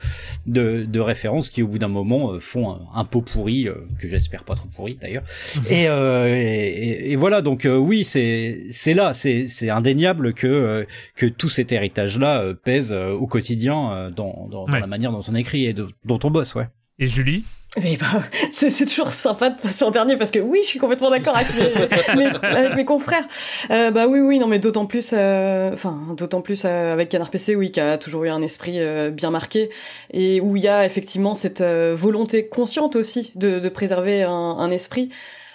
[0.46, 4.54] de, de références qui au bout d'un moment font un, pot pourri que j'espère pas
[4.54, 5.22] trop pourri d'ailleurs.
[5.70, 11.48] Et, et, et, voilà donc oui c'est c'est là c'est c'est indéniable que que tout
[11.48, 15.74] cet héritage là pèse au quotidien dans dans, dans la manière dont on écrit et
[15.74, 16.68] dont on bosse ouais.
[16.98, 17.44] Et Julie?
[17.80, 18.06] Mais bah,
[18.52, 21.48] c'est toujours sympa de passer en dernier parce que oui, je suis complètement d'accord avec,
[22.16, 23.26] mes, avec mes confrères.
[23.70, 27.30] Euh, bah oui, oui, non, mais d'autant plus, euh, enfin, d'autant plus euh, avec Canard
[27.30, 29.70] PC, oui, qui a toujours eu un esprit euh, bien marqué
[30.12, 34.70] et où il y a effectivement cette volonté consciente aussi de, de préserver un, un
[34.70, 35.10] esprit.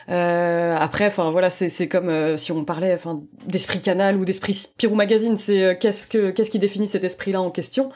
[0.08, 5.38] après, enfin voilà, c'est comme si on parlait, enfin, d'esprit Canal ou d'esprit Spirou Magazine.
[5.38, 7.90] C'est qu'est-ce que qu'est-ce qui définit cet esprit-là en question?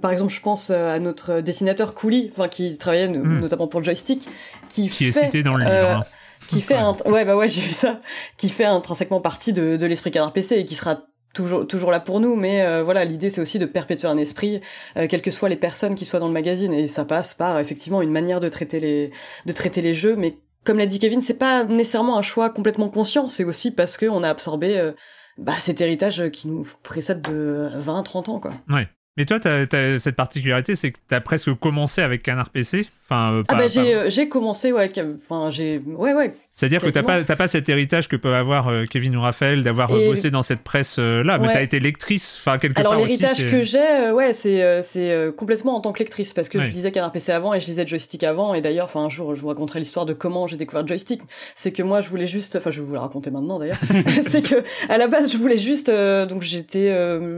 [0.00, 3.40] Par exemple, je pense euh, à notre dessinateur Couli, enfin qui travaillait hmm.
[3.40, 4.28] notamment pour le joystick,
[4.68, 5.74] qui, qui est cité dans le livre.
[5.74, 6.02] Euh, hein.
[6.48, 8.00] qui fait un, ouais bah ouais j'ai vu ça,
[8.36, 11.00] qui fait intrinsèquement partie de, de l'esprit Canard PC et qui sera
[11.34, 14.60] toujours toujours là pour nous mais euh, voilà l'idée c'est aussi de perpétuer un esprit
[14.96, 17.58] euh, quelles que soient les personnes qui soient dans le magazine et ça passe par
[17.58, 19.10] effectivement une manière de traiter les
[19.44, 22.88] de traiter les jeux mais comme l'a dit Kevin c'est pas nécessairement un choix complètement
[22.88, 24.92] conscient c'est aussi parce que on a absorbé euh,
[25.36, 28.54] bah, cet héritage qui nous précède de 20 30 ans quoi.
[28.70, 28.88] Ouais.
[29.16, 32.86] Mais toi, as cette particularité, c'est que t'as presque commencé avec Canard PC.
[33.14, 37.24] Enfin, ah bah j'ai, j'ai commencé, ouais, enfin j'ai, ouais, ouais, c'est-à-dire que t'as pas,
[37.24, 40.60] pas cet héritage que peuvent avoir euh, Kevin ou Raphaël d'avoir euh, bossé dans cette
[40.60, 44.32] presse euh, là, mais t'as été lectrice, enfin quelque Alors, part l'héritage que j'ai, ouais,
[44.32, 47.60] c'est c'est complètement en tant que lectrice parce que je lisais Canard PC avant et
[47.60, 50.46] je lisais Joystick avant et d'ailleurs, enfin un jour je vous raconterai l'histoire de comment
[50.46, 51.22] j'ai découvert Joystick.
[51.56, 53.80] C'est que moi je voulais juste, enfin je vais vous la raconter maintenant d'ailleurs,
[54.28, 56.94] c'est que à la base je voulais juste, donc j'étais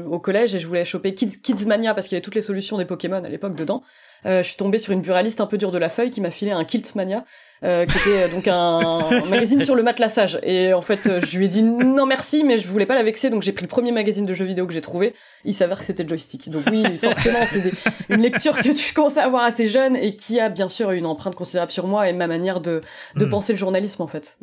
[0.06, 2.42] au collège et je voulais choper Kids, Kids Mania parce qu'il y avait toutes les
[2.42, 3.82] solutions des Pokémon à l'époque dedans.
[4.26, 6.50] Je suis tombée sur une buraliste un peu dure de la feuille qui m'a filé
[6.50, 7.24] un Kilt Mania
[7.64, 10.38] euh, qui était euh, donc un, magazine sur le matelassage.
[10.42, 13.02] Et en fait, euh, je lui ai dit non merci, mais je voulais pas la
[13.02, 15.14] vexer, donc j'ai pris le premier magazine de jeux vidéo que j'ai trouvé.
[15.44, 16.50] Il s'avère que c'était Joystick.
[16.50, 17.72] Donc oui, forcément, c'est
[18.10, 21.06] une lecture que tu commences à avoir assez jeune et qui a bien sûr une
[21.06, 22.82] empreinte considérable sur moi et ma manière de,
[23.14, 23.30] de hmm.
[23.30, 24.36] penser le journalisme en fait.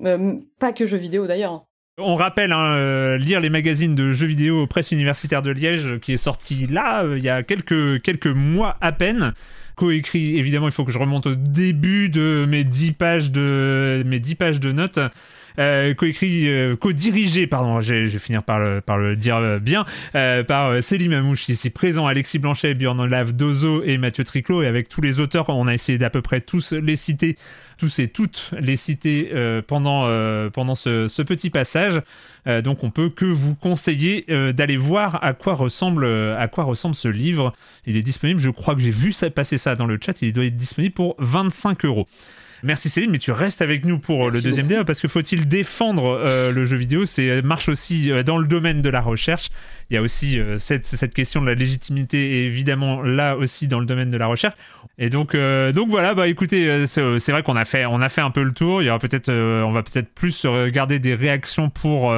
[0.60, 1.66] pas que jeux vidéo d'ailleurs.
[2.00, 6.18] On rappelle, hein, lire les magazines de jeux vidéo presse universitaire de Liège, qui est
[6.18, 9.34] sorti là, il y a quelques, quelques mois à peine
[9.76, 10.38] coécrit.
[10.38, 14.36] Évidemment, il faut que je remonte au début de mes 10 pages de, mes 10
[14.36, 15.00] pages de notes.
[15.60, 19.86] Euh, coécrit, euh, co-dirigé, pardon, je vais finir par le, dire euh, bien,
[20.48, 24.90] par Céline Mamouche ici présent, Alexis Blanchet, Björn Lave, Dozo et Mathieu Triclot, et avec
[24.90, 27.38] tous les auteurs, on a essayé d'à peu près tous les citer,
[27.78, 29.32] tous et toutes les citer
[29.68, 30.08] pendant,
[30.52, 32.02] pendant ce, ce, petit passage.
[32.64, 37.08] donc on peut que vous conseiller d'aller voir à quoi ressemble à quoi ressemble ce
[37.08, 37.54] livre.
[37.86, 40.34] Il est disponible, je crois que j'ai vu ça, passer ça dans le chat, il
[40.34, 42.08] doit être disponible pour 25 euros.
[42.64, 45.49] Merci Céline, mais tu restes avec nous pour euh, le deuxième débat parce que faut-il
[45.49, 47.06] défendre euh, le jeu vidéo?
[47.06, 49.49] C'est euh, marche aussi dans le domaine de la recherche.
[49.90, 53.85] Il y a aussi cette, cette question de la légitimité évidemment là aussi dans le
[53.85, 54.56] domaine de la recherche.
[54.98, 58.31] Et donc donc voilà, bah écoutez, c'est vrai qu'on a fait on a fait un
[58.31, 58.81] peu le tour.
[58.81, 62.15] Il y aura peut-être on va peut-être plus regarder des réactions pour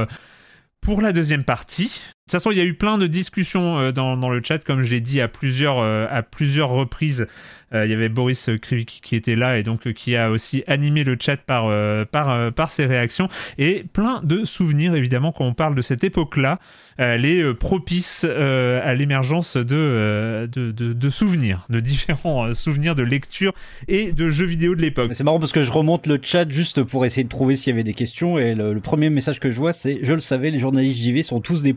[0.79, 2.01] pour la deuxième partie.
[2.25, 4.81] De toute façon, il y a eu plein de discussions dans, dans le chat, comme
[4.81, 7.27] j'ai dit à plusieurs, à plusieurs reprises
[7.75, 10.63] euh, il y avait Boris Krivik qui était là et donc euh, qui a aussi
[10.67, 13.27] animé le chat par, euh, par, ses réactions.
[13.57, 16.59] Et plein de souvenirs, évidemment, quand on parle de cette époque-là,
[16.97, 23.53] les propices à l'émergence de, de, de, souvenirs, de différents souvenirs de lecture
[23.87, 25.11] et de jeux vidéo de l'époque.
[25.13, 27.73] C'est marrant parce que je remonte le chat juste pour essayer de trouver s'il y
[27.73, 30.59] avait des questions et le, premier message que je vois c'est je le savais les
[30.59, 31.73] journalistes JV sont tous des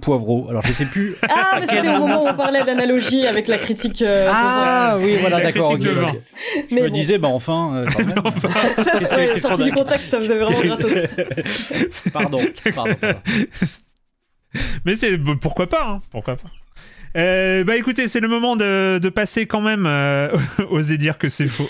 [0.48, 1.14] Alors je sais plus.
[1.28, 4.04] Ah mais c'était au moment où on parlait d'analogie avec la critique.
[4.06, 5.76] ah oui voilà d'accord.
[6.70, 7.86] Je me disais, bah enfin.
[7.86, 7.86] Euh,
[9.40, 11.06] ça, sorti du contexte, ça faisait vraiment gratos.
[12.12, 12.40] pardon,
[12.74, 12.94] pardon,
[14.84, 16.48] Mais c'est pourquoi pas, hein, pourquoi pas.
[17.16, 19.86] Euh, bah écoutez, c'est le moment de, de passer quand même.
[19.86, 20.28] Euh,
[20.70, 21.68] oser dire que c'est faux.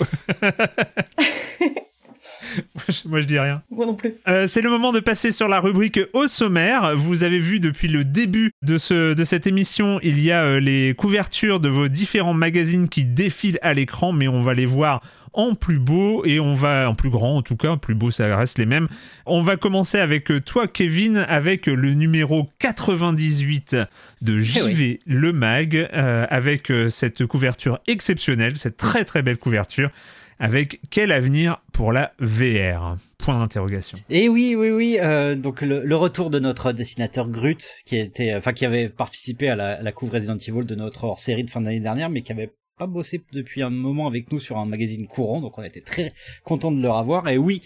[3.07, 3.63] Moi, je dis rien.
[3.71, 4.15] Moi non plus.
[4.29, 6.95] Euh, c'est le moment de passer sur la rubrique au sommaire.
[6.97, 10.61] Vous avez vu depuis le début de, ce, de cette émission, il y a euh,
[10.61, 15.03] les couvertures de vos différents magazines qui défilent à l'écran, mais on va les voir
[15.35, 18.35] en plus beau et on va en plus grand en tout cas, plus beau ça
[18.37, 18.89] reste les mêmes.
[19.27, 23.77] On va commencer avec euh, toi Kevin avec le numéro 98
[24.23, 29.91] de JV eh Le Mag avec cette couverture exceptionnelle, cette très très belle couverture
[30.39, 33.99] avec quel avenir pour la VR Point d'interrogation.
[34.09, 34.99] Et oui, oui, oui.
[35.01, 39.57] Euh, donc le, retour de notre dessinateur Grut, qui était, enfin qui avait participé à
[39.57, 42.53] la, la couve Resident Evil de notre hors-série de fin d'année dernière, mais qui avait
[42.79, 46.13] pas bossé depuis un moment avec nous sur un magazine courant, donc on était très
[46.45, 47.29] content de le revoir.
[47.29, 47.61] Et oui,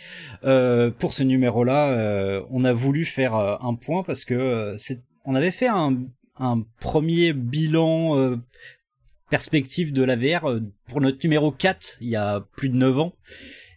[0.44, 4.76] euh, pour ce numéro-là, euh, on a voulu faire un point parce que
[5.26, 8.38] on avait fait un premier bilan
[9.32, 12.98] perspective de la VR euh, pour notre numéro 4 il y a plus de 9
[12.98, 13.14] ans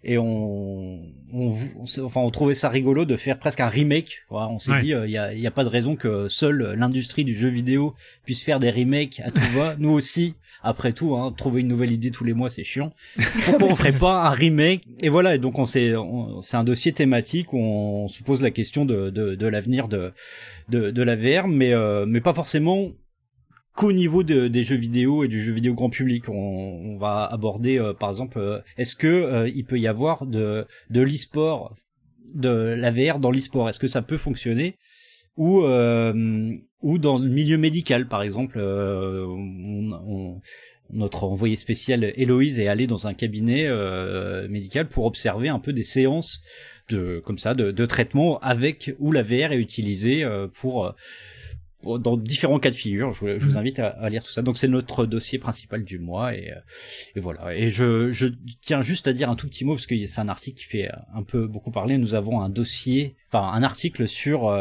[0.04, 1.00] et on,
[1.34, 1.56] on,
[2.04, 4.20] enfin on trouvait ça rigolo de faire presque un remake.
[4.30, 7.24] On s'est dit euh, il y, a, y, a, pas de raison que seule l'industrie
[7.24, 7.96] du jeu vidéo
[8.26, 9.76] puisse faire des remakes à tout va.
[9.80, 12.94] Nous aussi après tout hein, trouver une nouvelle idée tous les mois c'est chiant.
[13.46, 14.84] Pourquoi on ferait pas un remake?
[15.02, 15.94] Et voilà et donc on c'est
[16.42, 20.12] c'est un dossier thématique où on se pose la question de, de, de l'avenir de,
[20.68, 22.92] de, de la VR mais euh, mais pas forcément
[23.76, 26.30] qu'au niveau de, des jeux vidéo et du jeu vidéo grand public.
[26.30, 30.26] On, on va aborder, euh, par exemple, euh, est-ce que euh, il peut y avoir
[30.26, 31.76] de, de l'e-sport,
[32.34, 33.70] de la VR dans l'e-sport?
[33.70, 34.78] Est-ce que ça peut fonctionner?
[35.38, 35.64] Ou
[36.82, 40.40] ou dans le milieu médical, par exemple, on,
[40.92, 43.68] notre envoyé spécial Héloïse est allé dans un cabinet
[44.48, 46.42] médical pour observer un peu des séances
[46.88, 50.96] de comme ça de, de traitement avec où la VR est utilisée pour
[52.00, 53.14] dans différents cas de figure.
[53.14, 54.42] Je, je vous invite à, à, lire tout ça.
[54.42, 56.52] Donc c'est notre dossier principal du mois et,
[57.16, 57.56] et voilà.
[57.56, 58.28] Et je, je,
[58.62, 60.90] tiens juste à dire un tout petit mot parce que c'est un article qui fait
[61.14, 61.98] un peu beaucoup parler.
[61.98, 64.52] Nous avons un dossier, enfin un article sur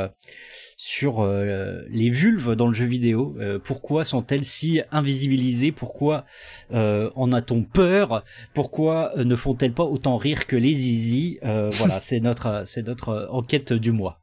[0.77, 3.37] sur euh, les vulves dans le jeu vidéo.
[3.39, 5.73] Euh, pourquoi sont-elles si invisibilisées?
[5.73, 6.25] Pourquoi
[6.73, 8.25] euh, en a-t-on peur?
[8.55, 11.39] Pourquoi ne font-elles pas autant rire que les zizi?
[11.43, 14.21] Voilà, c'est notre c'est notre enquête du mois.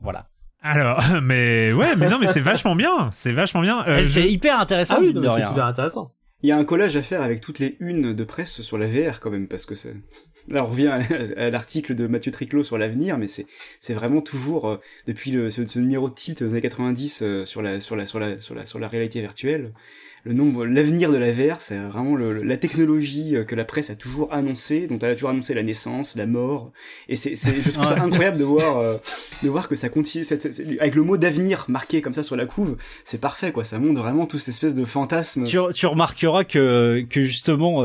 [0.00, 0.28] Voilà.
[0.66, 3.84] Alors, mais ouais, mais non, mais c'est vachement bien, c'est vachement bien.
[4.04, 4.96] c'est hyper intéressant.
[4.98, 6.12] Ah oui, c'est super intéressant.
[6.42, 8.86] Il y a un collage à faire avec toutes les unes de presse sur la
[8.86, 9.94] VR quand même, parce que c'est
[10.48, 11.00] Là, on revient
[11.36, 13.46] à, l'article de Mathieu Triclot sur l'avenir, mais c'est
[13.80, 14.76] c'est vraiment toujours euh,
[15.06, 18.20] depuis le, ce, numéro de tilt des années 90 euh, sur la sur la sur
[18.20, 19.72] la sur la sur la réalité virtuelle.
[20.26, 23.90] Le nombre, l'avenir de la VR, c'est vraiment le, la technologie euh, que la presse
[23.90, 26.72] a toujours annoncée, dont elle a toujours annoncé la naissance, la mort,
[27.08, 29.00] et c'est, c'est je trouve ça incroyable de voir,
[29.44, 30.24] de voir que ça continue,
[30.80, 34.00] avec le mot d'avenir marqué comme ça sur la couve, c'est parfait quoi, ça montre
[34.00, 35.44] vraiment toute cette espèce de fantasme.
[35.44, 37.84] Tu, tu remarqueras que que justement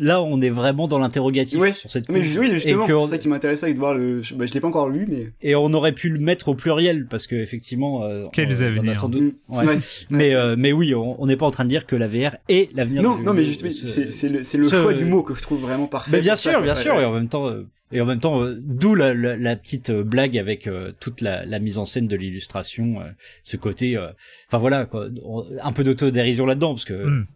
[0.00, 3.72] là on est vraiment dans l'interrogatif sur cette mais oui justement c'est ça qui m'intéressait
[3.72, 6.18] de voir le bah, je l'ai pas encore lu mais et on aurait pu le
[6.18, 8.96] mettre au pluriel parce que effectivement euh, quels avenirs.
[8.96, 9.34] sans doute...
[9.48, 9.78] ouais.
[10.10, 12.74] mais euh, mais oui on n'est pas en train de dire que la VR est
[12.74, 15.60] l'avenir non non mais justement c'est le c'est le choix du mot que je trouve
[15.60, 18.20] vraiment parfait mais bien sûr bien sûr et en même temps euh, et en même
[18.20, 20.68] temps, euh, d'où la, la, petite blague avec
[21.00, 23.00] toute la, la, mise en scène de l'illustration,
[23.42, 23.98] ce côté,
[24.46, 25.08] enfin voilà, quoi,
[25.60, 27.26] un peu d'autodérision là-dedans, parce que hmm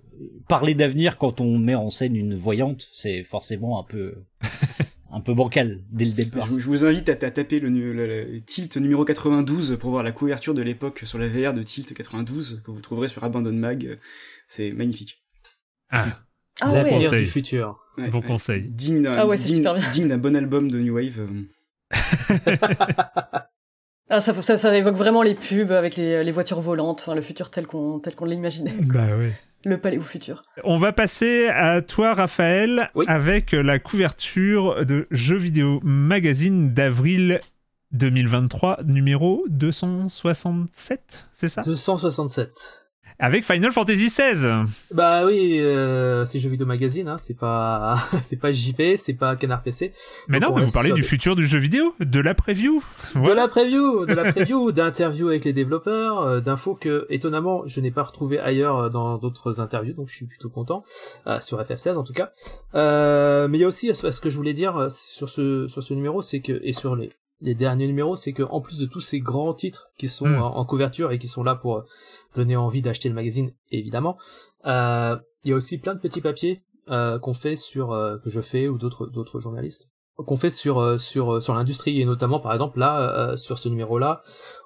[0.48, 4.14] parler d'avenir quand on met en scène une voyante, c'est forcément un peu
[5.14, 6.46] un peu bancal dès le départ.
[6.46, 11.02] Je, vous invite à, taper le, Tilt numéro 92 pour voir la couverture de l'époque
[11.04, 13.98] sur la VR de Tilt 92 que vous trouverez sur Abandon Mag.
[14.48, 15.22] C'est magnifique.
[15.90, 16.06] Ah,
[16.60, 17.20] ah ouais.
[17.20, 17.78] du futur.
[17.96, 18.66] bon conseil.
[18.68, 19.38] Digne d'un ah ouais,
[20.16, 21.28] bon album de New Wave.
[24.10, 27.22] Ah, ça, ça, ça, évoque vraiment les pubs avec les, les voitures volantes, enfin, le
[27.22, 28.74] futur tel qu'on tel qu'on l'imaginait.
[28.82, 29.30] Bah oui
[29.64, 30.42] le palais au futur.
[30.64, 37.40] On va passer à toi, Raphaël, avec la couverture de Jeux vidéo magazine d'avril
[37.92, 41.62] 2023, numéro 267, c'est ça?
[41.62, 42.83] 267.
[43.20, 44.64] Avec Final Fantasy XVI.
[44.92, 49.36] Bah oui, euh, c'est jeux vidéo magazine, hein, c'est pas c'est pas JP, c'est pas
[49.36, 49.92] Canard PC.
[50.26, 52.82] Mais non, mais vous parlez du futur du jeu vidéo, de la preview.
[53.14, 57.80] De la preview, de la preview, d'interviews avec les développeurs, euh, d'infos que étonnamment je
[57.80, 60.82] n'ai pas retrouvé ailleurs euh, dans d'autres interviews, donc je suis plutôt content
[61.28, 62.30] euh, sur FF16 en tout cas.
[62.74, 65.94] Euh, mais il y a aussi ce que je voulais dire sur ce sur ce
[65.94, 67.10] numéro, c'est que et sur les
[67.40, 70.42] les derniers numéros, c'est que en plus de tous ces grands titres qui sont hmm.
[70.42, 71.84] en, couverture et qui sont là pour
[72.34, 74.16] donner envie d'acheter le magazine, évidemment,
[74.66, 78.30] euh, il y a aussi plein de petits papiers euh, qu'on fait sur euh, que
[78.30, 82.52] je fais ou d'autres d'autres journalistes qu'on fait sur sur sur l'industrie et notamment par
[82.52, 84.22] exemple là sur ce numéro là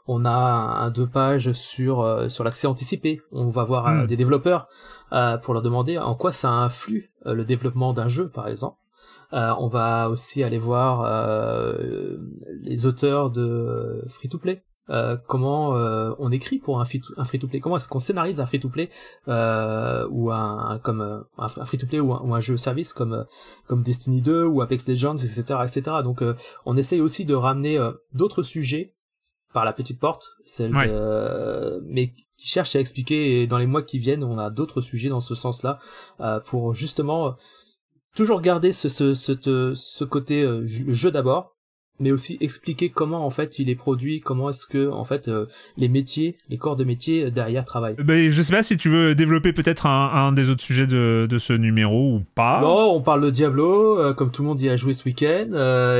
[0.06, 4.06] on a un, deux pages sur sur l'accès anticipé on va voir hmm.
[4.06, 4.68] des développeurs
[5.42, 8.76] pour leur demander en quoi ça influe le développement d'un jeu par exemple
[9.34, 12.16] euh, on va aussi aller voir euh,
[12.62, 14.62] les auteurs de Free to Play.
[14.90, 15.70] Euh, comment
[16.18, 18.46] on écrit pour un free to, un free to play comment est-ce qu'on scénarise un
[18.46, 18.88] free to play
[19.26, 23.26] ou un comme un free to play ou un, jeu service comme
[23.66, 26.22] comme Destiny 2 ou Apex Legends etc etc donc
[26.64, 27.78] on essaye aussi de ramener
[28.12, 28.94] d'autres sujets
[29.54, 30.32] par la petite porte.
[30.44, 30.72] Celle
[31.84, 35.08] mais qui cherche à expliquer et dans les mois qui viennent on a d'autres sujets
[35.08, 35.78] dans ce sens là
[36.46, 37.36] pour justement
[38.18, 41.56] toujours garder ce, ce, ce, ce côté euh, jeu d'abord,
[42.00, 45.46] mais aussi expliquer comment en fait il est produit, comment est-ce que en fait euh,
[45.76, 47.96] les métiers, les corps de métier euh, derrière travaillent.
[47.96, 51.26] Ben, je sais pas si tu veux développer peut-être un, un, des autres sujets de,
[51.28, 52.60] de, ce numéro ou pas.
[52.60, 55.48] Non, on parle de Diablo, comme tout le monde y a joué ce week-end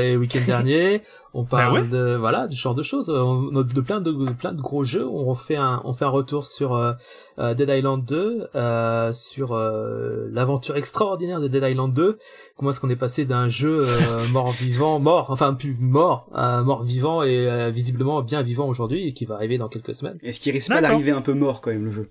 [0.01, 1.01] et le week-end dernier.
[1.33, 4.61] On bah parle de voilà du genre de choses, on, de plein de, plein de
[4.61, 5.07] gros jeux.
[5.07, 6.93] On fait un on fait un retour sur euh,
[7.37, 12.17] euh, Dead Island 2, euh, sur l'aventure extraordinaire de Dead Island 2.
[12.57, 13.85] Comment est-ce qu'on est passé d'un jeu
[14.31, 19.25] mort vivant, mort, enfin plus mort, mort vivant et visiblement bien vivant aujourd'hui et qui
[19.25, 20.17] va arriver dans quelques semaines.
[20.23, 22.09] Est-ce qu'il risque pas d'arriver un peu mort quand même le jeu?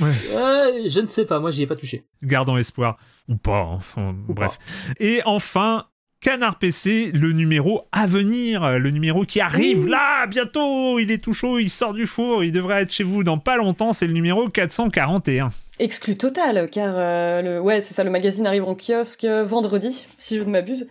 [0.00, 0.88] Ouais.
[0.88, 2.06] je ne sais pas, moi j'y ai pas touché.
[2.22, 2.98] Gardons espoir.
[3.28, 4.58] Ou pas, enfin, bref.
[5.00, 5.86] Et enfin,
[6.20, 11.32] Canard PC, le numéro à venir, le numéro qui arrive là, bientôt, il est tout
[11.32, 14.12] chaud, il sort du four, il devrait être chez vous dans pas longtemps, c'est le
[14.12, 15.50] numéro 441.
[15.78, 20.08] Exclu total, car euh, le, ouais, c'est ça, le magazine arrive en kiosque euh, vendredi,
[20.18, 20.88] si je ne m'abuse.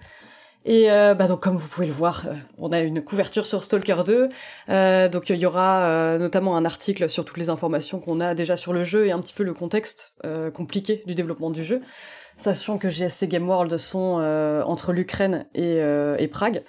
[0.63, 2.25] Et euh, bah donc comme vous pouvez le voir,
[2.57, 5.09] on a une couverture sur Stalker 2.
[5.09, 8.73] donc il y aura notamment un article sur toutes les informations qu'on a déjà sur
[8.73, 10.13] le jeu et un petit peu le contexte
[10.53, 11.81] compliqué du développement du jeu
[12.38, 16.64] sachant que GSC Game World sont euh, entre l'Ukraine et, euh, et, Prague.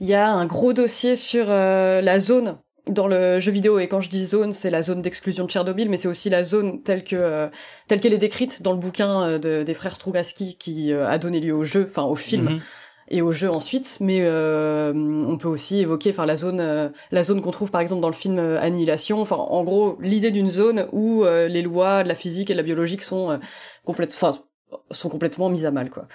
[0.00, 3.88] Il y a un gros dossier sur euh, la zone dans le jeu vidéo et
[3.88, 6.82] quand je dis zone c'est la zone d'exclusion de Tchernobyl mais c'est aussi la zone
[6.82, 7.48] telle que
[7.88, 11.54] telle qu'elle est décrite dans le bouquin de, des frères Strugatsky qui a donné lieu
[11.54, 12.60] au jeu enfin au film mhm
[13.08, 13.98] et au jeu ensuite.
[14.00, 17.80] Mais euh, on peut aussi évoquer, enfin la zone, euh, la zone qu'on trouve par
[17.80, 19.20] exemple dans le film euh, Annihilation.
[19.20, 22.62] Enfin, en gros, l'idée d'une zone où les lois de la physique et de la
[22.62, 23.38] biologie sont
[23.84, 24.32] complètement,
[24.90, 26.06] sont complètement mises à mal, quoi.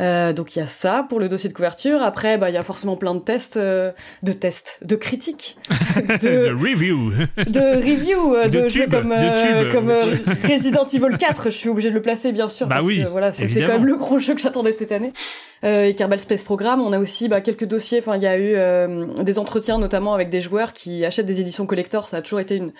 [0.00, 2.02] Euh, donc il y a ça pour le dossier de couverture.
[2.02, 3.92] Après, bah il y a forcément plein de tests, euh,
[4.22, 9.14] de tests, de critiques, de, review, de review euh, de, jeux comme
[9.70, 9.90] comme
[10.42, 11.44] Resident Evil 4.
[11.44, 13.74] Je suis obligé de le placer bien sûr bah parce oui, que voilà, c'était quand
[13.74, 15.12] même le gros jeu que j'attendais cette année.
[15.62, 16.80] et Kerbal Space Program.
[16.80, 18.00] On a aussi bah, quelques dossiers.
[18.00, 18.56] Enfin, il y a eu
[19.22, 22.08] des entretiens notamment avec des joueurs qui achètent des éditions collector.
[22.08, 22.72] Ça a toujours été une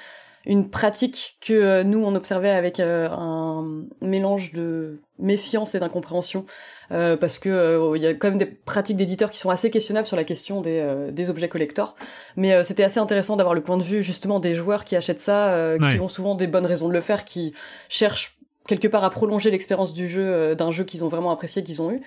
[0.46, 6.44] une pratique que euh, nous on observait avec euh, un mélange de méfiance et d'incompréhension
[6.90, 10.06] euh, parce que il y a quand même des pratiques d'éditeurs qui sont assez questionnables
[10.06, 11.94] sur la question des, des objets collector.
[12.36, 15.76] Mais c'était assez intéressant d'avoir le point de vue justement des joueurs qui achètent ça
[15.78, 17.54] qui ont souvent des bonnes raisons de le faire qui
[17.88, 21.80] cherchent quelque part à prolonger l'expérience du jeu d'un jeu qu'ils ont vraiment apprécié qu'ils
[21.80, 22.00] ont eu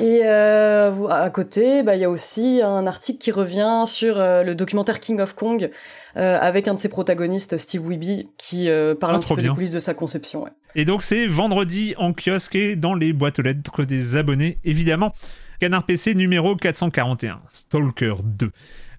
[0.00, 4.42] et euh, à côté, bah, il y a aussi un article qui revient sur euh,
[4.42, 5.70] le documentaire King of Kong
[6.16, 8.68] euh, avec un de ses protagonistes, Steve Wiebe, qui
[9.00, 10.44] parle ah, un petit peu des coulisses de sa conception.
[10.44, 10.50] Ouais.
[10.74, 15.12] Et donc c'est vendredi en kiosque et dans les boîtes aux lettres des abonnés, évidemment.
[15.60, 18.50] Canard PC numéro 441, Stalker 2.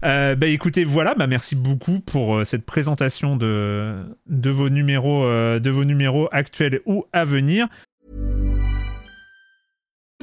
[0.04, 5.24] Euh, bah écoutez, voilà, bah merci beaucoup pour euh, cette présentation de, de, vos numéros,
[5.24, 7.68] euh, de vos numéros actuels ou à venir.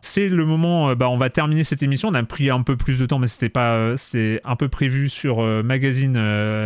[0.00, 0.90] c'est le moment.
[0.90, 2.08] Euh, bah, on va terminer cette émission.
[2.08, 4.68] On a pris un peu plus de temps, mais c'était pas, euh, c'était un peu
[4.68, 6.14] prévu sur euh, magazine,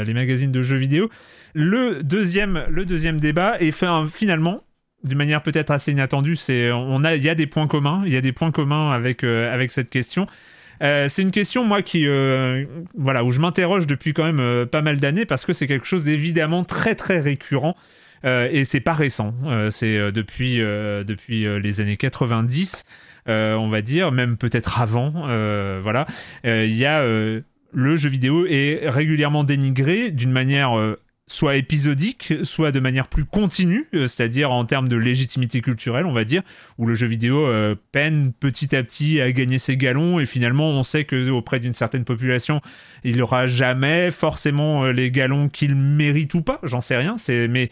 [0.03, 1.11] les magazines de jeux vidéo.
[1.55, 4.63] Le deuxième, le deuxième débat est fait finalement
[5.03, 6.37] d'une manière peut-être assez inattendue.
[6.37, 8.03] C'est, on a, il y a des points communs.
[8.07, 10.27] Il y a des points communs avec avec cette question.
[10.81, 12.07] c'est une question moi qui
[12.95, 16.05] voilà où je m'interroge depuis quand même pas mal d'années parce que c'est quelque chose
[16.05, 17.75] d'évidemment très très récurrent
[18.25, 19.35] et c'est pas récent.
[19.71, 22.85] c'est depuis depuis les années 90.
[23.29, 25.13] Euh, on va dire, même peut-être avant.
[25.29, 26.07] Euh, voilà,
[26.45, 27.05] euh, il y a
[27.73, 30.73] le jeu vidéo est régulièrement dénigré d'une manière
[31.29, 36.25] soit épisodique, soit de manière plus continue, c'est-à-dire en termes de légitimité culturelle, on va
[36.25, 36.43] dire,
[36.79, 37.49] où le jeu vidéo
[37.93, 41.75] peine petit à petit à gagner ses galons et finalement on sait que auprès d'une
[41.75, 42.61] certaine population,
[43.05, 47.71] il n'aura jamais forcément les galons qu'il mérite ou pas, j'en sais rien, c'est mais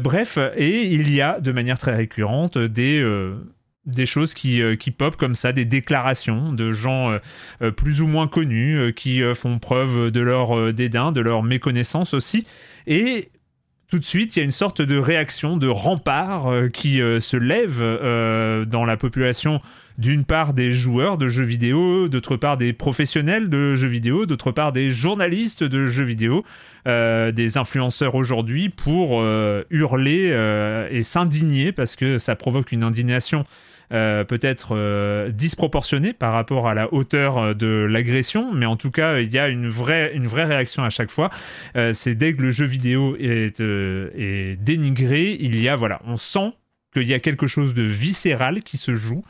[0.00, 3.00] bref, et il y a de manière très récurrente des
[3.86, 7.18] des choses qui, euh, qui pop comme ça, des déclarations de gens euh,
[7.62, 12.46] euh, plus ou moins connus qui font preuve de leur dédain, de leur méconnaissance aussi.
[12.86, 13.28] Et
[13.90, 17.80] tout de suite, il y a une sorte de réaction, de rempart qui se lève
[18.66, 19.60] dans la population
[19.98, 24.50] d'une part des joueurs de jeux vidéo, d'autre part des professionnels de jeux vidéo, d'autre
[24.50, 26.44] part des journalistes de jeux vidéo,
[26.84, 29.22] des influenceurs aujourd'hui pour
[29.70, 33.44] hurler et s'indigner parce que ça provoque une indignation
[33.92, 38.90] euh, peut-être euh, disproportionné par rapport à la hauteur euh, de l'agression, mais en tout
[38.90, 41.30] cas, il y a une vraie, une réaction à chaque fois.
[41.92, 46.52] c'est dès que le jeu vidéo est, est dénigré, il y a, voilà, on sent
[46.92, 49.22] qu'il y a quelque chose de viscéral qui se joue.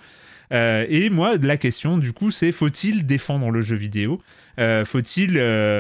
[0.50, 4.20] et moi, la question, du coup, c'est faut-il défendre le jeu vidéo?
[4.58, 5.38] Faut-il,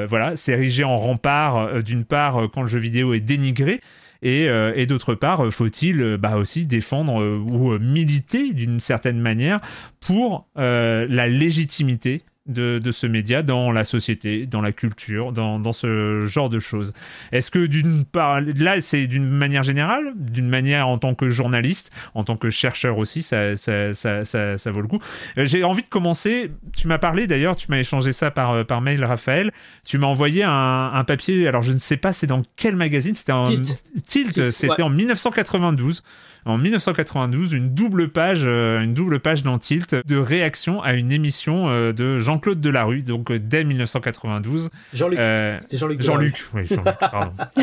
[0.08, 3.80] voilà, s'ériger en rempart d'une part quand le jeu vidéo est dénigré
[4.26, 9.60] euh, et, d'autre part, euh, faut-il euh, bah, aussi défendre ou militer d'une certaine manière
[10.00, 15.72] pour la légitimité de, de, ce média dans la société, dans la culture, dans, dans
[15.72, 16.92] ce genre de choses.
[17.32, 21.90] Est-ce que d'une part, là c'est d'une manière générale, d'une manière en tant que journaliste,
[22.14, 25.00] en tant que chercheur aussi, ça, ça, ça, ça, ça vaut le coup.
[25.38, 28.64] Euh, j'ai envie de commencer, tu m'as parlé d'ailleurs, tu m'as échangé ça par, euh,
[28.64, 29.52] par mail Raphaël,
[29.84, 33.14] tu m'as envoyé un, un, papier, alors je ne sais pas c'est dans quel magazine,
[33.14, 36.02] c'était en Tilt, Tilt, c'était en 1992
[36.46, 41.12] en 1992 une double page, euh, une double page dans Tilt de réaction à une
[41.12, 44.70] émission euh, de Jean-Claude Delarue, donc euh, dès 1992.
[44.94, 45.18] Jean-Luc.
[45.60, 46.00] C'était Jean-Luc.
[46.00, 47.32] Jean-Luc, oui, Jean-Luc, pardon.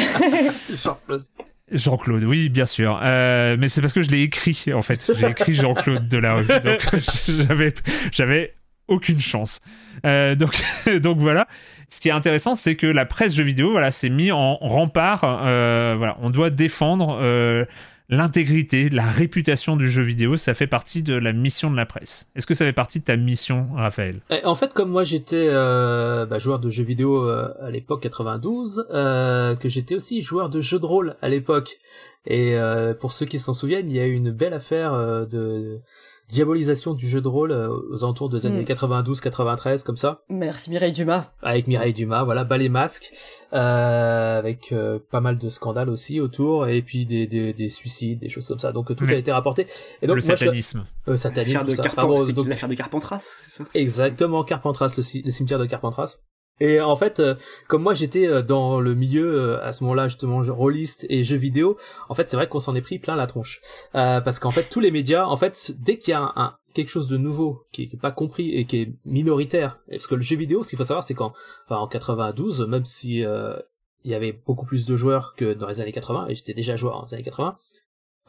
[0.76, 1.24] Jean-Claude.
[1.72, 3.00] Jean-Claude, oui, bien sûr.
[3.02, 5.12] Euh, mais c'est parce que je l'ai écrit, en fait.
[5.18, 6.46] J'ai écrit Jean-Claude Delarue.
[6.64, 6.82] Donc,
[7.48, 7.74] j'avais,
[8.12, 8.54] j'avais
[8.88, 9.60] aucune chance.
[10.06, 10.62] Euh, donc,
[11.02, 11.48] donc voilà.
[11.90, 15.22] Ce qui est intéressant, c'est que la presse jeux vidéo, voilà, s'est mis en rempart.
[15.24, 17.66] Euh, voilà, on doit défendre euh,
[18.14, 20.38] l'intégrité, la réputation du jeu vidéo.
[20.38, 22.28] Ça fait partie de la mission de la presse.
[22.36, 24.22] Est-ce que ça fait partie de ta mission, Raphaël?
[24.30, 28.02] Eh, En fait, comme moi j'étais euh, bah, joueur de jeux vidéo euh, à l'époque
[28.04, 31.78] 92, euh, que j'étais aussi joueur de jeux de rôle à l'époque.
[32.26, 32.56] Et
[33.02, 34.94] pour ceux qui s'en souviennent, il y a eu une belle affaire
[35.28, 35.82] de
[36.30, 38.66] diabolisation du jeu de rôle euh, aux alentours des années Mm.
[38.74, 41.32] 92-93, comme ça, Merci Mireille Dumas.
[41.42, 43.12] avec Mireille Dumas, voilà, bas les masques,
[43.54, 48.20] euh, avec euh, pas mal de scandales aussi autour, et puis des, des, des suicides,
[48.20, 48.72] des choses comme ça.
[48.72, 49.14] Donc tout Oui.
[49.14, 49.66] a été rapporté.
[50.02, 50.86] Et donc Le moi, je- satanisme.
[51.08, 51.82] euh, satanisme, L'affaire de, tout
[52.76, 53.64] Carpentras, c'est ça?
[53.76, 56.18] Exactement, Carpentras, le, ci- le cimetière de Carpentras.
[56.66, 57.36] Et en fait, euh,
[57.68, 61.36] comme moi j'étais euh, dans le milieu euh, à ce moment-là justement rôliste et jeux
[61.36, 61.78] vidéo,
[62.08, 63.60] en fait c'est vrai qu'on s'en est pris plein la tronche.
[63.96, 66.56] Euh, parce qu'en fait tous les médias, en fait dès qu'il y a un, un-
[66.74, 70.08] quelque chose de nouveau qui est, qui est pas compris et qui est minoritaire, parce
[70.08, 71.34] que le jeu vidéo, ce qu'il faut savoir c'est qu'en
[71.66, 73.58] enfin, en 92, même si euh,
[74.06, 76.78] il y avait beaucoup plus de joueurs que dans les années 80, et j'étais déjà
[76.78, 77.58] joueur dans les années 80,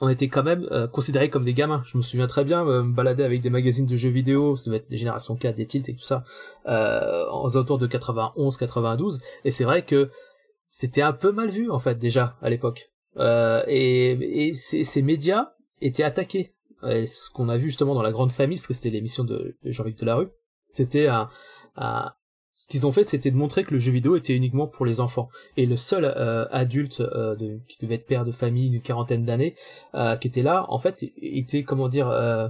[0.01, 1.83] on était quand même euh, considérés comme des gamins.
[1.87, 4.65] Je me souviens très bien euh, me balader avec des magazines de jeux vidéo, ça
[4.67, 6.25] devait être des générations 4, des tilts et tout ça,
[6.67, 9.21] euh, aux alentours de 91, 92.
[9.45, 10.11] Et c'est vrai que
[10.69, 12.91] c'était un peu mal vu en fait déjà à l'époque.
[13.17, 16.55] Euh, et et ces, médias étaient attaqués.
[16.89, 19.57] Et ce qu'on a vu justement dans la grande famille, parce que c'était l'émission de,
[19.63, 20.29] de Jean-Luc Delarue,
[20.71, 21.29] c'était un,
[21.77, 22.13] un-
[22.55, 25.01] ce qu'ils ont fait, c'était de montrer que le jeu vidéo était uniquement pour les
[25.01, 25.29] enfants.
[25.57, 29.25] Et le seul euh, adulte euh, de, qui devait être père de famille d'une quarantaine
[29.25, 29.57] d'années,
[29.95, 32.49] euh, qui était là, en fait, était comment dire euh,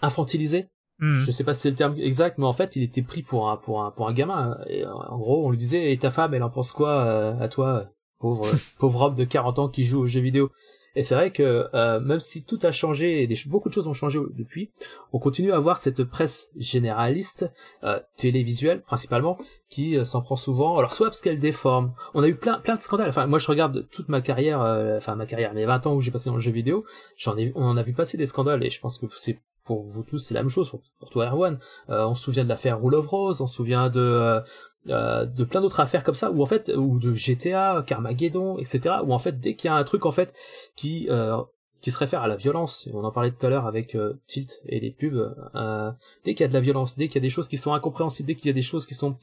[0.00, 0.68] infantilisé.
[1.00, 1.18] Hmm.
[1.18, 3.50] Je sais pas si c'est le terme exact, mais en fait, il était pris pour
[3.50, 4.58] un pour un pour un gamin.
[4.68, 7.48] Et en gros, on lui disait "Et ta femme, elle en pense quoi euh, à
[7.48, 8.46] toi, pauvre
[8.78, 10.50] pauvre homme de 40 ans qui joue aux jeux vidéo
[10.96, 13.86] Et c'est vrai que euh, même si tout a changé et des, beaucoup de choses
[13.86, 14.70] ont changé depuis,
[15.12, 17.50] on continue à avoir cette presse généraliste,
[17.84, 19.38] euh, télévisuelle principalement,
[19.68, 20.78] qui euh, s'en prend souvent.
[20.78, 21.92] Alors soit parce qu'elle déforme.
[22.14, 23.10] On a eu plein plein de scandales.
[23.10, 26.00] Enfin, moi je regarde toute ma carrière, euh, enfin ma carrière, les 20 ans où
[26.00, 26.84] j'ai passé dans le jeu vidéo,
[27.16, 29.38] j'en ai, on en a vu passer des scandales et je pense que c'est
[29.68, 31.58] pour vous tous, c'est la même chose, pour, pour toi Erwan.
[31.90, 34.40] Euh, on se souvient de l'affaire Rule of Rose, on se souvient de, euh,
[34.88, 38.96] euh, de plein d'autres affaires comme ça, ou en fait, ou de GTA, Carmageddon, etc.
[39.04, 40.34] Où en fait, dès qu'il y a un truc en fait
[40.76, 41.36] qui euh,
[41.80, 44.60] qui se réfère à la violence, on en parlait tout à l'heure avec euh, Tilt
[44.66, 45.92] et les pubs, euh,
[46.24, 47.72] dès qu'il y a de la violence, dès qu'il y a des choses qui sont
[47.72, 49.16] incompréhensibles, dès qu'il y a des choses qui sont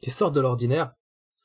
[0.00, 0.92] qui sortent de l'ordinaire,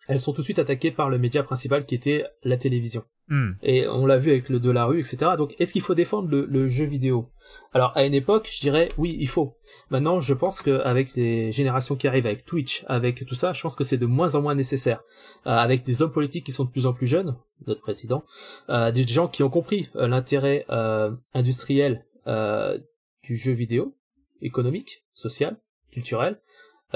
[0.07, 3.03] elles sont tout de suite attaquées par le média principal qui était la télévision.
[3.29, 3.51] Hmm.
[3.61, 5.31] Et on l'a vu avec le de la rue, etc.
[5.37, 7.29] Donc, est-ce qu'il faut défendre le, le jeu vidéo?
[7.73, 9.55] Alors, à une époque, je dirais oui, il faut.
[9.91, 13.75] Maintenant, je pense qu'avec les générations qui arrivent, avec Twitch, avec tout ça, je pense
[13.75, 15.01] que c'est de moins en moins nécessaire.
[15.45, 17.35] Euh, avec des hommes politiques qui sont de plus en plus jeunes,
[17.67, 18.23] notre président,
[18.69, 22.79] euh, des gens qui ont compris euh, l'intérêt euh, industriel euh,
[23.23, 23.95] du jeu vidéo,
[24.41, 25.57] économique, social,
[25.91, 26.41] culturel,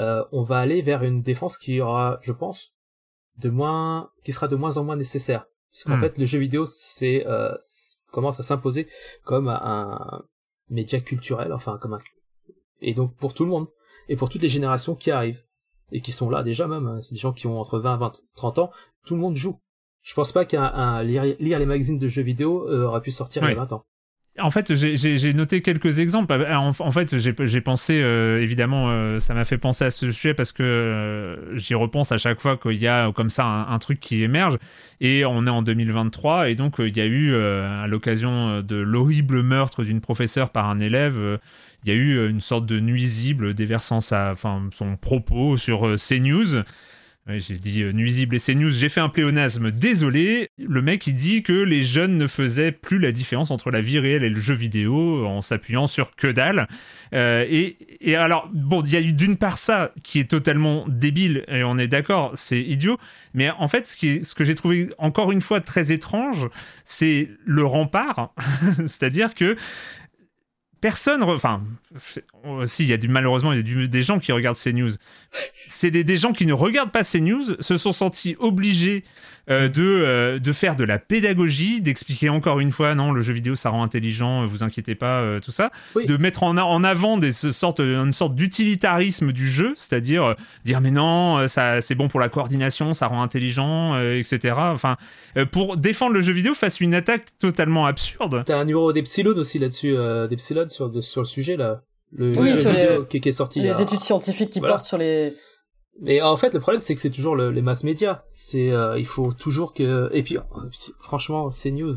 [0.00, 2.72] euh, on va aller vers une défense qui aura, je pense,
[3.38, 5.46] de moins, qui sera de moins en moins nécessaire.
[5.74, 6.00] Parce qu'en Hmm.
[6.00, 7.52] fait, le jeu vidéo, c'est euh,
[8.12, 8.86] commence à s'imposer
[9.24, 10.22] comme un
[10.70, 11.98] média culturel, enfin comme un
[12.80, 13.66] et donc pour tout le monde
[14.08, 15.42] et pour toutes les générations qui arrivent
[15.92, 18.12] et qui sont là déjà même, hein, c'est des gens qui ont entre 20, 20,
[18.36, 18.70] 30 ans,
[19.04, 19.58] tout le monde joue.
[20.02, 23.10] Je pense pas qu'un un- lire, lire les magazines de jeux vidéo euh, aurait pu
[23.10, 23.84] sortir il y a 20 ans.
[24.40, 26.32] En fait, j'ai- noté quelques exemples.
[26.50, 30.34] En, en fait, j'ai pensé, euh, évidemment, euh, ça m'a fait penser à ce sujet
[30.34, 33.78] parce que euh, j'y repense à chaque fois qu'il y a comme ça un, un
[33.78, 34.58] truc qui émerge.
[35.00, 38.60] Et on est en 2023, et donc euh, il y a eu, euh, à l'occasion
[38.60, 41.38] de l'horrible meurtre d'une professeure par un élève,
[41.84, 46.64] il y a eu une sorte de nuisible déversant sa, enfin, son propos sur CNews.
[47.26, 50.50] J'ai dit euh, nuisible et CNews, j'ai fait un pléonasme, désolé.
[50.58, 53.98] Le mec, il dit que les jeunes ne faisaient plus la différence entre la vie
[53.98, 56.68] réelle et le jeu vidéo en s'appuyant sur que dalle.
[57.14, 60.84] Euh, et, et alors, bon, il y a eu d'une part ça qui est totalement
[60.86, 62.98] débile, et on est d'accord, c'est idiot.
[63.32, 66.50] Mais en fait, ce, qui ce que j'ai trouvé encore une fois très étrange,
[66.84, 68.34] c'est le rempart.
[68.86, 69.56] C'est-à-dire que
[70.84, 71.62] personne, enfin,
[72.66, 74.90] si, il y a du, malheureusement, il y a des gens qui regardent ces news.
[75.66, 79.02] C'est des gens qui ne regardent pas ces news, se sont sentis obligés
[79.50, 83.32] euh, de, euh, de faire de la pédagogie, d'expliquer encore une fois, non, le jeu
[83.34, 85.70] vidéo, ça rend intelligent, vous inquiétez pas, euh, tout ça.
[85.94, 86.06] Oui.
[86.06, 90.24] De mettre en, a- en avant des, ce sorte, une sorte d'utilitarisme du jeu, c'est-à-dire
[90.24, 90.34] euh,
[90.64, 94.54] dire, mais non, euh, ça, c'est bon pour la coordination, ça rend intelligent, euh, etc.
[94.58, 94.96] Enfin,
[95.36, 98.42] euh, pour défendre le jeu vidéo face à une attaque totalement absurde.
[98.46, 101.82] T'as un numéro d'Epsilon aussi là-dessus, euh, d'Epsilon sur, de- sur le sujet là.
[102.16, 103.60] Le, Oui, le sur les- qui, qui est sorti.
[103.60, 103.80] Les là.
[103.80, 104.74] études scientifiques qui Voilà.
[104.74, 105.32] portent sur les.
[106.00, 108.22] Mais en fait, le problème, c'est que c'est toujours le- les masses médias.
[108.32, 110.10] C'est, euh, il faut toujours que.
[110.12, 110.40] Et puis, euh,
[111.00, 111.94] franchement, c'est news.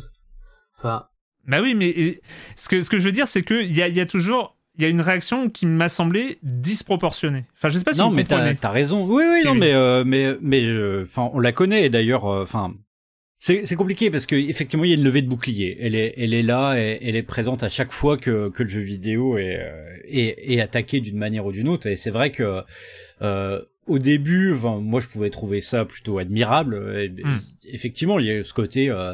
[0.78, 1.08] Enfin,
[1.48, 2.14] Bah oui, mais euh,
[2.56, 4.56] ce que, ce que je veux dire, c'est qu'il y a, il y a toujours.
[4.78, 7.46] il y a une réaction qui m'a semblé disproportionnée.
[7.56, 8.56] Enfin, je sais pas si non, vous mais comprenez.
[8.56, 9.06] t'as as raison.
[9.08, 9.60] Oui, oui, non, Oui.
[9.60, 12.26] mais euh, mais mais enfin, on la connaît et d'ailleurs.
[12.28, 12.74] euh, Enfin,
[13.40, 15.78] c'est c'est compliqué parce que effectivement, il y a une levée de bouclier.
[15.80, 18.70] Elle est elle est là, et, elle est présente à chaque fois que que le
[18.70, 21.88] jeu vidéo est euh, est, est attaqué d'une manière ou d'une autre.
[21.88, 22.62] Et c'est vrai que
[23.24, 26.76] euh, au début, enfin, moi, je pouvais trouver ça plutôt admirable.
[26.98, 27.40] Et, Hmm.
[27.70, 29.14] Effectivement, il y a ce côté, euh,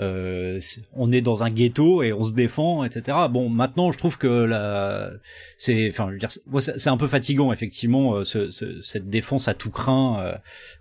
[0.00, 0.58] euh,
[0.94, 3.16] on est dans un ghetto et on se défend, etc.
[3.30, 5.10] Bon, maintenant, je trouve que la,
[5.56, 6.30] c'est, enfin, je veux dire,
[6.60, 10.34] c'est- un peu fatigant, effectivement, euh, ce, ce- cette défense à tout craint, euh,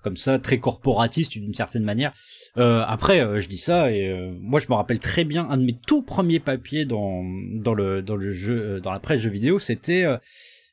[0.03, 2.11] comme ça, très corporatiste d'une certaine manière.
[2.57, 5.57] Euh, après, euh, je dis ça et euh, moi, je me rappelle très bien un
[5.57, 7.23] de mes tout premiers papiers dans
[7.53, 10.05] dans le dans le jeu, dans la presse jeux vidéo, c'était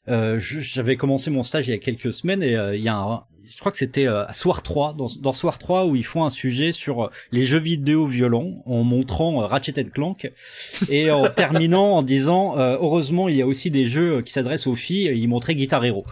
[0.08, 2.96] euh, j'avais commencé mon stage il y a quelques semaines et euh, il y a
[2.96, 6.04] un, je crois que c'était euh, à Soir 3, dans, dans Soir 3 où ils
[6.04, 10.30] font un sujet sur euh, les jeux vidéo violents en montrant euh, Ratchet Clank
[10.90, 14.66] et en terminant en disant euh, heureusement il y a aussi des jeux qui s'adressent
[14.66, 16.04] aux filles et ils montraient Guitar Hero.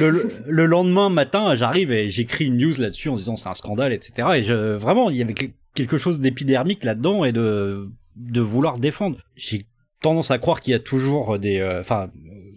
[0.00, 3.54] Le, le- le lendemain matin, j'arrive et j'écris une news là-dessus en disant c'est un
[3.54, 4.28] scandale, etc.
[4.36, 8.78] Et je, vraiment, il y avait que- quelque chose d'épidermique là-dedans et de, de vouloir
[8.78, 9.18] défendre.
[9.36, 9.66] J'ai
[10.02, 12.10] tendance à croire qu'il y a toujours des, euh, enfin,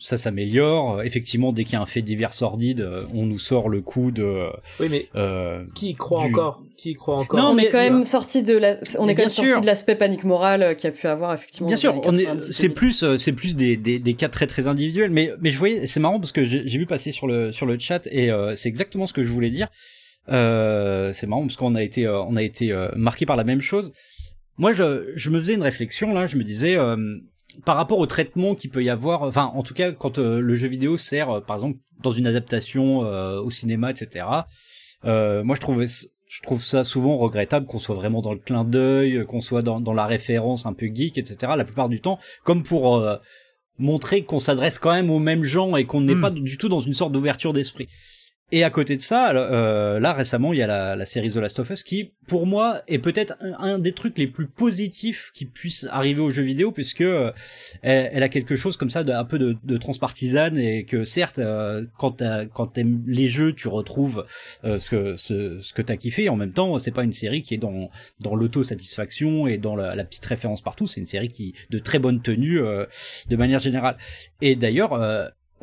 [0.03, 1.01] ça s'améliore.
[1.03, 4.11] Effectivement, dès qu'il y a un fait divers sordide, euh, on nous sort le coup
[4.11, 4.47] de,
[4.79, 6.61] Oui, mais euh, qui y croit Du- encore?
[6.77, 7.39] Qui y croit encore?
[7.39, 9.61] Non, on mais- est quand même sorti de la, on Mais est quand même sorti
[9.61, 11.67] de l'aspect panique morale euh, qu'il y a pu avoir effectivement.
[11.67, 12.73] Bien sûr, on est, 90, c'est 2000.
[12.75, 15.87] plus, euh, c'est plus des, des, des cas très très individuels, mais mais je voyais,
[15.87, 18.55] c'est marrant parce que j'ai j'ai vu passer sur le sur le chat et euh,
[18.55, 19.67] c'est exactement ce que je voulais dire.
[20.29, 23.43] Euh, c'est marrant parce qu'on a été euh, on a été euh, marqué par la
[23.43, 23.91] même chose.
[24.57, 26.95] Moi, je je me faisais une réflexion là, je me disais euh,
[27.65, 30.55] par rapport au traitement qu'il peut y avoir, enfin en tout cas quand euh, le
[30.55, 34.25] jeu vidéo sert euh, par exemple dans une adaptation euh, au cinéma, etc.
[35.05, 39.41] Euh, moi, je trouve ça souvent regrettable qu'on soit vraiment dans le clin d'œil, qu'on
[39.41, 41.53] soit dans, dans la référence un peu geek, etc.
[41.55, 43.17] La plupart du temps, comme pour euh,
[43.77, 46.21] montrer qu'on s'adresse quand même aux mêmes gens et qu'on n'est Mm.
[46.21, 47.87] pas du tout dans une sorte d'ouverture d'esprit.
[48.55, 51.57] Et à côté de ça, euh, là récemment, il y a la, série The Last
[51.57, 55.87] of Us qui, pour moi, est peut-être un, des trucs les plus positifs qui puissent
[55.89, 57.31] arriver aux jeux vidéo, puisque euh,
[57.81, 61.39] elle, a quelque chose comme ça, de, un peu de, de transpartisane, et que certes,
[61.39, 62.21] euh, quand
[62.53, 64.23] quand t'aimes les jeux, tu retrouves
[64.63, 66.25] ce que ce, ce t'as kiffé.
[66.25, 67.89] Et en même temps, c'est pas une série qui est dans
[68.19, 70.85] dans l'autosatisfaction et dans la, la petite référence partout.
[70.85, 73.97] C'est une série qui de très bonne tenue de manière générale.
[74.41, 74.93] Et d'ailleurs,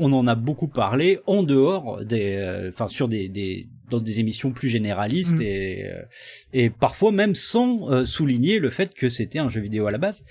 [0.01, 4.21] on en a beaucoup parlé en dehors des, euh, enfin sur des, des dans des
[4.21, 5.43] émissions plus généralistes Mm.
[5.43, 6.03] et euh,
[6.53, 9.99] et parfois même sans euh, souligner le fait que c'était un jeu vidéo à la
[9.99, 10.25] base.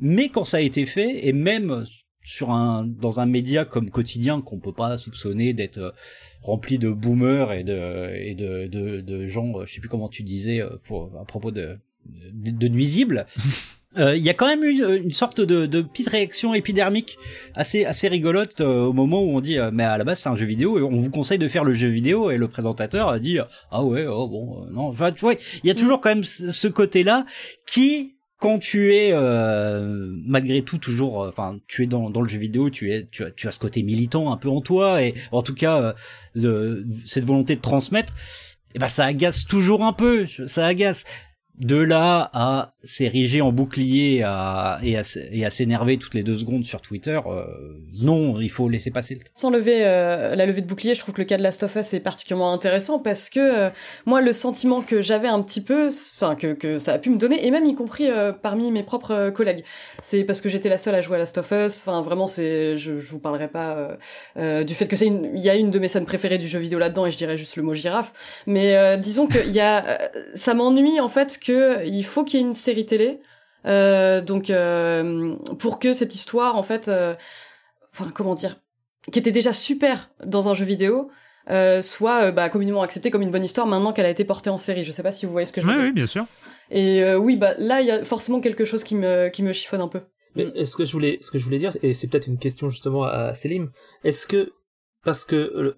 [0.00, 1.84] Mais quand ça a été fait et même
[2.22, 5.94] sur un dans un média comme quotidien qu'on peut pas soupçonner d'être
[6.40, 10.22] rempli de boomers et de et de de, de gens je sais plus comment tu
[10.22, 13.26] disais pour à propos de de, de nuisibles
[13.98, 17.18] euh, il y a quand même eu euh, une sorte de, de petite réaction épidermique
[17.54, 20.28] assez assez rigolote euh, au moment où on dit euh, mais à la base c'est
[20.28, 23.08] un jeu vidéo et on vous conseille de faire le jeu vidéo et le présentateur
[23.08, 23.38] a dit
[23.70, 26.68] ah ouais oh bon non enfin tu vois il y a toujours quand même ce
[26.68, 27.24] côté là
[27.66, 28.14] qui
[28.44, 32.68] quand tu es euh, malgré tout toujours enfin tu es dans, dans le jeu vidéo
[32.68, 35.42] tu es tu as tu as ce côté militant un peu en toi et en
[35.42, 35.92] tout cas euh,
[36.34, 38.12] de, cette volonté de transmettre
[38.74, 41.04] et ben ça agace toujours un peu ça agace
[41.58, 47.20] de là à s'ériger en bouclier et à, s'énerver toutes les deux secondes sur Twitter,
[47.26, 47.44] euh,
[48.00, 49.30] non, il faut laisser passer le temps.
[49.34, 51.76] Sans lever euh, la levée de bouclier, je trouve que le cas de Last of
[51.76, 53.70] Us est particulièrement intéressant parce que euh,
[54.04, 57.46] moi, le sentiment que j'avais un petit peu, enfin que, ça a pu me donner,
[57.46, 58.08] et même y compris
[58.42, 59.64] parmi mes propres collègues,
[60.02, 61.78] c'est parce que j'étais la seule à jouer à Last of Us.
[61.86, 63.96] Enfin, vraiment, c'est, je, je vous parlerai pas
[64.36, 66.78] du fait que c'est, il y a une de mes scènes préférées du jeu vidéo
[66.78, 68.12] là-dedans, et je dirais juste le mot girafe.
[68.46, 72.46] Mais disons que y a, ça m'ennuie en fait que il faut qu'il y ait
[72.46, 73.20] une série télé.
[73.66, 77.14] Euh, donc euh, pour que cette histoire en fait euh,
[77.94, 78.60] enfin comment dire
[79.10, 81.10] qui était déjà super dans un jeu vidéo
[81.48, 84.50] euh, soit euh, bah, communément acceptée comme une bonne histoire maintenant qu'elle a été portée
[84.50, 85.92] en série je sais pas si vous voyez ce que je veux Oui, dire oui,
[85.92, 86.26] bien sûr.
[86.70, 89.54] et euh, oui bah là il y a forcément quelque chose qui me qui me
[89.54, 90.02] chiffonne un peu
[90.36, 92.68] Mais est-ce que je voulais, ce que je voulais dire, et c'est peut-être une question
[92.68, 93.70] justement à Selim,
[94.04, 94.52] est-ce que
[95.04, 95.74] parce que euh,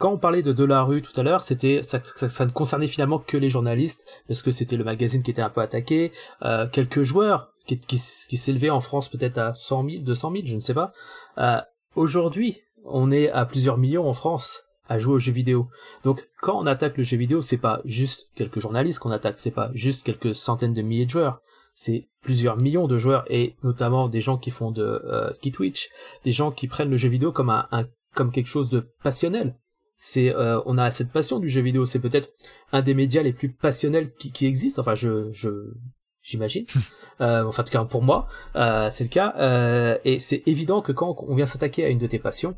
[0.00, 3.18] quand on parlait de Delarue tout à l'heure, c'était ça, ça, ça ne concernait finalement
[3.20, 6.10] que les journalistes, parce que c'était le magazine qui était un peu attaqué,
[6.42, 10.42] euh, quelques joueurs qui, qui, qui s'élevaient en France peut-être à 100 000, 200 000,
[10.46, 10.92] je ne sais pas.
[11.38, 11.60] Euh,
[11.96, 15.68] Aujourd'hui, on est à plusieurs millions en France à jouer aux jeux vidéo.
[16.04, 19.50] Donc quand on attaque le jeu vidéo, c'est pas juste quelques journalistes qu'on attaque, c'est
[19.50, 21.40] pas juste quelques centaines de milliers de joueurs
[21.72, 25.88] c'est plusieurs millions de joueurs et notamment des gens qui font de euh, qui Twitch,
[26.24, 29.54] des gens qui prennent le jeu vidéo comme un, un- comme quelque chose de passionnel.
[30.02, 32.32] C'est euh, on a cette passion du jeu vidéo, c'est peut-être
[32.72, 34.80] un des médias les plus passionnels qui, qui existent.
[34.80, 35.74] Enfin, je je
[36.22, 36.64] j'imagine.
[37.20, 39.34] euh, enfin, en tout cas, pour moi, euh, c'est le cas.
[39.36, 42.56] Euh, et c'est évident que quand on vient s'attaquer à une de tes passions,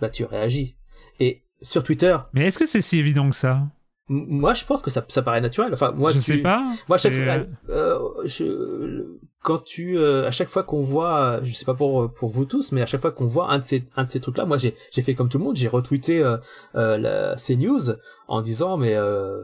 [0.00, 0.74] bah, tu réagis.
[1.20, 2.16] Et sur Twitter.
[2.32, 3.66] Mais est-ce que c'est si évident que ça?
[4.12, 5.72] Moi, je pense que ça, ça paraît naturel.
[5.72, 6.20] Enfin, moi, je tu...
[6.20, 6.64] sais pas.
[6.88, 9.06] Moi, à chaque fois, euh, je...
[9.42, 12.72] quand tu, euh, à chaque fois qu'on voit, je sais pas pour pour vous tous,
[12.72, 14.74] mais à chaque fois qu'on voit un de ces un de ces trucs-là, moi, j'ai
[14.90, 16.36] j'ai fait comme tout le monde, j'ai retweeté euh,
[16.74, 17.80] la, ces news
[18.28, 18.96] en disant mais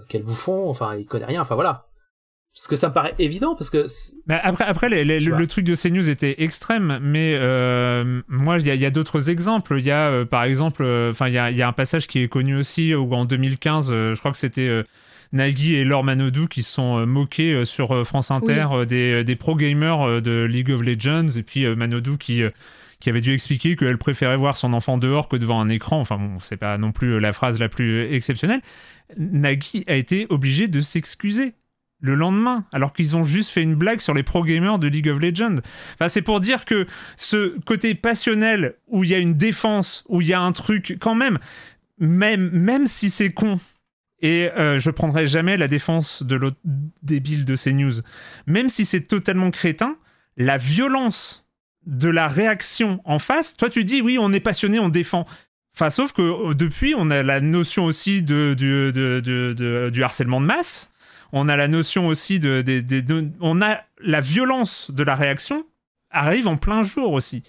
[0.08, 1.87] quel bouffon, enfin, il connaît rien, enfin voilà
[2.58, 3.86] parce que ça me paraît évident parce que
[4.26, 8.58] mais après après les, les, le, le, truc de CNews était extrême mais euh, moi
[8.58, 11.38] il y a, d'autres exemples il y a euh, par exemple enfin euh, il y
[11.38, 14.32] a, y a un passage qui est connu aussi où en 2015 euh, je crois
[14.32, 14.82] que c'était
[15.30, 18.86] Nagui et Laure Manodou qui se sont moqués sur France Inter oui.
[18.86, 22.42] des, des pro gamers de League of Legends et puis Manodou qui
[22.98, 26.00] qui avait dû expliquer qu'elle préférait voir son enfant dehors que devant un écran.
[26.00, 28.60] Enfin bon, c'est pas non plus la phrase la plus exceptionnelle.
[29.16, 31.54] Nagui a été obligé de s'excuser
[32.00, 35.08] le lendemain, alors qu'ils ont juste fait une blague sur les pro gamers de League
[35.08, 35.56] of Legends.
[35.94, 40.20] Enfin, c'est pour dire que ce côté passionnel où il y a une défense, où
[40.20, 41.38] il y a un truc, quand même,
[41.98, 43.58] même, même si c'est con,
[44.20, 46.58] et euh, je prendrai jamais la défense de l'autre
[47.02, 47.94] débile de ces news,
[48.46, 49.96] même si c'est totalement crétin,
[50.36, 51.46] la violence
[51.86, 55.24] de la réaction en face, toi tu dis oui, on est passionné, on défend.
[55.74, 60.46] Enfin, sauf que depuis, on a la notion aussi de, de, de du harcèlement de
[60.46, 60.90] masse
[61.32, 65.14] on a la notion aussi de, de, de, de, on a la violence de la
[65.14, 65.64] réaction
[66.10, 67.42] arrive en plein jour aussi.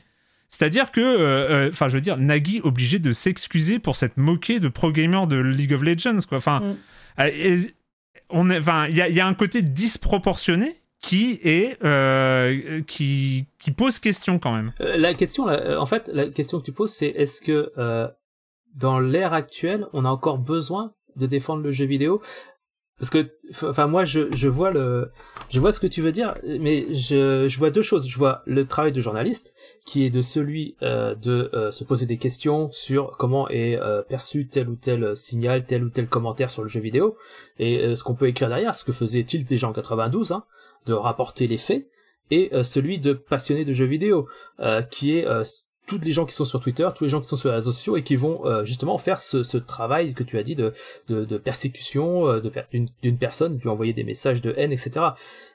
[0.50, 4.68] C'est-à-dire que, enfin, euh, je veux dire, Nagui obligé de s'excuser pour cette moquée de
[4.68, 6.40] pro gamer de League of Legends, quoi.
[6.40, 6.76] Enfin, mm.
[7.22, 7.62] euh,
[8.30, 13.72] on enfin, il y a, y a, un côté disproportionné qui est euh, qui qui
[13.72, 14.74] pose question quand même.
[14.80, 17.72] la question, en fait, la question que tu poses, c'est est-ce que
[18.76, 22.22] dans l'ère actuelle, on a encore besoin de défendre le jeu vidéo?
[23.00, 23.32] Parce que
[23.64, 25.10] enfin moi je, je vois le
[25.50, 28.08] je vois ce que tu veux dire mais je, je vois deux choses.
[28.08, 29.54] Je vois le travail de journaliste
[29.86, 34.02] qui est de celui euh, de euh, se poser des questions sur comment est euh,
[34.02, 37.18] perçu tel ou tel signal tel ou tel commentaire sur le jeu vidéo
[37.58, 40.44] et euh, ce qu'on peut écrire derrière ce que faisait Tilt déjà en 92 hein,
[40.86, 41.88] de rapporter les faits
[42.32, 44.28] et euh, celui de passionné de jeux vidéo
[44.92, 45.26] qui est
[45.90, 47.72] tous les gens qui sont sur Twitter, tous les gens qui sont sur les réseaux
[47.72, 50.74] sociaux et qui vont euh, justement faire ce, ce, travail que tu as dit de,
[51.08, 52.52] de, de persécution euh, de
[53.02, 55.08] d'une personne, lui envoyer des messages de haine, etc.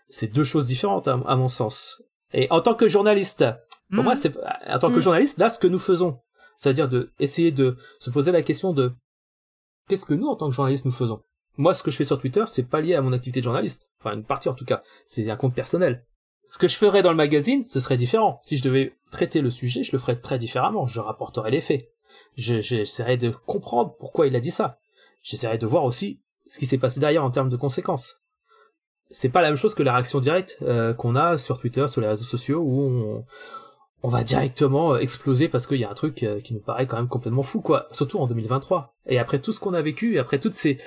[0.09, 2.02] C'est deux choses différentes à, à, mon sens.
[2.32, 3.44] Et en tant que journaliste,
[3.90, 4.05] pour mmh.
[4.05, 4.35] moi, c'est
[4.66, 5.01] en tant que mmh.
[5.01, 6.19] journaliste, là, ce que nous faisons,
[6.56, 8.93] c'est-à-dire de essayer de se poser la question de
[9.89, 11.23] qu'est-ce que nous, en tant que journaliste, nous faisons?
[11.56, 13.89] Moi, ce que je fais sur Twitter, c'est pas lié à mon activité de journaliste.
[14.01, 14.82] Enfin, une partie en tout cas.
[15.05, 16.05] C'est un compte personnel
[16.46, 18.38] ce que je ferais dans le magazine, ce serait différent.
[18.42, 20.86] Si je devais traiter le sujet, je le ferais très différemment.
[20.86, 21.88] Je rapporterais les faits.
[22.36, 24.78] J'essaierais de comprendre pourquoi il a dit ça.
[25.22, 28.20] J'essaierais de voir aussi ce qui s'est passé derrière en termes de conséquences.
[29.10, 32.00] C'est pas la même chose que la réaction directe euh, qu'on a sur Twitter, sur
[32.00, 33.24] les réseaux sociaux, où
[34.02, 36.96] on, va directement exploser parce qu'il y a un truc euh, qui nous paraît quand
[36.96, 37.88] même complètement fou, quoi.
[37.92, 38.94] Surtout en 2023.
[39.06, 40.78] Et après tout ce qu'on a vécu, après toutes ces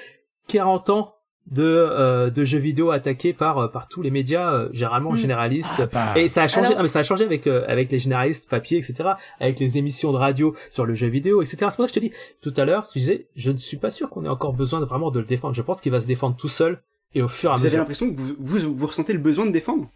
[0.48, 1.17] 40 ans
[1.50, 5.18] de euh, de jeux vidéo attaqués par euh, par tous les médias euh, généralement Mm.
[5.18, 5.76] généralistes.
[5.80, 6.20] Ah, bah.
[6.20, 6.68] et ça a changé.
[6.68, 9.78] Alors- ah, mais ça a changé avec euh, avec les généralistes papier etc avec les
[9.78, 12.12] émissions de radio sur le jeu vidéo etc c'est pour ça que je te dis
[12.42, 14.86] tout à l'heure je disais je ne suis pas sûr qu'on ait encore besoin de
[14.86, 15.54] vraiment de le défendre.
[15.56, 16.82] Je pense qu'il va se défendre tout seul
[17.16, 17.80] et au fur et à Vous avez mesure.
[17.80, 19.90] l'impression que vous, vous, vous ressentez le besoin de défendre?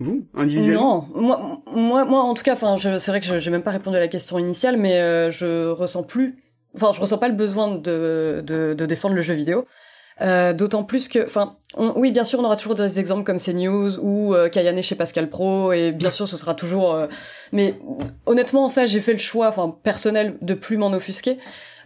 [0.00, 1.08] Vous, individuellement?
[1.14, 3.62] Non, moi, moi, moi, en tout cas, enfin, je- c'est vrai que je j'ai même
[3.62, 6.36] pas répondu à la question initiale, mais euh, je ressens plus,
[6.74, 9.64] enfin, je ressens pas le besoin de de, de défendre le jeu vidéo.
[10.22, 13.98] Euh, D'autant plus que, enfin, oui, bien sûr, on aura toujours des exemples comme CNews
[14.00, 16.94] ou euh, Kayane chez Pascal Pro, et bien sûr, ce sera toujours.
[16.94, 17.06] euh,
[17.52, 17.74] mais
[18.24, 21.38] honnêtement, ça, j'ai fait le choix, enfin, personnel, de plus m'en offusquer.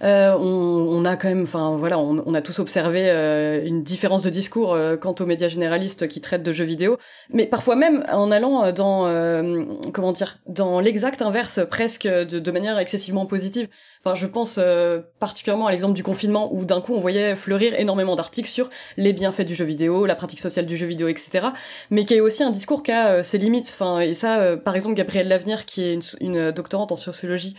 [0.03, 4.31] Euh, on, a quand même, enfin voilà, on, a tous observé euh, une différence de
[4.31, 6.97] discours euh, quant aux médias généralistes qui traitent de jeux vidéo,
[7.31, 12.79] mais parfois même en allant euh, dans, comment dire, dans l'exact inverse, presque de, manière
[12.79, 13.69] excessivement positive.
[14.03, 14.59] Enfin, je pense
[15.19, 19.13] particulièrement à l'exemple du confinement où d'un coup on voyait fleurir énormément d'articles sur les
[19.13, 21.49] bienfaits du jeu vidéo, la pratique sociale du jeu vidéo, etc.
[21.91, 23.71] Mais qui est aussi un discours qui a ses limites.
[23.75, 27.55] Enfin, et ça, par exemple, Gabrielle Lavenir, qui est une, doctorante en sociologie,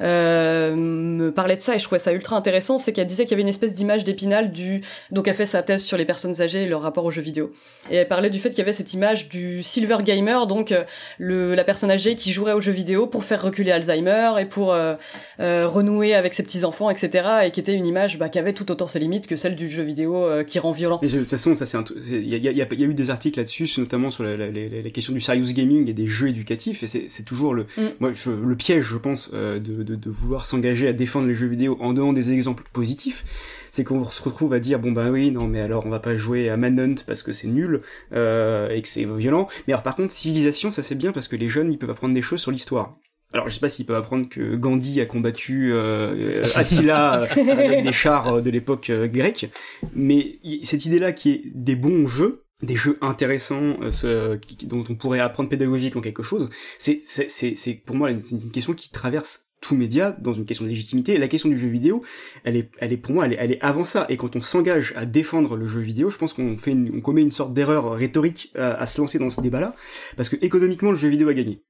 [0.00, 3.34] me parlait de ça et je trouvais ça ultra intéressant, c'est qu'elle disait qu'il y
[3.34, 6.62] avait une espèce d'image d'épinal du donc elle fait sa thèse sur les personnes âgées
[6.62, 7.52] et leur rapport aux jeux vidéo
[7.90, 10.84] et elle parlait du fait qu'il y avait cette image du silver gamer donc euh,
[11.18, 14.72] le la personne âgée qui jouerait aux jeux vidéo pour faire reculer Alzheimer et pour
[14.72, 14.94] euh,
[15.40, 18.52] euh, renouer avec ses petits enfants etc et qui était une image bah, qui avait
[18.52, 21.18] tout autant ses limites que celle du jeu vidéo euh, qui rend violent Mais de
[21.18, 21.76] toute façon, ça c'est
[22.08, 24.90] il y a, y, y eu des articles là-dessus, notamment sur la, la, la, la
[24.90, 27.82] question du serious gaming et des jeux éducatifs, et c'est c'est toujours le, Mm.
[28.00, 31.34] moi, je, le piège, je pense, euh, de, de, de vouloir s'engager à défendre les
[31.34, 33.24] jeux vidéo en donnant des exemples positifs,
[33.70, 36.16] c'est qu'on se retrouve à dire bon bah oui non mais alors on va pas
[36.16, 37.82] jouer à Manhunt parce que c'est nul
[38.12, 39.48] euh, et que c'est violent.
[39.66, 42.14] Mais alors par contre civilisation ça c'est bien parce que les jeunes ils peuvent apprendre
[42.14, 42.96] des choses sur l'histoire.
[43.32, 47.92] Alors je sais pas s'ils peuvent apprendre que Gandhi a combattu euh, Attila avec des
[47.92, 49.50] chars de l'époque euh, grecque,
[49.94, 54.84] mais cette idée-là qui est des bons jeux, des jeux intéressants euh, ce, qui, dont
[54.88, 56.48] on pourrait apprendre pédagogiquement quelque chose,
[56.78, 61.14] c'est pour moi une, une question qui traverse tout média dans une question de légitimité.
[61.14, 62.02] Et la question du jeu vidéo,
[62.44, 64.06] elle est, elle est pour moi, elle est, elle est avant ça.
[64.08, 67.00] Et quand on s'engage à défendre le jeu vidéo, je pense qu'on fait, une, on
[67.00, 69.74] commet une sorte d'erreur rhétorique à, à, se lancer dans ce débat-là,
[70.16, 71.62] parce que économiquement, le jeu vidéo a gagné.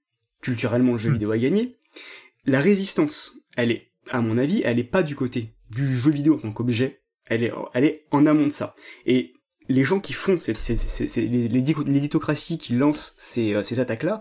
[0.43, 1.77] Culturellement, le jeu vidéo a gagné.
[2.45, 6.37] La résistance, elle est, à mon avis, elle est pas du côté du jeu vidéo
[6.37, 7.01] en tant qu'objet.
[7.25, 8.77] Elle est, elle est en amont de ça.
[9.05, 9.33] Et
[9.69, 14.21] les gens qui font ces, ces, l'éditocratie qui lance ces, euh, ces attaques-là,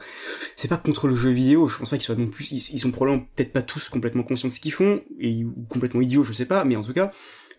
[0.55, 1.67] c'est pas contre le jeu vidéo.
[1.67, 4.23] Je pense pas qu'ils soient non plus, ils, ils sont probablement peut-être pas tous complètement
[4.23, 6.93] conscients de ce qu'ils font et ou complètement idiots, je sais pas, mais en tout
[6.93, 7.11] cas,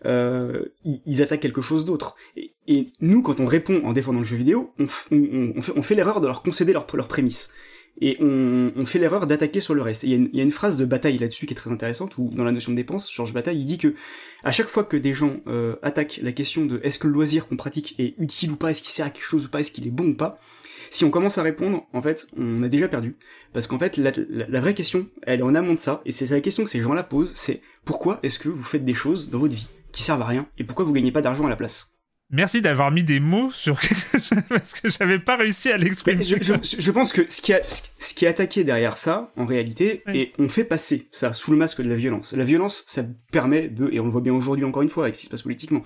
[0.05, 2.15] euh, ils, ils, attaquent quelque chose d'autre.
[2.35, 5.73] Et, et, nous, quand on répond en défendant le jeu vidéo, on, on, on fait,
[5.75, 7.53] on fait l'erreur de leur concéder leurs leur prémices
[7.99, 10.03] et on, fait l'erreur d'attaquer sur le reste.
[10.03, 12.51] Il y, a une phrase de Bataille là-dessus qui est très intéressante, où dans la
[12.51, 13.95] notion de dépense, Georges Bataille, il dit que
[14.43, 17.47] à chaque fois que des gens euh, attaquent la question de est-ce que le loisir
[17.47, 19.71] qu'on pratique est utile ou pas, est-ce qu'il sert à quelque chose ou pas, est-ce
[19.71, 20.39] qu'il est bon ou pas,
[20.91, 23.17] si on commence à répondre, en fait, on a déjà perdu.
[23.51, 26.11] Parce qu'en fait, la, la, la, vraie question, elle est en amont de ça, et
[26.11, 29.29] c'est la question que ces gens-là posent, c'est pourquoi est-ce que vous faites des choses
[29.29, 31.55] dans votre vie qui servent à rien, et pourquoi vous gagnez pas d'argent à la
[31.55, 31.96] place?
[32.29, 33.79] Merci d'avoir mis des mots sur
[34.49, 36.21] parce que j'avais pas réussi à l'exprimer.
[36.21, 39.45] Je, je, je, pense que ce qui, a, ce qui est attaqué derrière ça, en
[39.45, 40.17] réalité, oui.
[40.19, 42.33] et on fait passer ça sous le masque de la violence.
[42.33, 45.15] La violence, ça permet de, et on le voit bien aujourd'hui encore une fois avec
[45.15, 45.83] ce qui se passe politiquement.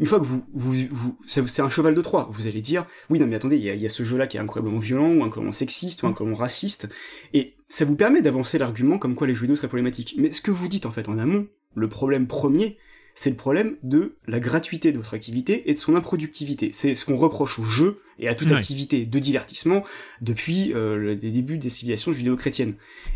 [0.00, 2.26] Une fois que vous, vous, vous c'est un cheval de Troie.
[2.30, 4.26] Vous allez dire, oui, non mais attendez, il y a, il y a ce jeu-là
[4.26, 6.88] qui est incroyablement violent, ou incroyablement sexiste, ou incroyablement raciste,
[7.34, 10.14] et ça vous permet d'avancer l'argument comme quoi les jeux vidéo seraient problématiques.
[10.16, 12.78] Mais ce que vous dites en fait en amont, le problème premier,
[13.14, 16.70] c'est le problème de la gratuité de votre activité et de son improductivité.
[16.72, 18.56] C'est ce qu'on reproche au jeu et à toute ouais.
[18.56, 19.84] activité de divertissement
[20.20, 22.74] depuis euh, le début des civilisations judéo-chrétiennes.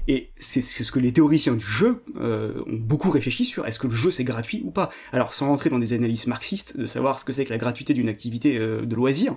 [0.09, 3.87] Et c'est ce que les théoriciens du jeu euh, ont beaucoup réfléchi sur, est-ce que
[3.87, 4.91] le jeu c'est gratuit ou pas?
[5.13, 7.95] Alors sans rentrer dans des analyses marxistes de savoir ce que c'est que la gratuité
[7.95, 9.37] d'une activité euh, de loisir,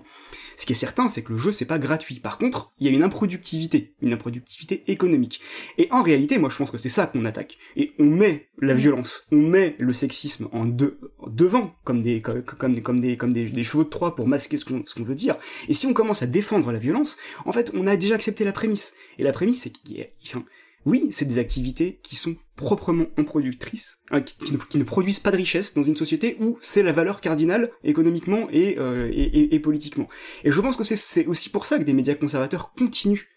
[0.59, 2.15] ce qui est certain, c'est que le jeu, c'est pas gratuit.
[2.15, 5.39] Par contre, il y a une improductivité, une improductivité économique.
[5.77, 7.57] Et en réalité, moi, je pense que c'est ça qu'on attaque.
[7.77, 12.19] Et on met la violence, on met le sexisme en, de, en devant, comme des,
[12.19, 14.95] comme, comme, comme des, comme des, des chevaux de Troie pour masquer ce qu'on, ce
[14.95, 15.37] qu'on veut dire.
[15.67, 18.51] Et si on commence à défendre la violence, en fait, on a déjà accepté la
[18.51, 18.93] prémisse.
[19.17, 20.43] Et la prémisse, c'est qu'il y a, enfin,
[20.85, 25.73] oui, c'est des activités qui sont proprement improductrices, hein, qui, ne, produisent pas de richesse
[25.73, 30.07] dans une société où c'est la valeur cardinale économiquement et, euh, politiquement.
[30.43, 33.27] Et je pense que c'est aussi pour ça que des médias conservateurs continuent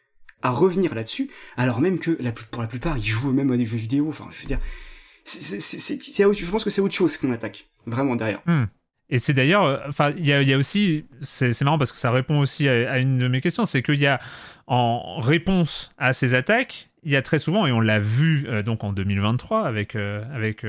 [0.42, 2.10] à revenir là-dessus, alors même que
[2.50, 4.08] pour la plupart ils jouent eux-mêmes à des jeux vidéo.
[4.08, 4.60] Enfin, je veux dire,
[5.24, 8.42] je pense que c'est autre chose qu'on attaque vraiment derrière.
[8.46, 8.64] Hmm.
[9.12, 12.38] Et c'est d'ailleurs, euh, enfin, il y, a, aussi, c'est marrant parce que ça répond
[12.38, 14.18] aussi à, une de mes questions, c'est qu'il y a
[14.66, 18.62] en réponse à ces attaques, il y a très souvent, et on l'a vu euh,
[18.62, 20.62] donc en 2023 avec, euh, avec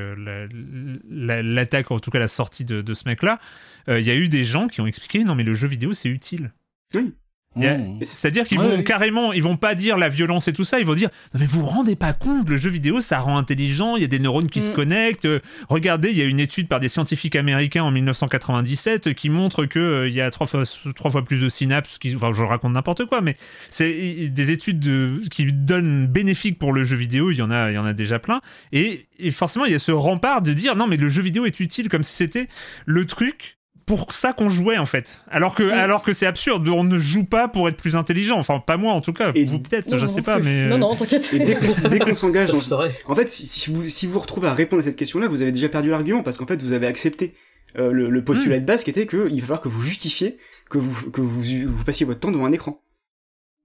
[1.10, 3.40] l'attaque, la, en tout cas la sortie de, de ce mec-là,
[3.88, 6.10] il y a eu des gens qui ont expliqué non mais le jeu vidéo c'est
[6.10, 6.52] utile.
[6.94, 7.14] Oui.
[7.56, 8.00] Mmh.
[8.02, 10.96] C'est-à-dire qu'ils vont carrément, ils vont pas dire la violence et tout ça, ils vont
[10.96, 14.02] dire non mais vous vous rendez pas compte, le jeu vidéo ça rend intelligent, il
[14.02, 14.64] y a des neurones qui mmh.
[14.64, 15.26] se connectent.
[15.26, 15.40] Euh,
[15.70, 19.80] regardez, il y a une étude par des scientifiques américains en 1997 qui montre que
[19.80, 20.64] euh, il y a trois fois
[20.96, 21.98] trois fois plus de synapses.
[22.00, 23.38] Qui, enfin, je raconte n'importe quoi, mais
[23.70, 27.32] c'est des études de, qui donnent bénéfique pour le jeu vidéo.
[27.32, 28.42] Il y en a, il y en a déjà plein.
[28.72, 31.46] Et, et forcément, il y a ce rempart de dire non mais le jeu vidéo
[31.46, 32.48] est utile comme si c'était
[32.86, 35.22] le truc pour ça qu'on jouait en fait.
[35.30, 35.72] Alors que, oui.
[35.72, 38.38] alors que c'est absurde, on ne joue pas pour être plus intelligent.
[38.38, 39.32] Enfin, pas moi en tout cas.
[39.36, 41.34] Et vous peut-être, je non, sais pas, mais non, non, t'inquiète.
[41.34, 41.68] Et dès qu'on
[42.06, 42.82] qu s'engage, dans...
[43.08, 45.52] en fait, si, si, vous si vous retrouvez à répondre à cette question-là, vous avez
[45.52, 47.34] déjà perdu l'argument parce qu'en fait, vous avez accepté
[47.78, 48.62] euh, le, le, postulat mmh.
[48.62, 50.38] de base qui était que il va falloir que vous justifiez
[50.70, 52.82] que vous que vous, vous passiez votre temps devant un écran.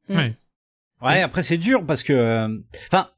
[0.09, 0.17] Mmh.
[0.17, 0.37] Ouais.
[1.03, 1.23] Ouais.
[1.23, 2.49] Après, c'est dur parce que,
[2.91, 3.09] enfin.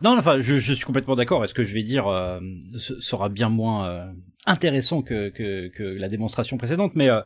[0.00, 1.44] Non, enfin, je, je suis complètement d'accord.
[1.44, 2.38] Et ce que je vais dire euh,
[2.76, 4.12] sera bien moins euh,
[4.48, 6.92] intéressant que, que, que, la démonstration précédente.
[6.94, 7.20] Mais euh,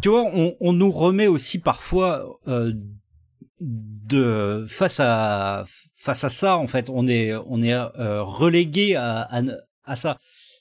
[0.00, 2.72] tu vois, on, on, nous remet aussi parfois euh,
[3.60, 5.66] de face à
[5.96, 6.56] face à ça.
[6.56, 9.42] En fait, on est on est euh, relégué à, à,
[9.84, 10.18] à, ça.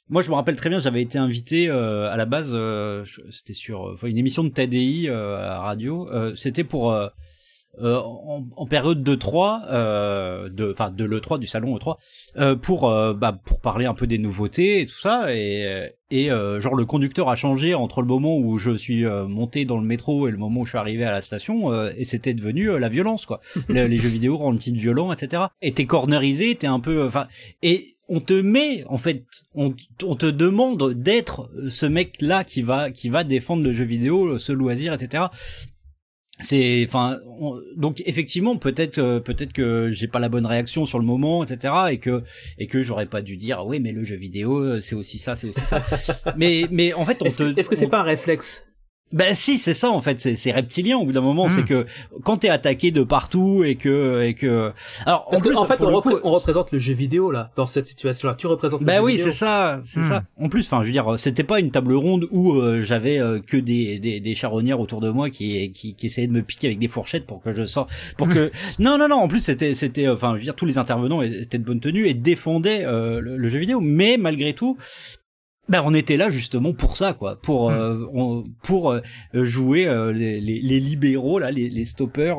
[0.09, 2.53] Moi, je me rappelle très bien, j'avais été invité à la base.
[3.31, 6.09] c'était sur une émission de TDI à radio.
[6.35, 6.93] C'était pour
[7.80, 11.95] euh, en, en, période de 3, euh, de, enfin de l'E3 du salon E3,
[12.38, 16.27] euh, pour euh, bah, pour parler un peu des nouveautés et tout ça, et et
[16.27, 20.27] genre le conducteur a changé entre le moment où je suis monté dans le métro
[20.27, 23.26] et le moment où je suis arrivé à la station, et c'était devenu la violence
[23.26, 23.39] quoi.
[23.69, 25.43] les, jeux vidéo rendent-ils violents, etc.
[25.61, 27.27] Et t'es cornerisé, t'es un peu, enfin,
[27.64, 29.23] et on te met en fait
[29.56, 29.73] on,
[30.03, 34.38] on te demande d'être ce mec là qui va qui va défendre le jeu vidéo
[34.38, 35.27] ce loisir etc
[36.41, 37.19] c'est enfin
[37.76, 41.73] donc effectivement peut-être euh, peut-être que j'ai pas la bonne réaction sur le moment etc
[41.91, 42.23] et que
[42.57, 45.35] et que j'aurais pas dû dire oui mais le jeu vidéo euh, c'est aussi ça
[45.35, 45.81] c'est aussi ça.
[46.38, 48.65] Mais mais en fait on est-ce te que, est-ce que c'est pas un réflexe?
[49.13, 51.65] Ben si, c'est ça en fait, c'est reptilien au bout d'un moment, c'est hmm.
[51.65, 51.85] que
[52.23, 54.71] quand t'es attaqué de partout et que et que
[55.05, 58.27] alors en, plus, en fait on, on, représente le jeu vidéo là dans cette situation
[58.27, 58.35] là.
[58.35, 58.83] Tu représentes.
[58.83, 60.23] Ben oui, c'est ça, c'est ça.
[60.38, 60.45] Hmm.
[60.45, 63.39] En plus, enfin, je veux dire, c'était pas une table ronde où euh, j'avais euh,
[63.39, 66.67] que des, des des charognards autour de moi qui, qui qui essayaient de me piquer
[66.67, 69.17] avec des fourchettes pour que je sorte, pour que non non non.
[69.17, 72.07] En plus, c'était c'était enfin, je veux dire, tous les intervenants étaient de bonne tenue
[72.07, 74.77] et défendaient euh, le, jeu vidéo, mais malgré tout,
[75.72, 77.38] ben on était là justement pour ça quoi.
[77.41, 77.73] Pour hmm.
[77.73, 79.02] euh, pour euh,
[79.34, 82.38] jouer euh, les, les, libéraux là les, les stoppers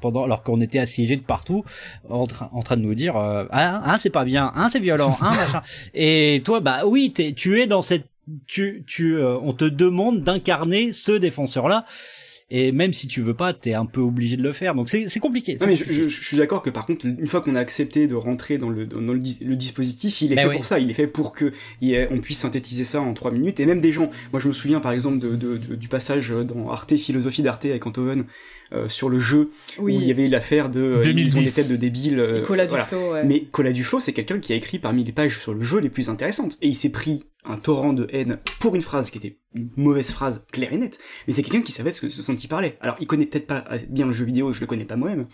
[0.00, 1.64] pendant alors qu'on était assiégés de partout
[2.08, 5.16] en, train en train de nous dire ah hein, c'est pas bien hein c'est violent
[5.20, 5.62] hein machin.
[5.94, 8.06] Et toi bah oui es, tu es dans cette
[8.46, 11.84] tu tu on te demande d'incarner ce défenseur là
[12.50, 14.74] et même si tu veux pas, t'es un peu obligé de le faire.
[14.74, 15.56] Donc c'est compliqué.
[15.60, 18.14] Non mais je, je, suis d'accord que par contre, une fois qu'on a accepté de
[18.14, 20.78] rentrer dans le dans le, le dispositif, il est ben fait pour ça.
[20.78, 21.52] Il est fait pour que
[21.82, 23.60] on puisse synthétiser ça en trois minutes.
[23.60, 24.10] Et même des gens.
[24.32, 27.86] Moi, je me souviens par exemple de, de, du passage dans Arte, philosophie d'Arte avec
[27.86, 28.24] Antoven.
[28.74, 31.68] Euh, sur le jeu où il y avait l'affaire de euh, ils ont des têtes
[31.68, 33.22] de débiles euh, Cola Duflo, ouais.
[33.22, 35.90] mais Cola Duflo c'est quelqu'un qui a écrit parmi les pages sur le jeu les
[35.90, 39.38] plus intéressantes et il s'est pris un torrent de haine pour une phrase qui était
[39.54, 42.36] une mauvaise phrase claire et nette, mais c'est quelqu'un qui savait ce, que, ce dont
[42.36, 42.78] il parlait.
[42.80, 45.26] Alors il connaît peut-être pas bien le jeu vidéo, je le connais pas moi-même,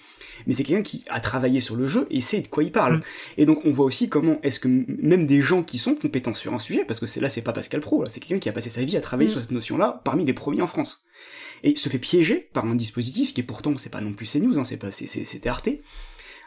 [0.47, 2.97] mais c'est quelqu'un qui a travaillé sur le jeu et sait de quoi il parle.
[2.97, 3.03] Mm.
[3.39, 6.53] Et donc on voit aussi comment est-ce que même des gens qui sont compétents sur
[6.53, 8.53] un sujet, parce que c'est là c'est pas Pascal Pro, là c'est quelqu'un qui a
[8.53, 9.33] passé sa vie à travailler mm.
[9.33, 11.07] sur cette notion-là parmi les premiers en France.
[11.63, 14.59] Et se fait piéger par un dispositif qui est pourtant, c'est pas non plus CNews,
[14.59, 15.69] hein, c'est pas, c'est Arte,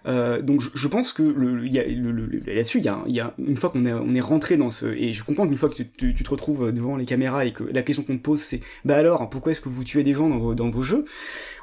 [0.06, 3.56] euh, donc je, pense que le, a, le, là-dessus, il y a, y a, une
[3.56, 6.14] fois qu'on est, on est rentré dans ce, et je comprends qu'une fois que tu,
[6.14, 8.98] tu, te retrouves devant les caméras et que la question qu'on te pose c'est, bah
[8.98, 11.06] alors, pourquoi est-ce que vous tuez des gens dans vos, dans vos jeux?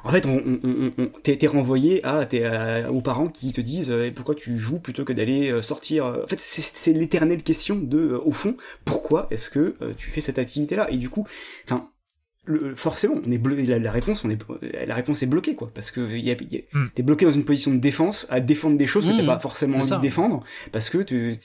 [0.03, 4.11] En fait, on, on, on t'es, renvoyé à, à, aux parents qui te disent, euh,
[4.15, 6.05] pourquoi tu joues plutôt que d'aller euh, sortir.
[6.05, 10.89] En fait, c'est, l'éternelle question de, au fond, pourquoi est-ce que tu fais cette activité-là?
[10.91, 11.25] Et du coup,
[11.65, 11.89] enfin
[12.75, 14.39] forcément, on est la, réponse, on est,
[14.87, 16.35] la réponse est bloquée, quoi, parce que y a,
[16.73, 16.87] hmm.
[16.93, 19.27] t'es bloqué dans une position de défense à défendre des choses que t'as hmm.
[19.27, 21.35] pas forcément envie de défendre, parce que tu,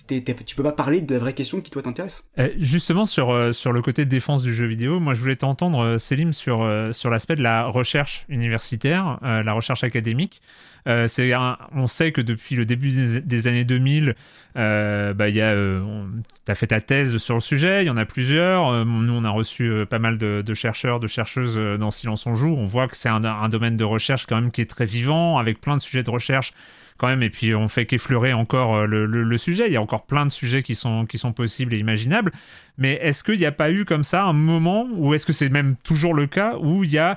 [0.46, 2.30] tu peux pas parler de la vraie question qui toi t'intéresse.
[2.38, 5.80] Eh, justement sur euh, sur le côté défense du jeu vidéo, moi je voulais t'entendre,
[5.80, 10.40] euh, Célim, sur euh, sur l'aspect de la recherche universitaire, la recherche académique.
[10.86, 11.32] Euh, c'est
[11.74, 14.14] on sait que depuis le début des, années 2000,
[14.56, 16.06] euh, bah, y a, euh,
[16.54, 18.68] fait ta thèse sur le sujet, il y en a plusieurs.
[18.68, 22.54] Euh, nous, on a reçu pas mal de, chercheurs, de chercheuses dans Silence on joue.
[22.56, 25.38] On voit que c'est un, un, domaine de recherche quand même qui est très vivant,
[25.38, 26.52] avec plein de sujets de recherche
[26.96, 27.22] quand même.
[27.22, 29.66] Et puis on fait qu'effleurer encore le, le, sujet.
[29.66, 32.32] Il y a encore plein de sujets qui sont, qui sont possibles et imaginables.
[32.78, 35.48] Mais est-ce qu'il n'y a pas eu comme ça un moment, ou est-ce que c'est
[35.48, 37.16] même toujours le cas, où il y a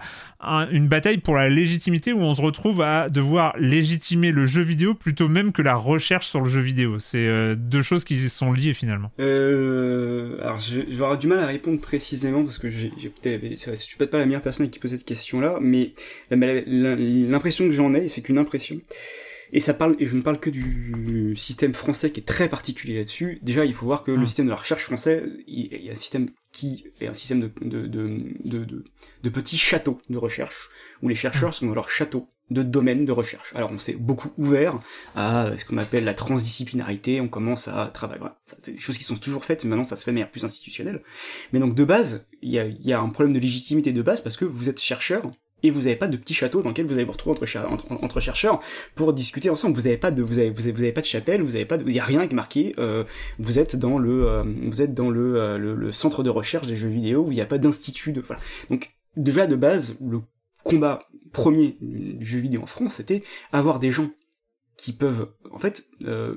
[0.72, 4.94] une bataille pour la légitimité, où on se retrouve à devoir légitimer le jeu vidéo
[4.94, 7.00] plutôt même que la recherche sur le jeu vidéo?
[7.00, 9.12] C'est euh, deux choses qui sont liées finalement.
[9.20, 14.12] Euh, alors je, du mal à répondre précisément parce que j'ai, peut-être, je suis peut-être
[14.12, 15.92] pas la meilleure personne qui pose cette question-là, mais
[16.32, 18.80] l'impression que j'en ai, c'est qu'une impression
[19.52, 22.98] et ça parle, et je ne parle que du système français qui est très particulier
[22.98, 23.40] là-dessus.
[23.42, 24.28] Déjà, il faut voir que le mm.
[24.28, 27.52] système de la recherche français, il, y a un système qui est un système de,
[27.62, 28.84] de, de, de,
[29.24, 30.70] de petits châteaux de recherche,
[31.02, 31.54] où les chercheurs mm.
[31.54, 33.54] sont dans leur château de domaine de recherche.
[33.56, 34.80] Alors on s'est beaucoup ouvert
[35.16, 38.20] à ce qu'on appelle la transdisciplinarité, on commence à travailler.
[38.20, 38.40] Voilà.
[38.58, 40.44] C'est des choses qui sont toujours faites, mais maintenant ça se fait de manière plus
[40.44, 41.04] institutionnelle.
[41.54, 44.22] Mais donc de base, il y a, y a un problème de légitimité de base
[44.22, 45.32] parce que vous êtes chercheur,
[45.64, 48.20] et vous n'avez pas de petit château dans lequel vous allez vous retrouver entre, entre,
[48.20, 48.60] chercheurs
[48.96, 49.76] pour discuter ensemble.
[49.76, 51.94] Vous n'avez pas de, vous avez, vous avez, pas de chapelle, vous avez pas, il
[51.94, 52.76] y a rien qui est marqué.
[52.78, 53.04] Euh,
[53.38, 56.76] vous êtes dans le, euh, vous êtes dans euh, le, le, centre de recherche des
[56.76, 58.42] jeux vidéo où il n'y a pas d'institut de, voilà.
[58.70, 60.22] Donc déjà de base, le
[60.64, 64.10] combat premier du jeu vidéo en France, c'était avoir des gens
[64.78, 65.90] qui peuvent en fait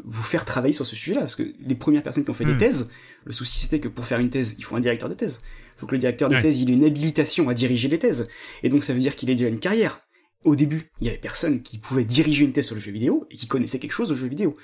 [0.04, 2.54] vous faire travailler sur ce sujet-là, parce que les premières personnes qui ont fait des
[2.54, 2.58] hmm.
[2.58, 2.90] thèses,
[3.24, 5.42] le souci c'était que pour faire une thèse, il faut un directeur de thèse
[5.76, 8.28] faut que le directeur de thèse il ait une habilitation à diriger les thèses.
[8.62, 10.00] Et donc ça veut dire qu'il ait déjà une carrière.
[10.44, 13.26] Au début, il y avait personne qui pouvait diriger une thèse sur le jeu vidéo
[13.30, 14.56] et qui connaissait quelque chose au jeu vidéo.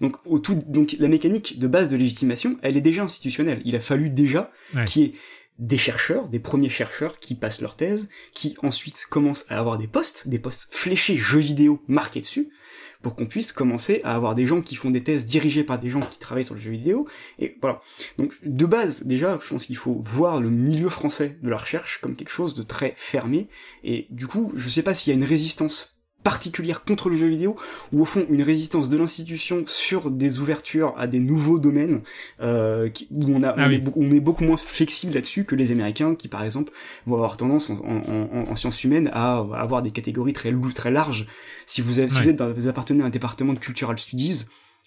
[0.00, 3.62] Donc, au tout, donc la mécanique de base de légitimation, elle est déjà institutionnelle.
[3.64, 4.50] Il a fallu déjà
[4.86, 5.14] qu'il y ait
[5.58, 9.88] des chercheurs, des premiers chercheurs qui passent leur thèse, qui ensuite commencent à avoir des
[9.88, 12.50] postes, des postes fléchés jeux vidéo marqués dessus,
[13.06, 15.90] pour qu'on puisse commencer à avoir des gens qui font des thèses dirigées par des
[15.90, 17.06] gens qui travaillent sur le jeu vidéo,
[17.38, 17.80] et voilà.
[18.18, 22.00] Donc, de base, déjà, je pense qu'il faut voir le milieu français de la recherche
[22.00, 23.46] comme quelque chose de très fermé,
[23.84, 25.95] et du coup, je sais pas s'il y a une résistance
[26.30, 27.54] particulière contre le jeu vidéo,
[27.92, 32.02] ou au fond une résistance de l'institution sur des ouvertures à des nouveaux domaines,
[32.40, 33.76] euh, où, on, a, Ah on, oui.
[33.76, 36.72] est, on est beaucoup moins flexible là-dessus que les Américains, qui par exemple
[37.06, 38.02] vont avoir tendance en, en,
[38.38, 41.28] en, en sciences humaines à avoir des catégories très, très larges.
[41.64, 42.24] Si vous, avez, si Ouais.
[42.24, 44.46] vous, êtes dans- vous appartenez à un département de cultural studies,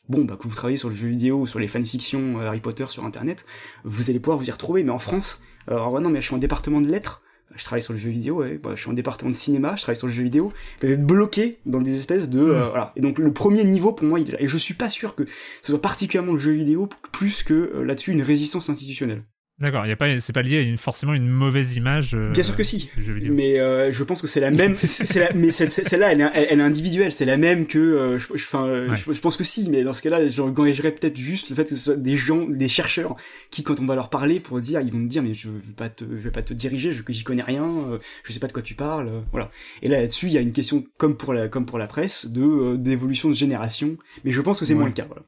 [0.10, 2.86] bon, bah, que vous travaillez sur le jeu vidéo, sur les fanfictions euh, Harry Potter
[2.90, 3.46] sur Internet,
[3.86, 4.84] vous allez pouvoir vous y retrouver.
[4.84, 7.22] Mais en France, euh, alors ouais, non, mais je suis en département de lettres,
[7.56, 9.82] je travaille sur le jeu vidéo, ouais, bah, je suis en département de cinéma, je
[9.82, 12.40] travaille sur le jeu vidéo, vous êtes bloqué dans des espèces de...
[12.40, 12.94] euh, voilà.
[12.96, 14.42] Et donc le premier niveau, pour moi, il est là.
[14.42, 15.24] Et je suis pas sûr que
[15.62, 19.24] ce soit particulièrement le jeu vidéo, plus que euh, là-dessus une résistance institutionnelle.
[19.60, 22.14] D'accord, y a pas, c'est pas lié à une, forcément une mauvaise image.
[22.14, 22.90] euh, Bien sûr que si.
[23.30, 24.74] Mais euh, je pense que c'est la même.
[24.74, 27.12] c'est- la- mais celle-là, elle, est- elle, elle est individuelle.
[27.12, 27.78] C'est la même que.
[27.78, 28.96] euh, je, je- enfin, euh, Ouais.
[28.96, 29.70] je, je pense que si.
[29.70, 32.70] Mais dans ce cas-là, j'engagerais peut-être juste le fait que ce soit des gens, des
[32.70, 33.18] chercheurs,
[33.52, 35.74] qui, quand on va leur parler pour dire, ils vont me dire, mais je veux
[35.76, 38.48] pas te, je vais pas te diriger, je j'y connais rien, euh, je sais pas
[38.48, 39.52] de quoi tu parles, voilà.
[39.82, 42.28] Et là, là-dessus, il y a une question, comme pour la, comme pour la presse,
[42.28, 43.98] de d'évolution de génération.
[44.24, 44.80] Mais je pense que c'est Ouais.
[44.80, 45.06] moins le cas.
[45.06, 45.24] Voilà.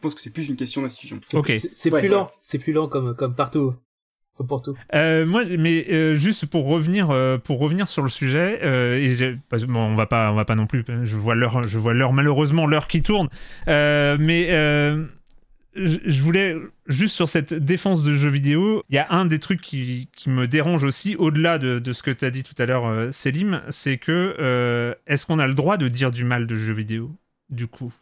[0.00, 1.20] Je pense que c'est plus une question d'institution.
[1.34, 1.52] Ok.
[1.74, 3.74] C'est- Ouais, plus lent, c'est plus lent comme comme partout,
[4.34, 4.74] comme pour tout.
[4.94, 9.66] Euh, moi, mais euh, juste pour revenir, euh, pour revenir sur le sujet, euh, et
[9.66, 10.84] bon, on va pas, on va pas non plus.
[11.02, 13.28] Je vois l'heure, je vois l'heure malheureusement l'heure qui tourne.
[13.68, 15.04] Euh, mais euh,
[15.74, 16.56] je voulais
[16.86, 20.30] juste sur cette défense de jeux vidéo, il y a un des trucs qui, qui
[20.30, 23.60] me dérange aussi, au-delà de, de ce que tu as dit tout à l'heure, Selim,
[23.68, 27.10] c'est que euh, est-ce qu'on a le droit de dire du mal de jeux vidéo,
[27.50, 27.92] du coup?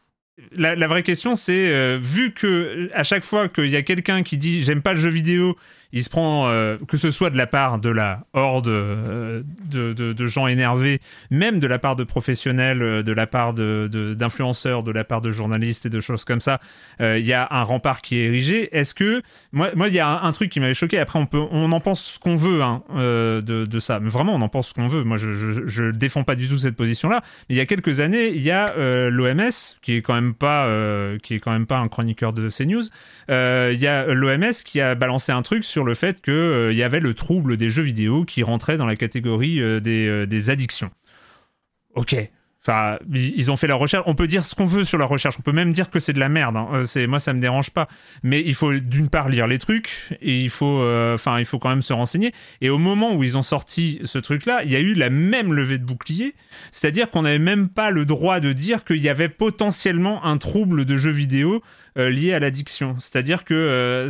[0.57, 4.39] La, vraie question, c'est euh, vu que à chaque fois qu'il y a quelqu'un qui
[4.39, 5.57] dit j'aime pas le jeu vidéo,
[5.93, 10.27] il se prend euh, que ce soit de la part de la horde euh, de,
[10.27, 11.01] gens énervés,
[11.31, 15.87] même de la part de professionnels, de la part d'influenceurs, de, la part de journalistes
[15.87, 16.61] et de choses comme ça,
[17.01, 18.77] il y a un rempart qui est érigé.
[18.77, 19.23] Est-ce que
[19.53, 20.99] moi, il y a un, truc qui m'avait choqué.
[20.99, 24.43] Après, on peut, on en pense ce qu'on veut hein, de, ça, mais vraiment, on
[24.43, 25.05] en pense ce qu'on veut.
[25.05, 27.23] Moi, je, je, défends pas du tout cette position-là.
[27.49, 28.75] Il y a quelques années, il y a
[29.09, 29.49] l'OMS
[29.81, 32.85] qui est quand même euh, qui est quand même pas un chroniqueur de CNews.
[33.31, 36.73] Euh, Il y a l'OMS qui a balancé un truc sur le fait que euh,
[36.73, 40.91] y avait le trouble des jeux vidéo qui rentrait dans la catégorie des, des addictions.
[41.95, 42.17] Ok.
[42.69, 44.05] Enfin, ils ont fait leur recherche.
[44.07, 45.37] On peut dire ce qu'on veut sur la recherche.
[45.39, 46.57] On peut même dire que c'est de la merde.
[46.57, 46.69] hein.
[46.75, 47.89] Euh, moi, ça me dérange pas.
[48.23, 51.59] Mais il faut d'une part lire les trucs et il faut, euh, enfin, il faut
[51.59, 52.35] quand même se renseigner.
[52.61, 55.55] Et au moment où ils ont sorti ce truc-là, il y a eu la même
[55.55, 56.35] levée de bouclier.
[56.71, 60.85] C'est-à-dire qu'on n'avait même pas le droit de dire qu'il y avait potentiellement un trouble
[60.85, 61.63] de jeu vidéo
[61.97, 62.97] euh, lié à l'addiction.
[62.99, 64.09] C'est-à-dire que,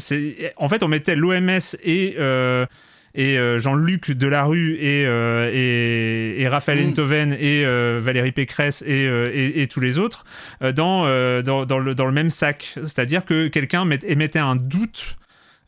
[0.57, 2.17] en fait, on mettait l'OMS et
[3.15, 6.89] et euh, Jean-Luc Delarue et, euh, et, et Raphaël Mm.
[6.91, 10.25] Enthoven et euh, Valérie Pécresse et, euh, et, et tous les autres
[10.63, 12.75] euh, dans, euh, dans, dans le, dans le même sac.
[12.77, 15.17] C'est-à-dire que quelqu'un met- émettait un doute.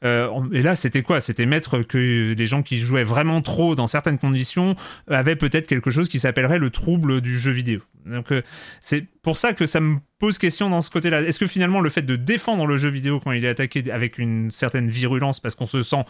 [0.05, 1.21] Euh, et là, c'était quoi?
[1.21, 4.75] C'était mettre que les gens qui jouaient vraiment trop dans certaines conditions
[5.09, 7.81] avaient peut-être quelque chose qui s'appellerait le trouble du jeu vidéo.
[8.07, 8.41] Donc, euh,
[8.81, 11.23] c'est pour ça que ça me pose question dans ce côté-là.
[11.23, 14.19] Est-ce que finalement, le fait de défendre le jeu vidéo quand il est attaqué avec
[14.19, 16.05] une certaine virulence, parce qu'on se sent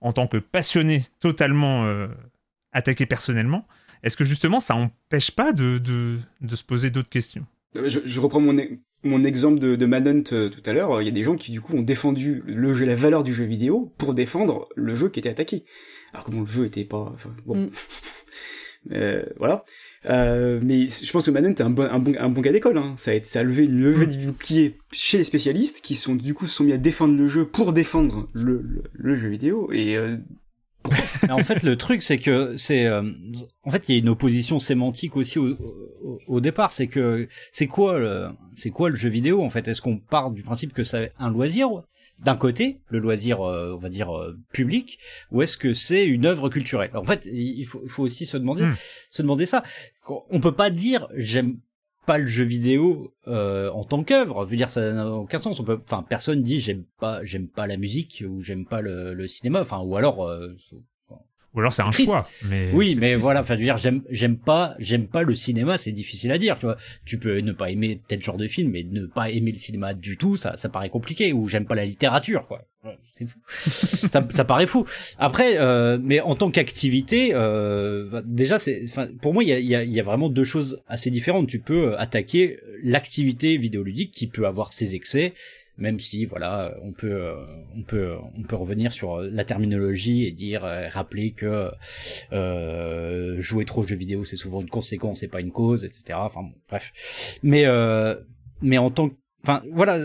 [0.00, 2.08] en tant que passionné totalement euh,
[2.72, 3.66] attaqué personnellement,
[4.02, 7.46] est-ce que justement ça empêche pas de, de, de se poser d'autres questions?
[7.74, 11.00] Je, je reprends mon, e- mon exemple de, de Manhunt euh, tout à l'heure.
[11.00, 13.34] Il y a des gens qui du coup ont défendu le jeu, la valeur du
[13.34, 15.64] jeu vidéo pour défendre le jeu qui était attaqué.
[16.12, 17.10] Alors que bon, le jeu était pas.
[17.14, 17.70] enfin, bon, Mm.
[18.92, 19.64] Euh, voilà.
[20.08, 22.78] Euh, mais je pense que Manhunt est un bon, un bon, un bon gars d'école.
[22.78, 22.94] Hein.
[22.96, 26.34] Ça, a, ça a levé une levée de bouclier chez les spécialistes qui sont du
[26.34, 29.72] coup se sont mis à défendre le jeu pour défendre le, le, le jeu vidéo.
[29.72, 30.16] Et euh,
[31.22, 33.02] Mais en fait, le truc, c'est que c'est, euh,
[33.62, 35.50] en fait, il y a une opposition sémantique aussi au,
[36.02, 36.72] au, au départ.
[36.72, 39.66] C'est que c'est quoi, le, c'est quoi le jeu vidéo en fait?
[39.68, 41.68] Est-ce qu'on part du principe que c'est un loisir?
[42.18, 44.98] D'un côté, le loisir, euh, on va dire euh, public,
[45.30, 46.90] ou est-ce que c'est une œuvre culturelle?
[46.94, 48.74] En fait, il faut, il faut aussi se demander, Hmm.
[49.10, 49.62] se demander ça.
[50.30, 51.58] On peut pas dire j'aime
[52.06, 54.44] pas le jeu vidéo euh, en tant qu'œuvre.
[54.46, 55.60] Je veux dire, ça n'a aucun sens.
[55.60, 59.26] On peut, enfin, personne dit j'aime pas, j'aime pas la musique ou j'aime pas le,
[59.28, 59.60] cinéma.
[59.60, 60.54] Enfin, ou alors, euh,
[61.56, 62.10] Ou alors c'est un Triste.
[62.10, 62.28] choix.
[62.44, 63.22] Mais oui, mais triste.
[63.22, 63.40] voilà.
[63.40, 65.78] Enfin, je veux dire, j'aime, j'aime pas, j'aime pas le cinéma.
[65.78, 66.76] C'est difficile à dire, tu vois.
[67.06, 69.94] Tu peux ne pas aimer tel genre de film, mais ne pas aimer le cinéma
[69.94, 71.32] du tout, ça, ça paraît compliqué.
[71.32, 72.62] Ou j'aime pas la littérature, quoi.
[73.14, 73.38] C'est fou.
[73.68, 74.86] ça, ça paraît fou.
[75.18, 79.58] Après, euh, mais en tant qu'activité, euh, déjà, c'est, enfin, pour moi, il y a,
[79.58, 81.48] il y, a, il y a vraiment deux choses assez différentes.
[81.48, 85.32] Tu peux attaquer l'activité vidéoludique qui peut avoir ses excès,
[85.78, 87.32] même si voilà, on peut
[87.76, 91.70] on peut on peut revenir sur la terminologie et dire rappeler que
[93.40, 96.18] jouer trop aux jeux vidéo c'est souvent une conséquence et pas une cause, etc.
[96.22, 97.64] Enfin bref, mais
[98.62, 99.14] mais en tant que
[99.46, 100.04] Enfin, voilà,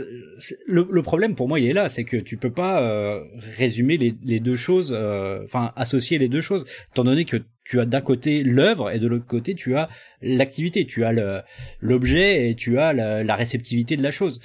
[0.68, 3.23] le, problème pour moi, il est là, c'est que tu peux pas euh,
[3.57, 7.85] résumer les, deux choses, euh, enfin associer les deux choses, étant donné que tu as
[7.85, 9.89] d'un côté l'œuvre et de l'autre côté tu as
[10.22, 11.43] l'activité, tu as
[11.80, 14.39] l'objet et tu as la, réceptivité de la chose.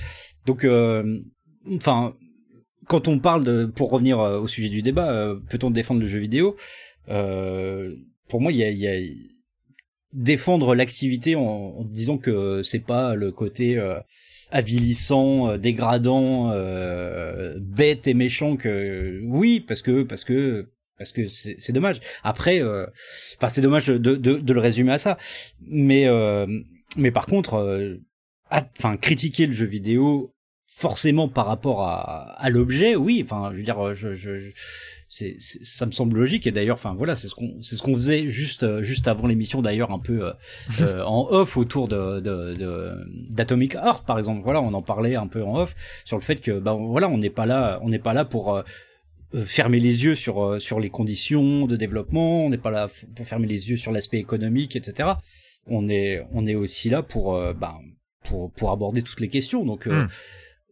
[0.47, 1.18] Donc, euh,
[1.74, 2.14] enfin,
[2.86, 6.56] quand on parle de, pour revenir au sujet du débat, peut-on défendre le jeu vidéo?
[7.06, 9.01] Pour moi, il y a, y a
[10.12, 13.78] défendre l'activité en, disant que c'est pas le côté
[14.51, 20.68] avilissant, euh, dégradant, euh, bête et méchant que oui, parce que parce que
[20.98, 22.01] parce que c'est dommage.
[22.23, 22.86] Après, euh,
[23.48, 25.18] c'est dommage de, de, de, le résumer à ça,
[25.60, 26.47] mais euh,
[26.97, 27.98] mais par contre,
[28.51, 30.32] enfin critiquer le jeu vidéo
[30.76, 33.22] forcément par rapport à, à l'objet, oui.
[33.24, 34.50] Enfin, je veux dire, je, je, je
[35.08, 37.94] c'est, ça me semble logique et d'ailleurs enfin voilà c'est ce qu'on c'est ce qu'on
[37.94, 40.32] faisait juste euh, juste avant l'émission d'ailleurs un peu euh,
[40.80, 45.28] euh, en off autour de, de, d'Atomic Heart par exemple voilà on en parlait un
[45.28, 48.00] peu en off sur le fait que bah voilà on n'est pas là on n'est
[48.00, 48.60] pas là pour
[49.44, 53.46] fermer les yeux sur sur les conditions de développement on n'est pas là pour fermer
[53.46, 55.10] les yeux sur l'aspect économique etc
[55.68, 57.78] on est on est aussi là pour bah,
[58.24, 60.06] pour pour aborder toutes les questions donc hmm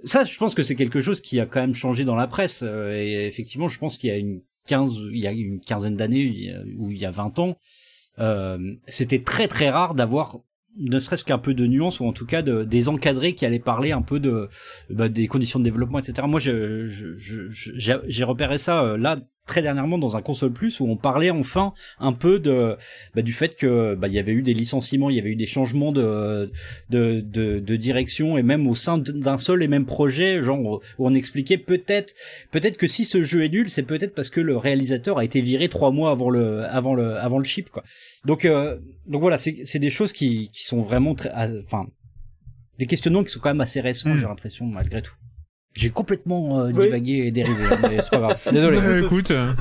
[0.04, 2.62] ça, je pense que c'est quelque chose qui a quand même changé dans la presse.
[2.62, 5.96] Euh, et effectivement, je pense qu'il y a une quinze, il y a une quinzaine
[5.96, 7.58] d'années ou il y a 20 ans,
[8.18, 8.58] euh,
[8.88, 10.38] c'était très très rare d'avoir
[10.76, 13.58] ne serait-ce qu'un peu de nuance ou en tout cas de, des encadrés qui allaient
[13.60, 14.48] parler un peu de
[14.90, 20.16] bah, des conditions de développement etc moi j'ai repéré ça euh, là très dernièrement dans
[20.16, 22.76] un console plus où on parlait enfin un peu de
[23.14, 25.36] bah, du fait que bah, il y avait eu des licenciements, il y avait eu
[25.36, 26.50] des changements de
[26.90, 30.80] de, de, de direction et même au sein d'un seul et même projet, genre où
[30.98, 32.14] on expliquait peut-être
[32.50, 35.40] peut-être que si ce jeu est nul, c'est peut-être parce que le réalisateur a été
[35.42, 37.84] viré trois mois avant le avant le avant le chip quoi.
[38.24, 41.86] Donc euh, donc voilà, c'est c'est des choses qui qui sont vraiment très ah, enfin
[42.78, 44.16] des questionnements qui sont quand même assez récents, hmm.
[44.16, 45.14] j'ai l'impression malgré tout.
[45.76, 48.40] J'ai complètement euh, divagué et dérivé, mais c'est pas grave.
[48.52, 49.04] Désolé.
[49.04, 49.52] écoute, euh,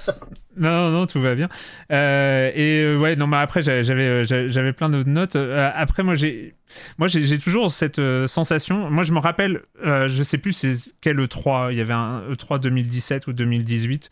[0.56, 1.50] non, non, tout va bien.
[1.92, 5.36] Euh, et euh, ouais, non, mais après j'avais j'avais plein d'autres notes.
[5.36, 6.54] après, moi j'ai
[6.96, 8.90] moi j'ai toujours cette sensation.
[8.90, 11.70] Moi, je me rappelle, je sais plus c'est quel E3.
[11.72, 14.10] Il y avait un E3 2017 ou 2018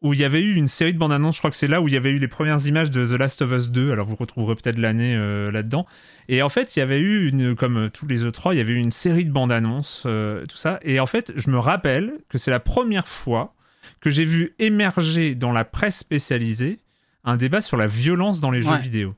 [0.00, 1.36] où il y avait eu une série de bandes annonces.
[1.36, 3.18] Je crois que c'est là où il y avait eu les premières images de The
[3.18, 3.90] Last of Us 2.
[3.92, 5.16] Alors vous retrouverez peut-être l'année
[5.50, 5.86] là-dedans.
[6.28, 8.74] Et en fait, il y avait eu, une, comme tous les E3, il y avait
[8.74, 10.78] eu une série de bandes annonces, euh, tout ça.
[10.82, 13.54] Et en fait, je me rappelle que c'est la première fois
[14.00, 16.78] que j'ai vu émerger dans la presse spécialisée
[17.24, 19.14] un débat sur la violence dans les jeux vidéo.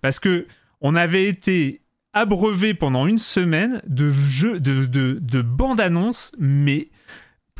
[0.00, 0.46] Parce que
[0.80, 1.80] on avait été
[2.12, 6.88] abreuvé pendant une semaine de jeux, de, de, bandes annonces, mais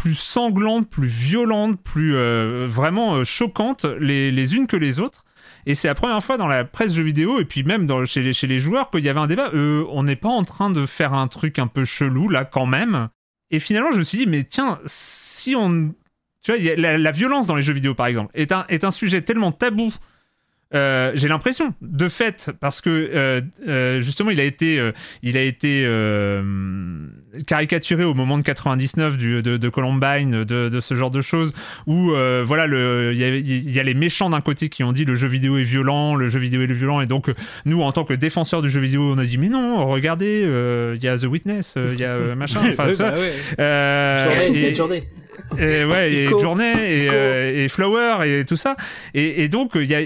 [0.03, 5.25] plus sanglantes, plus violentes, plus euh, vraiment euh, choquantes les, les unes que les autres.
[5.65, 8.33] Et c'est la première fois dans la presse jeux vidéo, et puis même chez, les,
[8.33, 9.53] chez les joueurs, qu'il y avait un débat.
[9.55, 12.67] Euh, on n'est pas en train de faire un truc un peu chelou, là, quand
[12.67, 13.11] même.
[13.53, 15.95] Et finalement, je me suis dit, mais tiens, si on.
[16.43, 19.95] Tu vois, la, violence dans les jeux vidéo, par exemple, est un, sujet tellement tabou
[20.75, 23.41] euh, j'ai l'impression, de fait, parce que
[24.01, 24.91] justement, il a été,
[25.23, 25.87] il a été
[27.47, 31.53] caricaturé au moment de 99 du, de, de Columbine, de, de, ce genre de choses,
[31.87, 32.11] où
[32.45, 35.59] voilà, il y, y, a les méchants d'un côté qui ont dit le jeu vidéo
[35.59, 37.31] est violent, le jeu vidéo est violent, et donc
[37.65, 40.43] nous, en tant que défenseurs du jeu vidéo, on a dit mais non, regardez,
[40.95, 43.13] il y a The Witness, il y a machin, enfin ça.
[43.13, 44.75] Bah ouais.
[44.77, 45.22] journée, et
[45.59, 48.77] ouais, et Journée et, et, Flower et tout ça.
[49.15, 50.01] Et, et donc, il y a,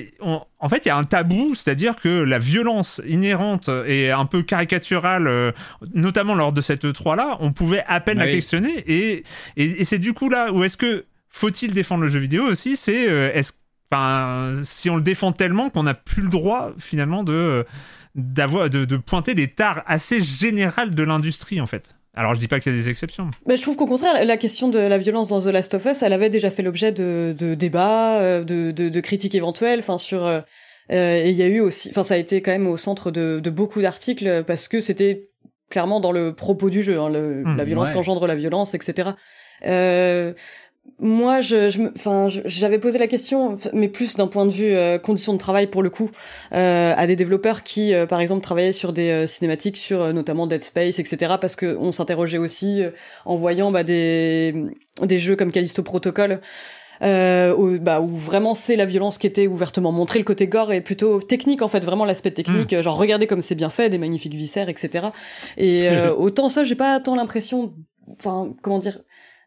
[0.59, 4.43] en fait, il y a un tabou, c'est-à-dire que la violence inhérente et un peu
[4.43, 5.53] caricaturale, euh,
[5.95, 8.83] notamment lors de cette E3-là, on pouvait à peine la questionner.
[8.87, 9.25] Et,
[9.57, 13.09] et, c'est du coup là où est-ce que faut-il défendre le jeu vidéo aussi C'est
[13.09, 13.53] euh, est-ce
[13.93, 17.65] Enfin, si on le défend tellement qu'on n'a plus le droit finalement de
[18.17, 21.96] d'avoir de, de, pointer les tares assez générales de l'industrie en fait.
[22.17, 23.31] Alors je dis pas qu'il y a des exceptions.
[23.47, 26.03] Mais je trouve qu'au contraire, la question de la violence dans The Last of Us,
[26.03, 29.99] elle avait déjà fait l'objet de, de débats, euh, de, de, de, critiques éventuelles, enfin
[29.99, 30.25] sur.
[30.25, 30.41] Euh,
[30.93, 33.11] euh, et il y a eu aussi, enfin ça a été quand même au centre
[33.11, 35.29] de, de beaucoup d'articles parce que c'était
[35.69, 39.11] clairement dans le propos du jeu, hein, le, mmh, la violence qu'engendre la violence, etc.
[39.65, 40.33] Euh,
[40.99, 44.99] moi, je, je, enfin, j'avais posé la question, mais plus d'un point de vue euh,
[44.99, 46.11] conditions de travail pour le coup,
[46.53, 50.47] euh, à des développeurs qui, euh, par exemple, travaillaient sur des euh, cinématiques, sur notamment
[50.47, 51.35] Dead Space, etc.
[51.41, 52.83] Parce que on s'interrogeait aussi
[53.25, 54.55] en voyant bah, des
[55.03, 56.41] des jeux comme Callisto Protocol.
[57.03, 60.73] Euh, où, bah, où vraiment c'est la violence qui était ouvertement montrée, le côté gore
[60.73, 62.81] est plutôt technique en fait, vraiment l'aspect technique, mm.
[62.81, 65.09] genre regardez comme c'est bien fait, des magnifiques viscères, etc.
[65.59, 67.75] Et autant ça, j'ai pas tant l'impression
[68.19, 68.99] enfin comment dire,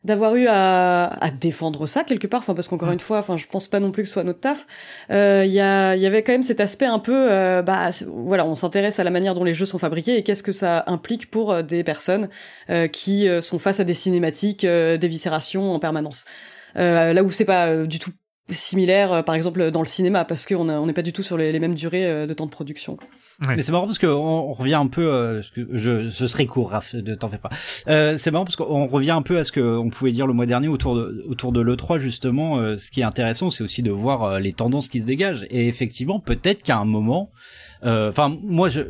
[0.03, 2.39] d'avoir eu à, à défendre ça quelque part.
[2.39, 4.39] Enfin parce qu'encore une fois enfin je pense pas non plus que ce soit notre
[4.39, 4.65] taf.
[5.11, 7.89] Euh, il y a il y avait quand même cet aspect un peu euh, bah
[8.07, 10.83] voilà on s'intéresse à la manière dont les jeux sont fabriqués et qu'est-ce que ça
[10.87, 12.29] implique pour euh, des personnes
[12.69, 16.25] euh, qui euh, sont face à des cinématiques euh, d'éviscération en permanence.
[16.77, 18.11] Euh, là où c'est pas euh, du tout
[18.51, 21.23] similaire euh, par exemple dans le cinéma parce qu'on a- on n'est pas du tout
[21.23, 22.97] sur les, les mêmes durées euh, de temps de production
[23.47, 23.55] Ouais.
[23.55, 26.45] Mais c'est marrant parce qu'on on revient un peu, euh, ce que je, je serai
[26.45, 27.47] court, Raph, ne t'en fais pas.
[27.87, 30.45] Euh, c'est marrant parce qu'on revient un peu à ce qu'on pouvait dire le mois
[30.45, 32.57] dernier autour de, autour de l'E3 justement.
[32.57, 35.45] euh, ce qui est intéressant, c'est aussi de voir les tendances qui se dégagent.
[35.51, 37.31] Et effectivement, peut-être qu'à un moment,
[37.85, 38.81] euh, enfin moi, je-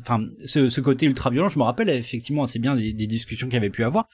[0.00, 3.48] enfin ce, ce côté ultra violent, je me rappelle effectivement assez bien des, des discussions
[3.48, 4.08] qu'il y avait pu avoir.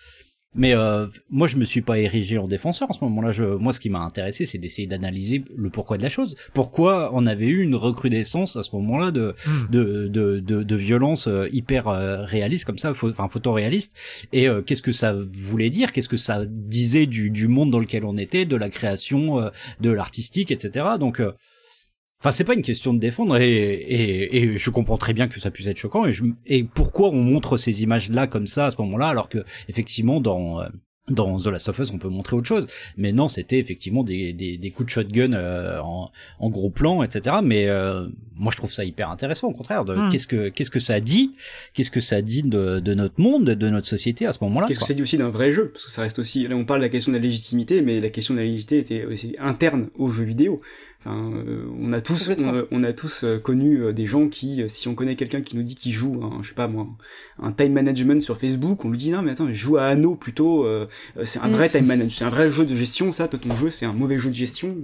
[0.56, 3.32] Mais euh, moi, je me suis pas érigé en défenseur à ce moment-là.
[3.32, 6.36] Je, moi, ce qui m'a intéressé, c'est d'essayer d'analyser le pourquoi de la chose.
[6.54, 9.70] Pourquoi on avait eu une recrudescence à ce moment-là de, Mm.
[9.70, 13.96] de, de, de, de violence euh, hyper euh, réaliste comme ça, enfin photoréaliste.
[14.32, 15.92] Et euh, qu'est-ce que ça voulait dire?
[15.92, 19.50] Qu'est-ce que ça disait du, du monde dans lequel on était, de la création, euh,
[19.80, 20.86] de l'artistique, etc.
[20.98, 21.32] Donc euh,
[22.20, 25.38] Enfin, c'est pas une question de défendre et, et, et je comprends très bien que
[25.38, 28.70] ça puisse être choquant et, je, et pourquoi on montre ces images-là comme ça à
[28.70, 29.38] ce moment-là alors que
[29.68, 30.66] effectivement dans euh,
[31.08, 32.66] dans The Last of Us on peut montrer autre chose
[32.96, 36.10] mais non c'était effectivement des, des, des coups de shotgun euh, en,
[36.40, 39.94] en gros plan etc mais euh, moi je trouve ça hyper intéressant au contraire de
[39.94, 40.08] Mm.
[40.08, 41.36] qu'est-ce que qu'est-ce que ça dit
[41.74, 44.80] qu'est-ce que ça dit de, de notre monde de notre société à ce moment-là Qu'est-ce
[44.80, 45.68] que ça dit aussi d'un vrai jeu?
[45.72, 46.48] Parce que ça reste aussi.
[46.48, 48.78] Là, on parle de la question de la légitimité, mais la question de la légitimité
[48.78, 50.60] était aussi interne aux jeux vidéo.
[51.06, 54.28] Enfin, euh, on a tous, on, a- on a tous euh, connu euh, des gens
[54.28, 56.88] qui, si on connaît quelqu'un qui nous dit qu'il joue, je sais pas moi,
[57.40, 60.16] un time management sur Facebook, on lui dit non mais attends, je joue à Anno
[60.16, 60.64] plutôt.
[60.64, 60.86] euh,
[61.24, 63.12] c'est un vrai time management, c'est un vrai jeu de gestion.
[63.12, 64.76] Ça, toi ton jeu, c'est un mauvais jeu de gestion.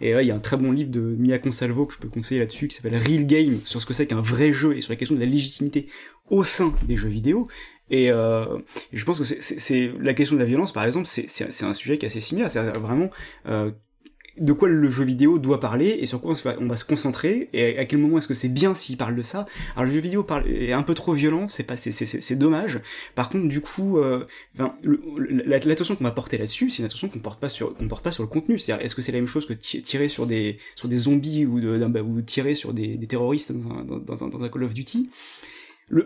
[0.00, 2.08] Et là, il y a un très bon livre de Mia Consalvo que je peux
[2.08, 4.92] conseiller là-dessus, qui s'appelle Real Game, sur ce que c'est qu'un vrai jeu et sur
[4.92, 5.88] la question de la légitimité
[6.30, 7.48] au sein des jeux vidéo.
[7.90, 8.46] Et, euh,
[8.92, 12.06] je pense que c'est- la question de la violence, par exemple, c'est un sujet qui
[12.06, 12.50] est assez similaire.
[12.50, 13.10] C'est vraiment
[13.46, 13.70] euh,
[14.38, 17.78] de quoi le jeu vidéo doit parler et sur quoi on, va, se concentrer et
[17.78, 19.46] à quel moment est-ce que c'est bien s'il parle de ça.
[19.76, 22.80] Alors le jeu vidéo est un peu trop violent, c'est pas, c'est- dommage.
[23.14, 27.40] Par contre, du coup, euh, l'attention qu'on va porter là-dessus, c'est une attention qu'on porte
[27.40, 28.58] pas sur, qu'on porte pas sur le contenu.
[28.58, 31.46] C'est-à-dire, est-ce que c'est la même chose que ti- tirer sur des sur des zombies
[31.46, 35.10] ou bah, tirer sur des, terroristes dans un, dans, un, Call of Duty?
[35.90, 36.00] Je,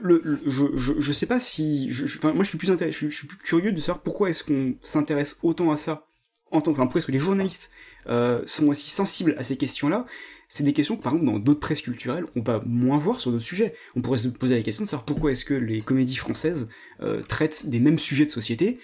[0.45, 3.81] je, je sais pas si, je, moi je suis plus je, suis- plus curieux de
[3.81, 6.07] savoir pourquoi est-ce qu'on s'intéresse autant à ça
[6.51, 7.71] en tant que, pourquoi est-ce que les journalistes
[8.09, 10.07] euh, sont aussi sensibles à ces questions-là.
[10.49, 13.31] C'est des questions que, par exemple, dans d'autres presses culturelles, on va moins voir sur
[13.31, 13.75] d'autres sujets.
[13.97, 16.71] On pourrait se poser la question de savoir pourquoi est-ce que les comédies françaises
[17.03, 18.79] euh, traitent des mêmes sujets de société.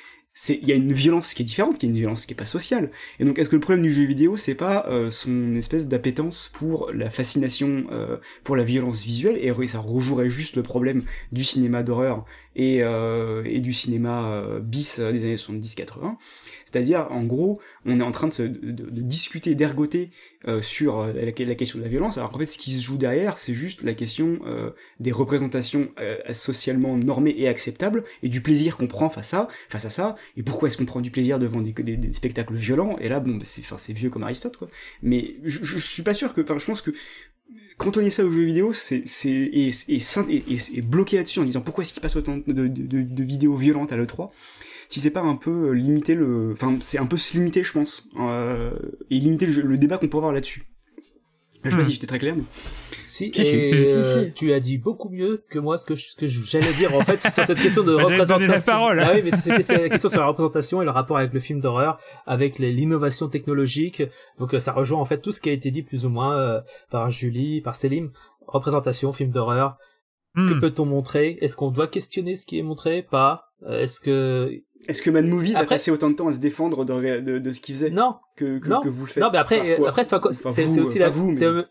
[0.49, 2.45] Il y a une violence qui est différente, qui est une violence qui est pas
[2.45, 2.91] sociale.
[3.21, 6.51] Et donc, est-ce que le problème du jeu vidéo, c'est pas euh, son espèce d'appétence
[6.53, 11.45] pour la fascination, euh, pour la violence visuelle, et ça rejouerait juste le problème du
[11.45, 12.27] cinéma d'horreur
[12.57, 16.17] et, euh, et du cinéma euh, bis euh, des années 70-80.
[16.75, 20.11] C'est-à-dire, en gros, on est en train de, discuter, d'ergoter
[20.49, 22.97] euh, sur euh, la, question de la violence, alors qu'en fait, ce qui se joue
[22.97, 25.91] derrière, c'est juste la question euh, des représentations
[26.33, 30.77] socialement normées et acceptables, et du plaisir qu'on prend face à, ça, et pourquoi est-ce
[30.77, 34.25] qu'on prend du plaisir devant des, spectacles violents, et là, bon, bah, c'est vieux comme
[34.25, 34.69] Aristote, quoi.
[35.01, 36.91] Mais je, suis pas sûr que, enfin, je pense que
[37.77, 41.93] quand on est ça aux jeux vidéo, c'est et, bloqué là-dessus en disant pourquoi est-ce
[41.93, 44.31] qu'il passe autant de, de vidéos violentes à l'E3
[44.89, 48.09] si c'est pas un peu limiter le enfin c'est un peu se limiter je pense
[48.21, 48.71] euh,
[49.11, 50.65] et limiter le, le débat qu'on peut avoir là-dessus
[51.65, 51.85] je sais pas Hmm.
[51.85, 52.43] si j'étais très clair mais...
[53.07, 53.57] Si, Si, si.
[53.57, 54.33] et Si, euh, si.
[54.33, 56.93] tu as dit beaucoup mieux que moi ce que, je- ce que je- j'allais dire
[56.97, 58.39] en fait sur cette question de Bah, représentation.
[58.39, 59.01] donner la parole.
[59.01, 61.39] Ah oui, mais c'était c'est la question sur la représentation et le rapport avec le
[61.39, 61.97] film d'horreur,
[62.27, 64.03] avec l'innovation technologique.
[64.39, 66.37] Donc euh, ça rejoint en fait tout ce qui a été dit plus ou moins
[66.37, 68.11] euh, par Julie, par Selim.
[68.49, 69.77] Représentation, film d'horreur.
[70.35, 70.49] Hmm.
[70.49, 71.39] Que peut-on montrer?
[71.41, 73.03] Est-ce qu'on doit questionner ce qui est montré?
[73.09, 73.45] Pas.
[73.63, 74.51] Euh, Est-ce que
[74.89, 77.51] est-ce que Mad Movies a passé autant de temps à se défendre de, de, de
[77.51, 78.81] ce qu'il faisait non que, que, non.
[78.81, 81.65] que vous le faites Non, mais après, parfois après c'est aussi la, vous, mais-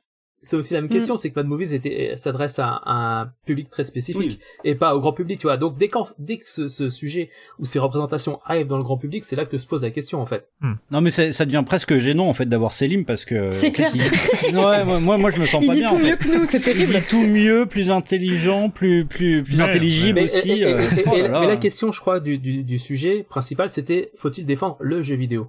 [0.44, 3.32] c'est aussi la même question, c'est que Mad Movies était s'adresse à, un- à un
[3.46, 5.58] public très spécifique et pas au grand public, tu vois.
[5.58, 7.30] Donc dès qu'en dès que ce, ce sujet
[7.60, 10.22] ou ces représentations arrivent dans le grand public, c'est là que se pose la question
[10.22, 10.52] en fait.
[10.92, 13.92] Non mais ça devient presque gênant en fait d'avoir Selim parce que C'est fait, clair.
[13.96, 16.18] il- ouais, moi, moi moi je me sens il pas dit bien tout en mieux
[16.18, 16.18] fait.
[16.30, 20.20] que nous c'est Il terrible dit tout mieux, plus intelligent, plus plus plus Ouais, intelligible
[20.20, 20.52] Mais, aussi.
[20.52, 21.40] et- et- euh, et- oh et- là là.
[21.42, 25.16] mais la question, je crois, du, du, du sujet principal, c'était faut-il défendre le jeu
[25.16, 25.48] vidéo?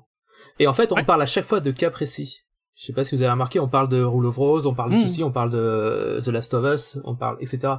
[0.61, 1.05] Et en fait, on Ouais.
[1.05, 2.43] parle à chaque fois de cas précis.
[2.77, 4.91] Je sais pas si vous avez remarqué, on parle de Rule of Rose, on parle
[4.91, 5.03] de Mm.
[5.03, 7.75] ceci, on parle de The Last of Us, on parle, etc.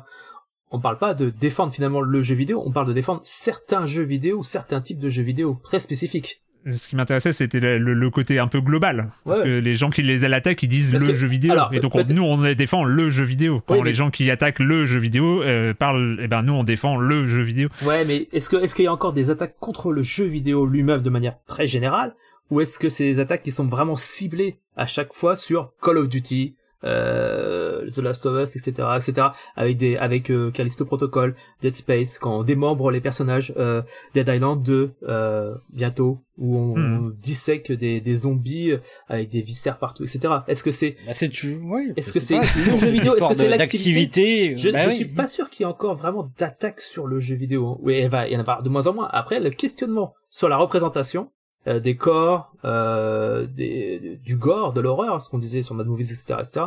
[0.72, 4.04] On parle pas de défendre finalement le jeu vidéo, on parle de défendre certains jeux
[4.04, 6.42] vidéo, certains types de jeux vidéo très spécifiques.
[6.76, 9.12] ce qui m'intéressait, c'était le, côté un peu global.
[9.24, 9.44] Parce Ouais.
[9.44, 11.52] que les gens qui les attaquent, ils disent Parce le que- jeu vidéo.
[11.52, 13.62] alors, et donc, on- nous, on défend le jeu vidéo.
[13.68, 16.54] Quand Oui, mais- les gens qui attaquent le jeu vidéo euh, parlent, eh ben, nous,
[16.54, 17.70] on défend le jeu vidéo.
[17.86, 20.66] Ouais, mais est-ce que est-ce qu'il y a encore des attaques contre le jeu vidéo
[20.66, 22.16] lui-même de manière très générale,
[22.52, 25.98] ou est-ce que c'est des attaques qui sont vraiment ciblées à chaque fois sur Call
[25.98, 31.34] of Duty, euh, The Last of Us, etc., etc., avec des avec euh, Callisto Protocol,
[31.62, 33.82] Dead Space, quand on démembre les personnages, euh,
[34.14, 37.06] Dead Island 2 euh, bientôt, où on, Hmm.
[37.08, 38.74] on dissèque des, des zombies
[39.08, 40.32] avec des viscères partout, etc.
[40.48, 43.34] Est-ce que c'est Bah, c'est tu, ouais, Est-ce que c'est le jeu vidéo Est-ce que
[43.36, 44.96] c'est l'activité d'activité Je, Bah je oui.
[44.96, 47.68] suis pas sûr qu'il y ait encore vraiment d'attaque sur le jeu vidéo.
[47.68, 47.78] hein.
[47.82, 49.10] Oui, il va y en avoir de moins en moins.
[49.12, 51.32] Après, le questionnement sur la représentation
[51.68, 56.12] euh, des corps, euh, des, du gore, de l'horreur, ce qu'on disait sur Mad Movies,
[56.12, 56.66] etc., etc.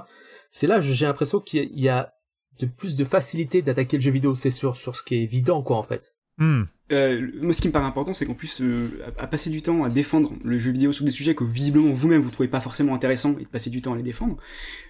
[0.50, 2.14] C'est là, j'ai l'impression qu'il y a
[2.58, 4.34] de plus de facilité d'attaquer le jeu vidéo.
[4.34, 6.14] C'est sur sur ce qui est évident, quoi, en fait.
[6.38, 6.64] Hmm.
[6.90, 8.88] Euh, moi, ce qui me paraît important, c'est qu'en plus, euh,
[9.18, 11.90] à, à passer du temps à défendre le jeu vidéo sur des sujets que visiblement
[11.92, 14.38] vous-même vous trouvez pas forcément intéressants et de passer du temps à les défendre,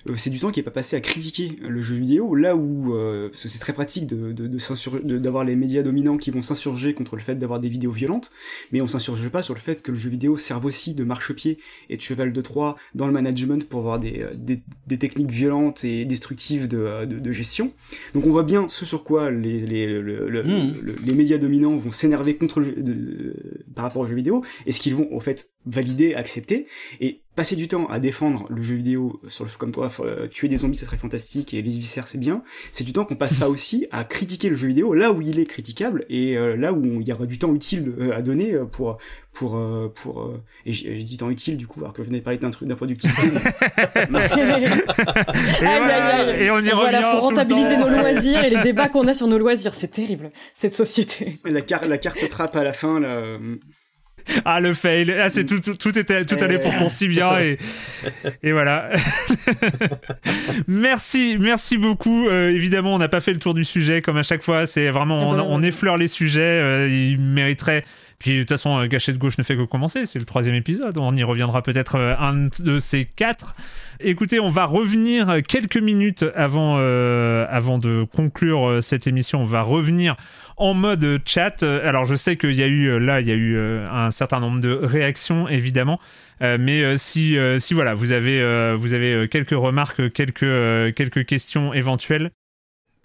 [0.09, 2.95] euh, c'est du temps qui est pas passé à critiquer le jeu vidéo, là où
[2.95, 6.41] euh, parce que c'est très pratique de, de, de d'avoir les médias dominants qui vont
[6.43, 8.31] s'insurger contre le fait d'avoir des vidéos violentes,
[8.71, 11.59] mais on s'insurge pas sur le fait que le jeu vidéo serve aussi de marchepied
[11.91, 15.31] et de cheval de Troie dans le management pour avoir des, euh, des, des techniques
[15.33, 17.73] violentes et destructives de, euh, de, de gestion.
[18.15, 20.75] Donc on voit bien ce sur quoi les, les, le- le- Mhm.
[20.83, 24.45] le- les médias dominants vont s'énerver contre le jeu- de- par rapport aux jeux vidéo,
[24.67, 26.67] et ce qu'ils vont au fait valider, accepter,
[27.01, 30.49] et passer du temps à défendre le jeu vidéo sur le comme quoi euh, tuer
[30.49, 32.43] des zombies c'est très fantastique et les viscères c'est bien,
[32.73, 35.39] c'est du temps qu'on passe pas aussi à critiquer le jeu vidéo là où il
[35.39, 38.57] est critiquable et euh, là où il y aura du temps utile euh, à donner
[38.73, 38.99] pour
[39.33, 39.57] pour
[39.95, 40.35] pour
[40.67, 42.67] et j'ai dit temps utile du coup alors que je venais de parler d'un truc
[42.67, 43.29] d'improductivité.
[43.95, 44.09] Et, Aïe,
[45.61, 46.45] voilà, aïe, aïe.
[46.45, 47.11] et on y voilà, revient.
[47.13, 49.75] faut rentabiliser nos loisirs et les débats qu'on a sur nos loisirs.
[49.75, 51.39] C'est terrible, cette société.
[51.45, 53.39] la carte la carte trappe à la fin là.
[54.45, 57.39] Ah le fail, ah, c'est tout, tout, tout était tout allait pour ton si bien
[57.41, 57.59] et
[58.43, 58.91] et voilà.
[60.69, 62.29] merci, merci beaucoup.
[62.29, 64.67] Euh, évidemment, on n'a pas fait le tour du sujet comme à chaque fois.
[64.67, 66.41] C'est vraiment Ah on, bah on effleure les sujets.
[66.41, 67.85] euh, ils mériteraient.
[68.19, 70.05] Puis de toute façon, euh, Gâchette Gauche ne fait que commencer.
[70.07, 70.99] C'est le troisième épisode.
[70.99, 73.55] On y reviendra peut-être un de ces quatre.
[74.01, 79.43] Écoutez, on va revenir quelques minutes avant, euh, avant de conclure cette émission.
[79.43, 80.17] On va revenir
[80.59, 81.63] en mode chat.
[81.63, 83.89] Euh, Alors, je sais qu'il y a eu euh, là, il y a eu euh,
[83.91, 85.99] un certain nombre de réactions, évidemment.
[86.41, 92.31] Mais si, si voilà, vous avez, vous avez quelques remarques, quelques, quelques questions éventuelles.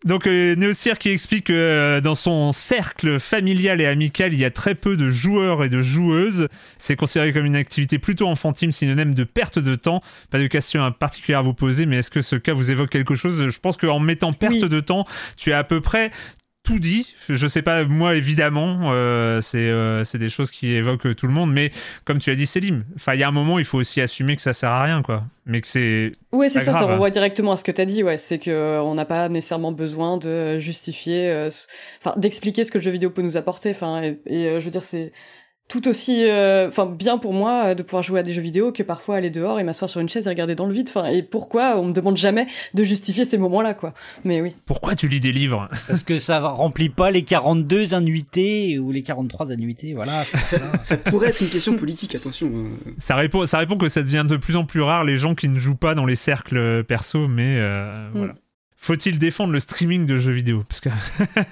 [0.06, 4.44] Donc euh, Neosir qui explique que euh, dans son cercle familial et amical, il y
[4.46, 6.50] a très peu de joueurs et de joueuses.
[6.78, 10.02] C'est considéré comme une activité plutôt enfantine, synonyme de perte de temps.
[10.30, 13.16] Pas de question particulière à vous poser, mais est-ce que ce cas vous évoque quelque
[13.16, 13.50] chose?
[13.50, 14.70] Je pense qu'en mettant perte Oui.
[14.70, 15.06] de temps,
[15.38, 16.12] tu as à peu près
[16.64, 17.14] tout dit.
[17.28, 21.34] Je sais pas, moi évidemment, euh, c'est euh, c'est des choses qui évoquent tout le
[21.34, 21.72] monde, mais
[22.06, 24.36] comme tu as dit, Célim, enfin il y a un moment, il faut aussi assumer
[24.36, 25.26] que ça sert à rien, quoi.
[25.46, 28.18] Mais que c'est Ouais, c'est ça, ça renvoie directement à ce que t'as dit, ouais.
[28.18, 31.50] C'est que euh, n'a pas nécessairement besoin de justifier, euh,
[32.00, 33.72] enfin, d'expliquer ce que le jeu vidéo peut nous apporter.
[33.72, 35.12] Enfin, et, et, je veux dire, c'est
[35.70, 38.72] tout aussi, euh, enfin, bien pour moi euh, de pouvoir jouer à des jeux vidéo
[38.72, 40.88] que parfois aller dehors et m'asseoir sur une chaise et regarder dans le vide.
[40.90, 42.46] Enfin, et pourquoi on me demande jamais
[42.76, 43.94] de justifier ces moments-là, quoi.
[44.24, 44.56] Mais oui.
[44.68, 45.70] pourquoi tu lis des livres?
[45.88, 50.24] Parce que ça remplit pas les 42 annuités ou les 43 annuités, voilà.
[50.26, 50.78] ça.
[50.78, 52.52] ça pourrait être une question politique, attention.
[52.54, 52.92] euh.
[53.00, 55.48] Ça répond, ça répond que ça devient de plus en plus rare les gens qui
[55.50, 58.18] ne jouent pas dans les cercles perso, mais euh, Mm.
[58.18, 58.34] voilà.
[58.86, 60.90] Faut-il défendre le streaming de jeux vidéo Parce que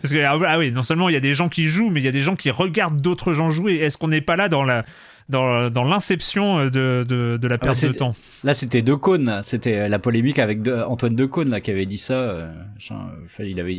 [0.00, 2.04] parce que ah oui, non seulement il y a des gens qui jouent, mais il
[2.04, 3.74] y a des gens qui regardent d'autres gens jouer.
[3.74, 4.86] Est-ce qu'on n'est pas là dans la
[5.28, 8.14] dans, dans l'inception euh, de, de, de la bah, perte de temps?
[8.42, 12.14] Là, c'était Decaune, c'était la polémique avec De- Antoine Decaune là qui avait dit ça.
[12.14, 12.50] euh,
[12.90, 13.76] euh, il avait,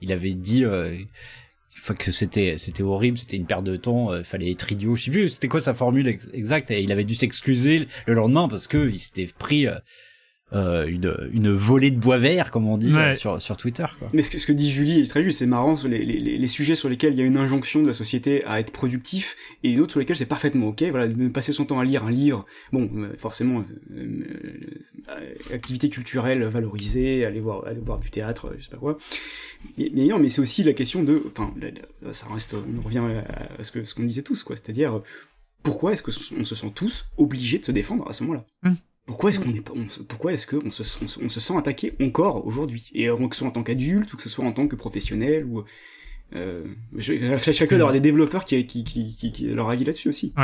[0.00, 0.96] il avait dit euh,
[1.98, 4.94] que c'était, c'était horrible, c'était une perte de temps, euh, fallait être idiot.
[4.94, 6.70] Je sais plus, c'était quoi sa formule ex- exacte.
[6.70, 9.66] Et il avait dû s'excuser le lendemain parce que il s'était pris
[10.52, 13.00] euh, une, une volée de bois vert, comme on dit Ouais.
[13.00, 13.84] euh, sur, sur Twitter.
[13.98, 14.08] Quoi.
[14.12, 16.20] Mais ce que, ce que dit Julie est très juste, c'est marrant, sur les, les,
[16.20, 18.70] les les sujets sur lesquels il y a une injonction de la société à être
[18.72, 21.84] productif, et une autre sur lesquels c'est parfaitement ok, voilà, de passer son temps à
[21.84, 23.64] lire un livre, bon, euh, forcément,
[23.96, 24.24] euh,
[25.08, 28.98] euh, activité culturelle valorisée, aller voir, aller voir du théâtre, je sais pas quoi.
[29.78, 31.52] Mais, mais non, mais c'est aussi la question de, enfin,
[32.12, 33.02] ça reste, on revient
[33.58, 35.02] à, ce que ce qu'on disait tous, quoi, c'est-à-dire,
[35.64, 38.44] pourquoi est-ce que on se sent tous obligés de se défendre à ce moment-là?
[38.62, 38.74] Mm.
[39.06, 41.40] Pourquoi est-ce qu'on est pas, on se- pourquoi est-ce qu'on se, on se, on se
[41.40, 42.90] sent attaqué encore aujourd'hui?
[42.92, 44.76] Et euh, que ce soit en tant qu'adulte ou que ce soit en tant que
[44.76, 45.64] professionnel ou
[46.34, 46.64] euh,
[46.96, 50.34] je, chacun d'avoir des développeurs qui, qui, qui, qui, qui leur avis là-dessus aussi.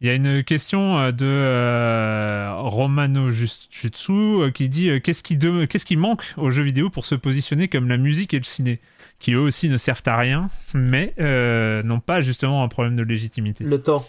[0.00, 5.22] Il y a une question euh, de euh, Romano Jutsu euh, qui dit euh, qu'est-ce
[5.22, 8.38] qui, de- qu'est-ce qui manque aux jeux vidéo pour se positionner comme la musique et
[8.38, 8.80] le ciné?
[9.18, 13.02] Qui eux aussi ne servent à rien, mais euh, n'ont pas justement un problème de
[13.02, 13.64] légitimité.
[13.64, 14.02] Le temps.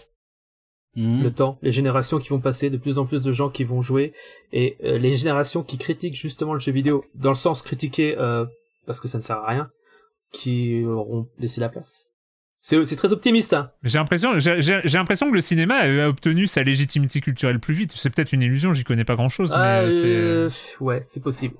[0.96, 1.24] Mhm.
[1.24, 3.80] le temps, les générations qui vont passer, de plus en plus de gens qui vont
[3.82, 4.12] jouer,
[4.52, 8.46] et euh, les générations qui critiquent justement le jeu vidéo, dans le sens critiquer euh,
[8.86, 9.70] parce que ça ne sert à rien,
[10.34, 12.08] qui auront laissé la place.
[12.64, 13.72] C'est c'est très optimiste, hein.
[13.84, 17.74] J'ai l'impression, j'ai, j'ai- j'ai l'impression que le cinéma a obtenu sa légitimité culturelle plus
[17.74, 17.92] vite.
[17.96, 20.06] C'est peut-être une illusion, j'y connais pas grand-chose, Ah, mais c'est...
[20.08, 20.50] euh,
[20.80, 21.56] ouais, c'est possible.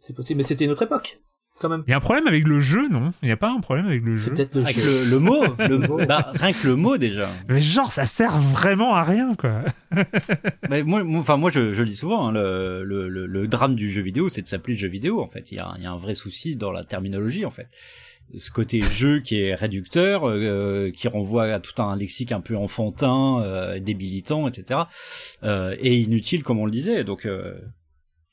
[0.00, 1.20] C'est possible, mais c'était une autre époque,
[1.62, 1.84] quand même.
[1.86, 3.10] Il y a un problème avec le jeu, non?
[3.22, 4.34] Il n'y a pas un problème avec le C'est jeu?
[4.34, 5.04] peut-être le Avec jeu.
[5.04, 5.98] le, le mot, le mot.
[6.04, 7.28] Bah, rien que le mot déjà.
[7.48, 9.62] Mais genre, ça sert vraiment à rien, quoi.
[10.68, 12.28] Mais moi, moi- enfin moi, je, je le dis souvent.
[12.28, 15.22] hein, le, le, le, le drame du jeu vidéo, c'est de s'appeler jeu vidéo.
[15.22, 17.44] En fait, il y, a, un- il y a un vrai souci dans la terminologie.
[17.46, 17.68] En fait,
[18.36, 22.56] ce côté jeu qui est réducteur, euh, qui renvoie à tout un lexique un peu
[22.56, 24.80] enfantin, euh, débilitant, etc.
[25.44, 27.04] Euh, et inutile, comme on le disait.
[27.04, 27.54] Donc, euh,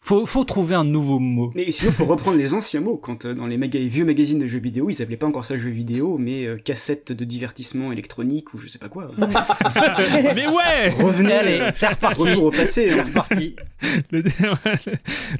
[0.01, 1.51] faut, faut trouver un nouveau mot.
[1.55, 2.97] Mais sinon, faut reprendre les anciens mots.
[2.97, 5.57] Quand euh, dans les maga- vieux magazines de jeux vidéo, ils appelaient pas encore ça
[5.57, 9.11] jeu vidéo, mais euh, cassette de divertissement électronique ou je sais pas quoi.
[9.19, 12.21] mais ouais Revenez, Allez, c'est reparti.
[12.21, 12.89] retour au passé.
[12.89, 13.03] C'est hein.
[13.07, 13.55] reparti.
[14.11, 14.23] le,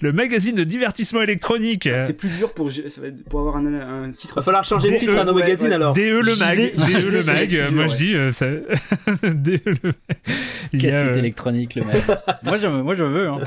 [0.01, 1.87] le magazine de divertissement électronique.
[2.05, 3.65] C'est plus dur pour, ça va être- pour avoir un,
[4.05, 4.35] un titre.
[4.35, 5.73] Va falloir changer le Des- titre à nos ouais, magazines ouais.
[5.75, 5.93] alors.
[5.93, 8.45] DE le J'y mag, vais, j'y DE le mag, moi je dis euh, ça...
[9.23, 9.93] DE le mag.
[10.81, 11.83] Cassette euh, électronique, le
[12.43, 13.27] moi, je, moi, je veux.
[13.29, 13.39] Hein.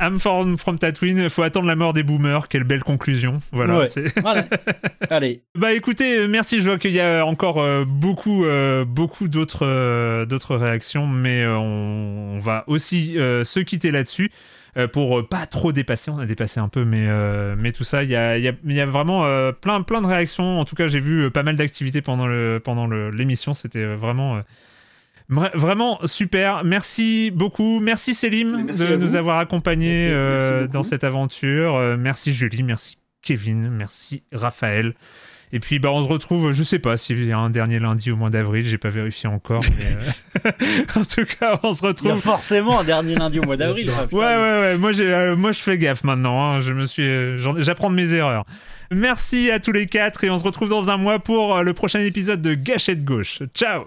[0.00, 3.38] I'm from, from Tatooine, faut attendre la mort des boomers, quelle belle conclusion.
[3.52, 3.78] Voilà.
[3.78, 3.86] Ouais.
[3.86, 4.46] c'est- Voilà.
[5.10, 5.42] Allez.
[5.56, 10.24] Bah écoutez, euh, merci, je vois qu'il y a encore euh, beaucoup, euh, beaucoup d'autres,
[10.24, 14.30] d'autres réactions, mais on, on va aussi se quitter là-dessus.
[14.78, 17.84] euh, pour euh, pas trop dépasser, on a dépassé un peu, mais, euh, mais tout
[17.84, 19.22] ça, il y a, y, a, y a vraiment
[19.60, 20.60] plein, plein de réactions.
[20.60, 23.52] En tout cas, j'ai vu pas mal d'activités pendant, le, pendant le- l'émission.
[23.52, 24.42] C'était vraiment, vra-
[25.54, 26.64] vraiment super.
[26.64, 27.80] Merci beaucoup.
[27.80, 31.76] Merci Célim Merci de nous avoir accompagnés Merci, euh, merci dans cette aventure.
[31.76, 34.94] Euh, merci Julie, merci Kevin, merci Raphaël.
[35.54, 38.10] Et puis bah on se retrouve, je sais pas s'il y a un dernier lundi
[38.10, 39.62] au mois d'avril, j'ai pas vérifié encore.
[39.78, 42.16] mais, euh, en tout cas, on se Il y a retrouve.
[42.20, 43.90] forcément un dernier lundi au mois d'avril.
[43.94, 44.16] Ah, putain.
[44.16, 46.42] Ouais ouais ouais, moi j'ai, euh, moi je fais gaffe maintenant.
[46.54, 46.60] hein.
[46.60, 48.44] Je me suis, euh, j'apprends de mes erreurs.
[48.90, 51.74] Merci à tous les quatre et on se retrouve dans un mois pour euh, le
[51.74, 53.42] prochain épisode de Gâchette gauche.
[53.54, 53.82] Ciao.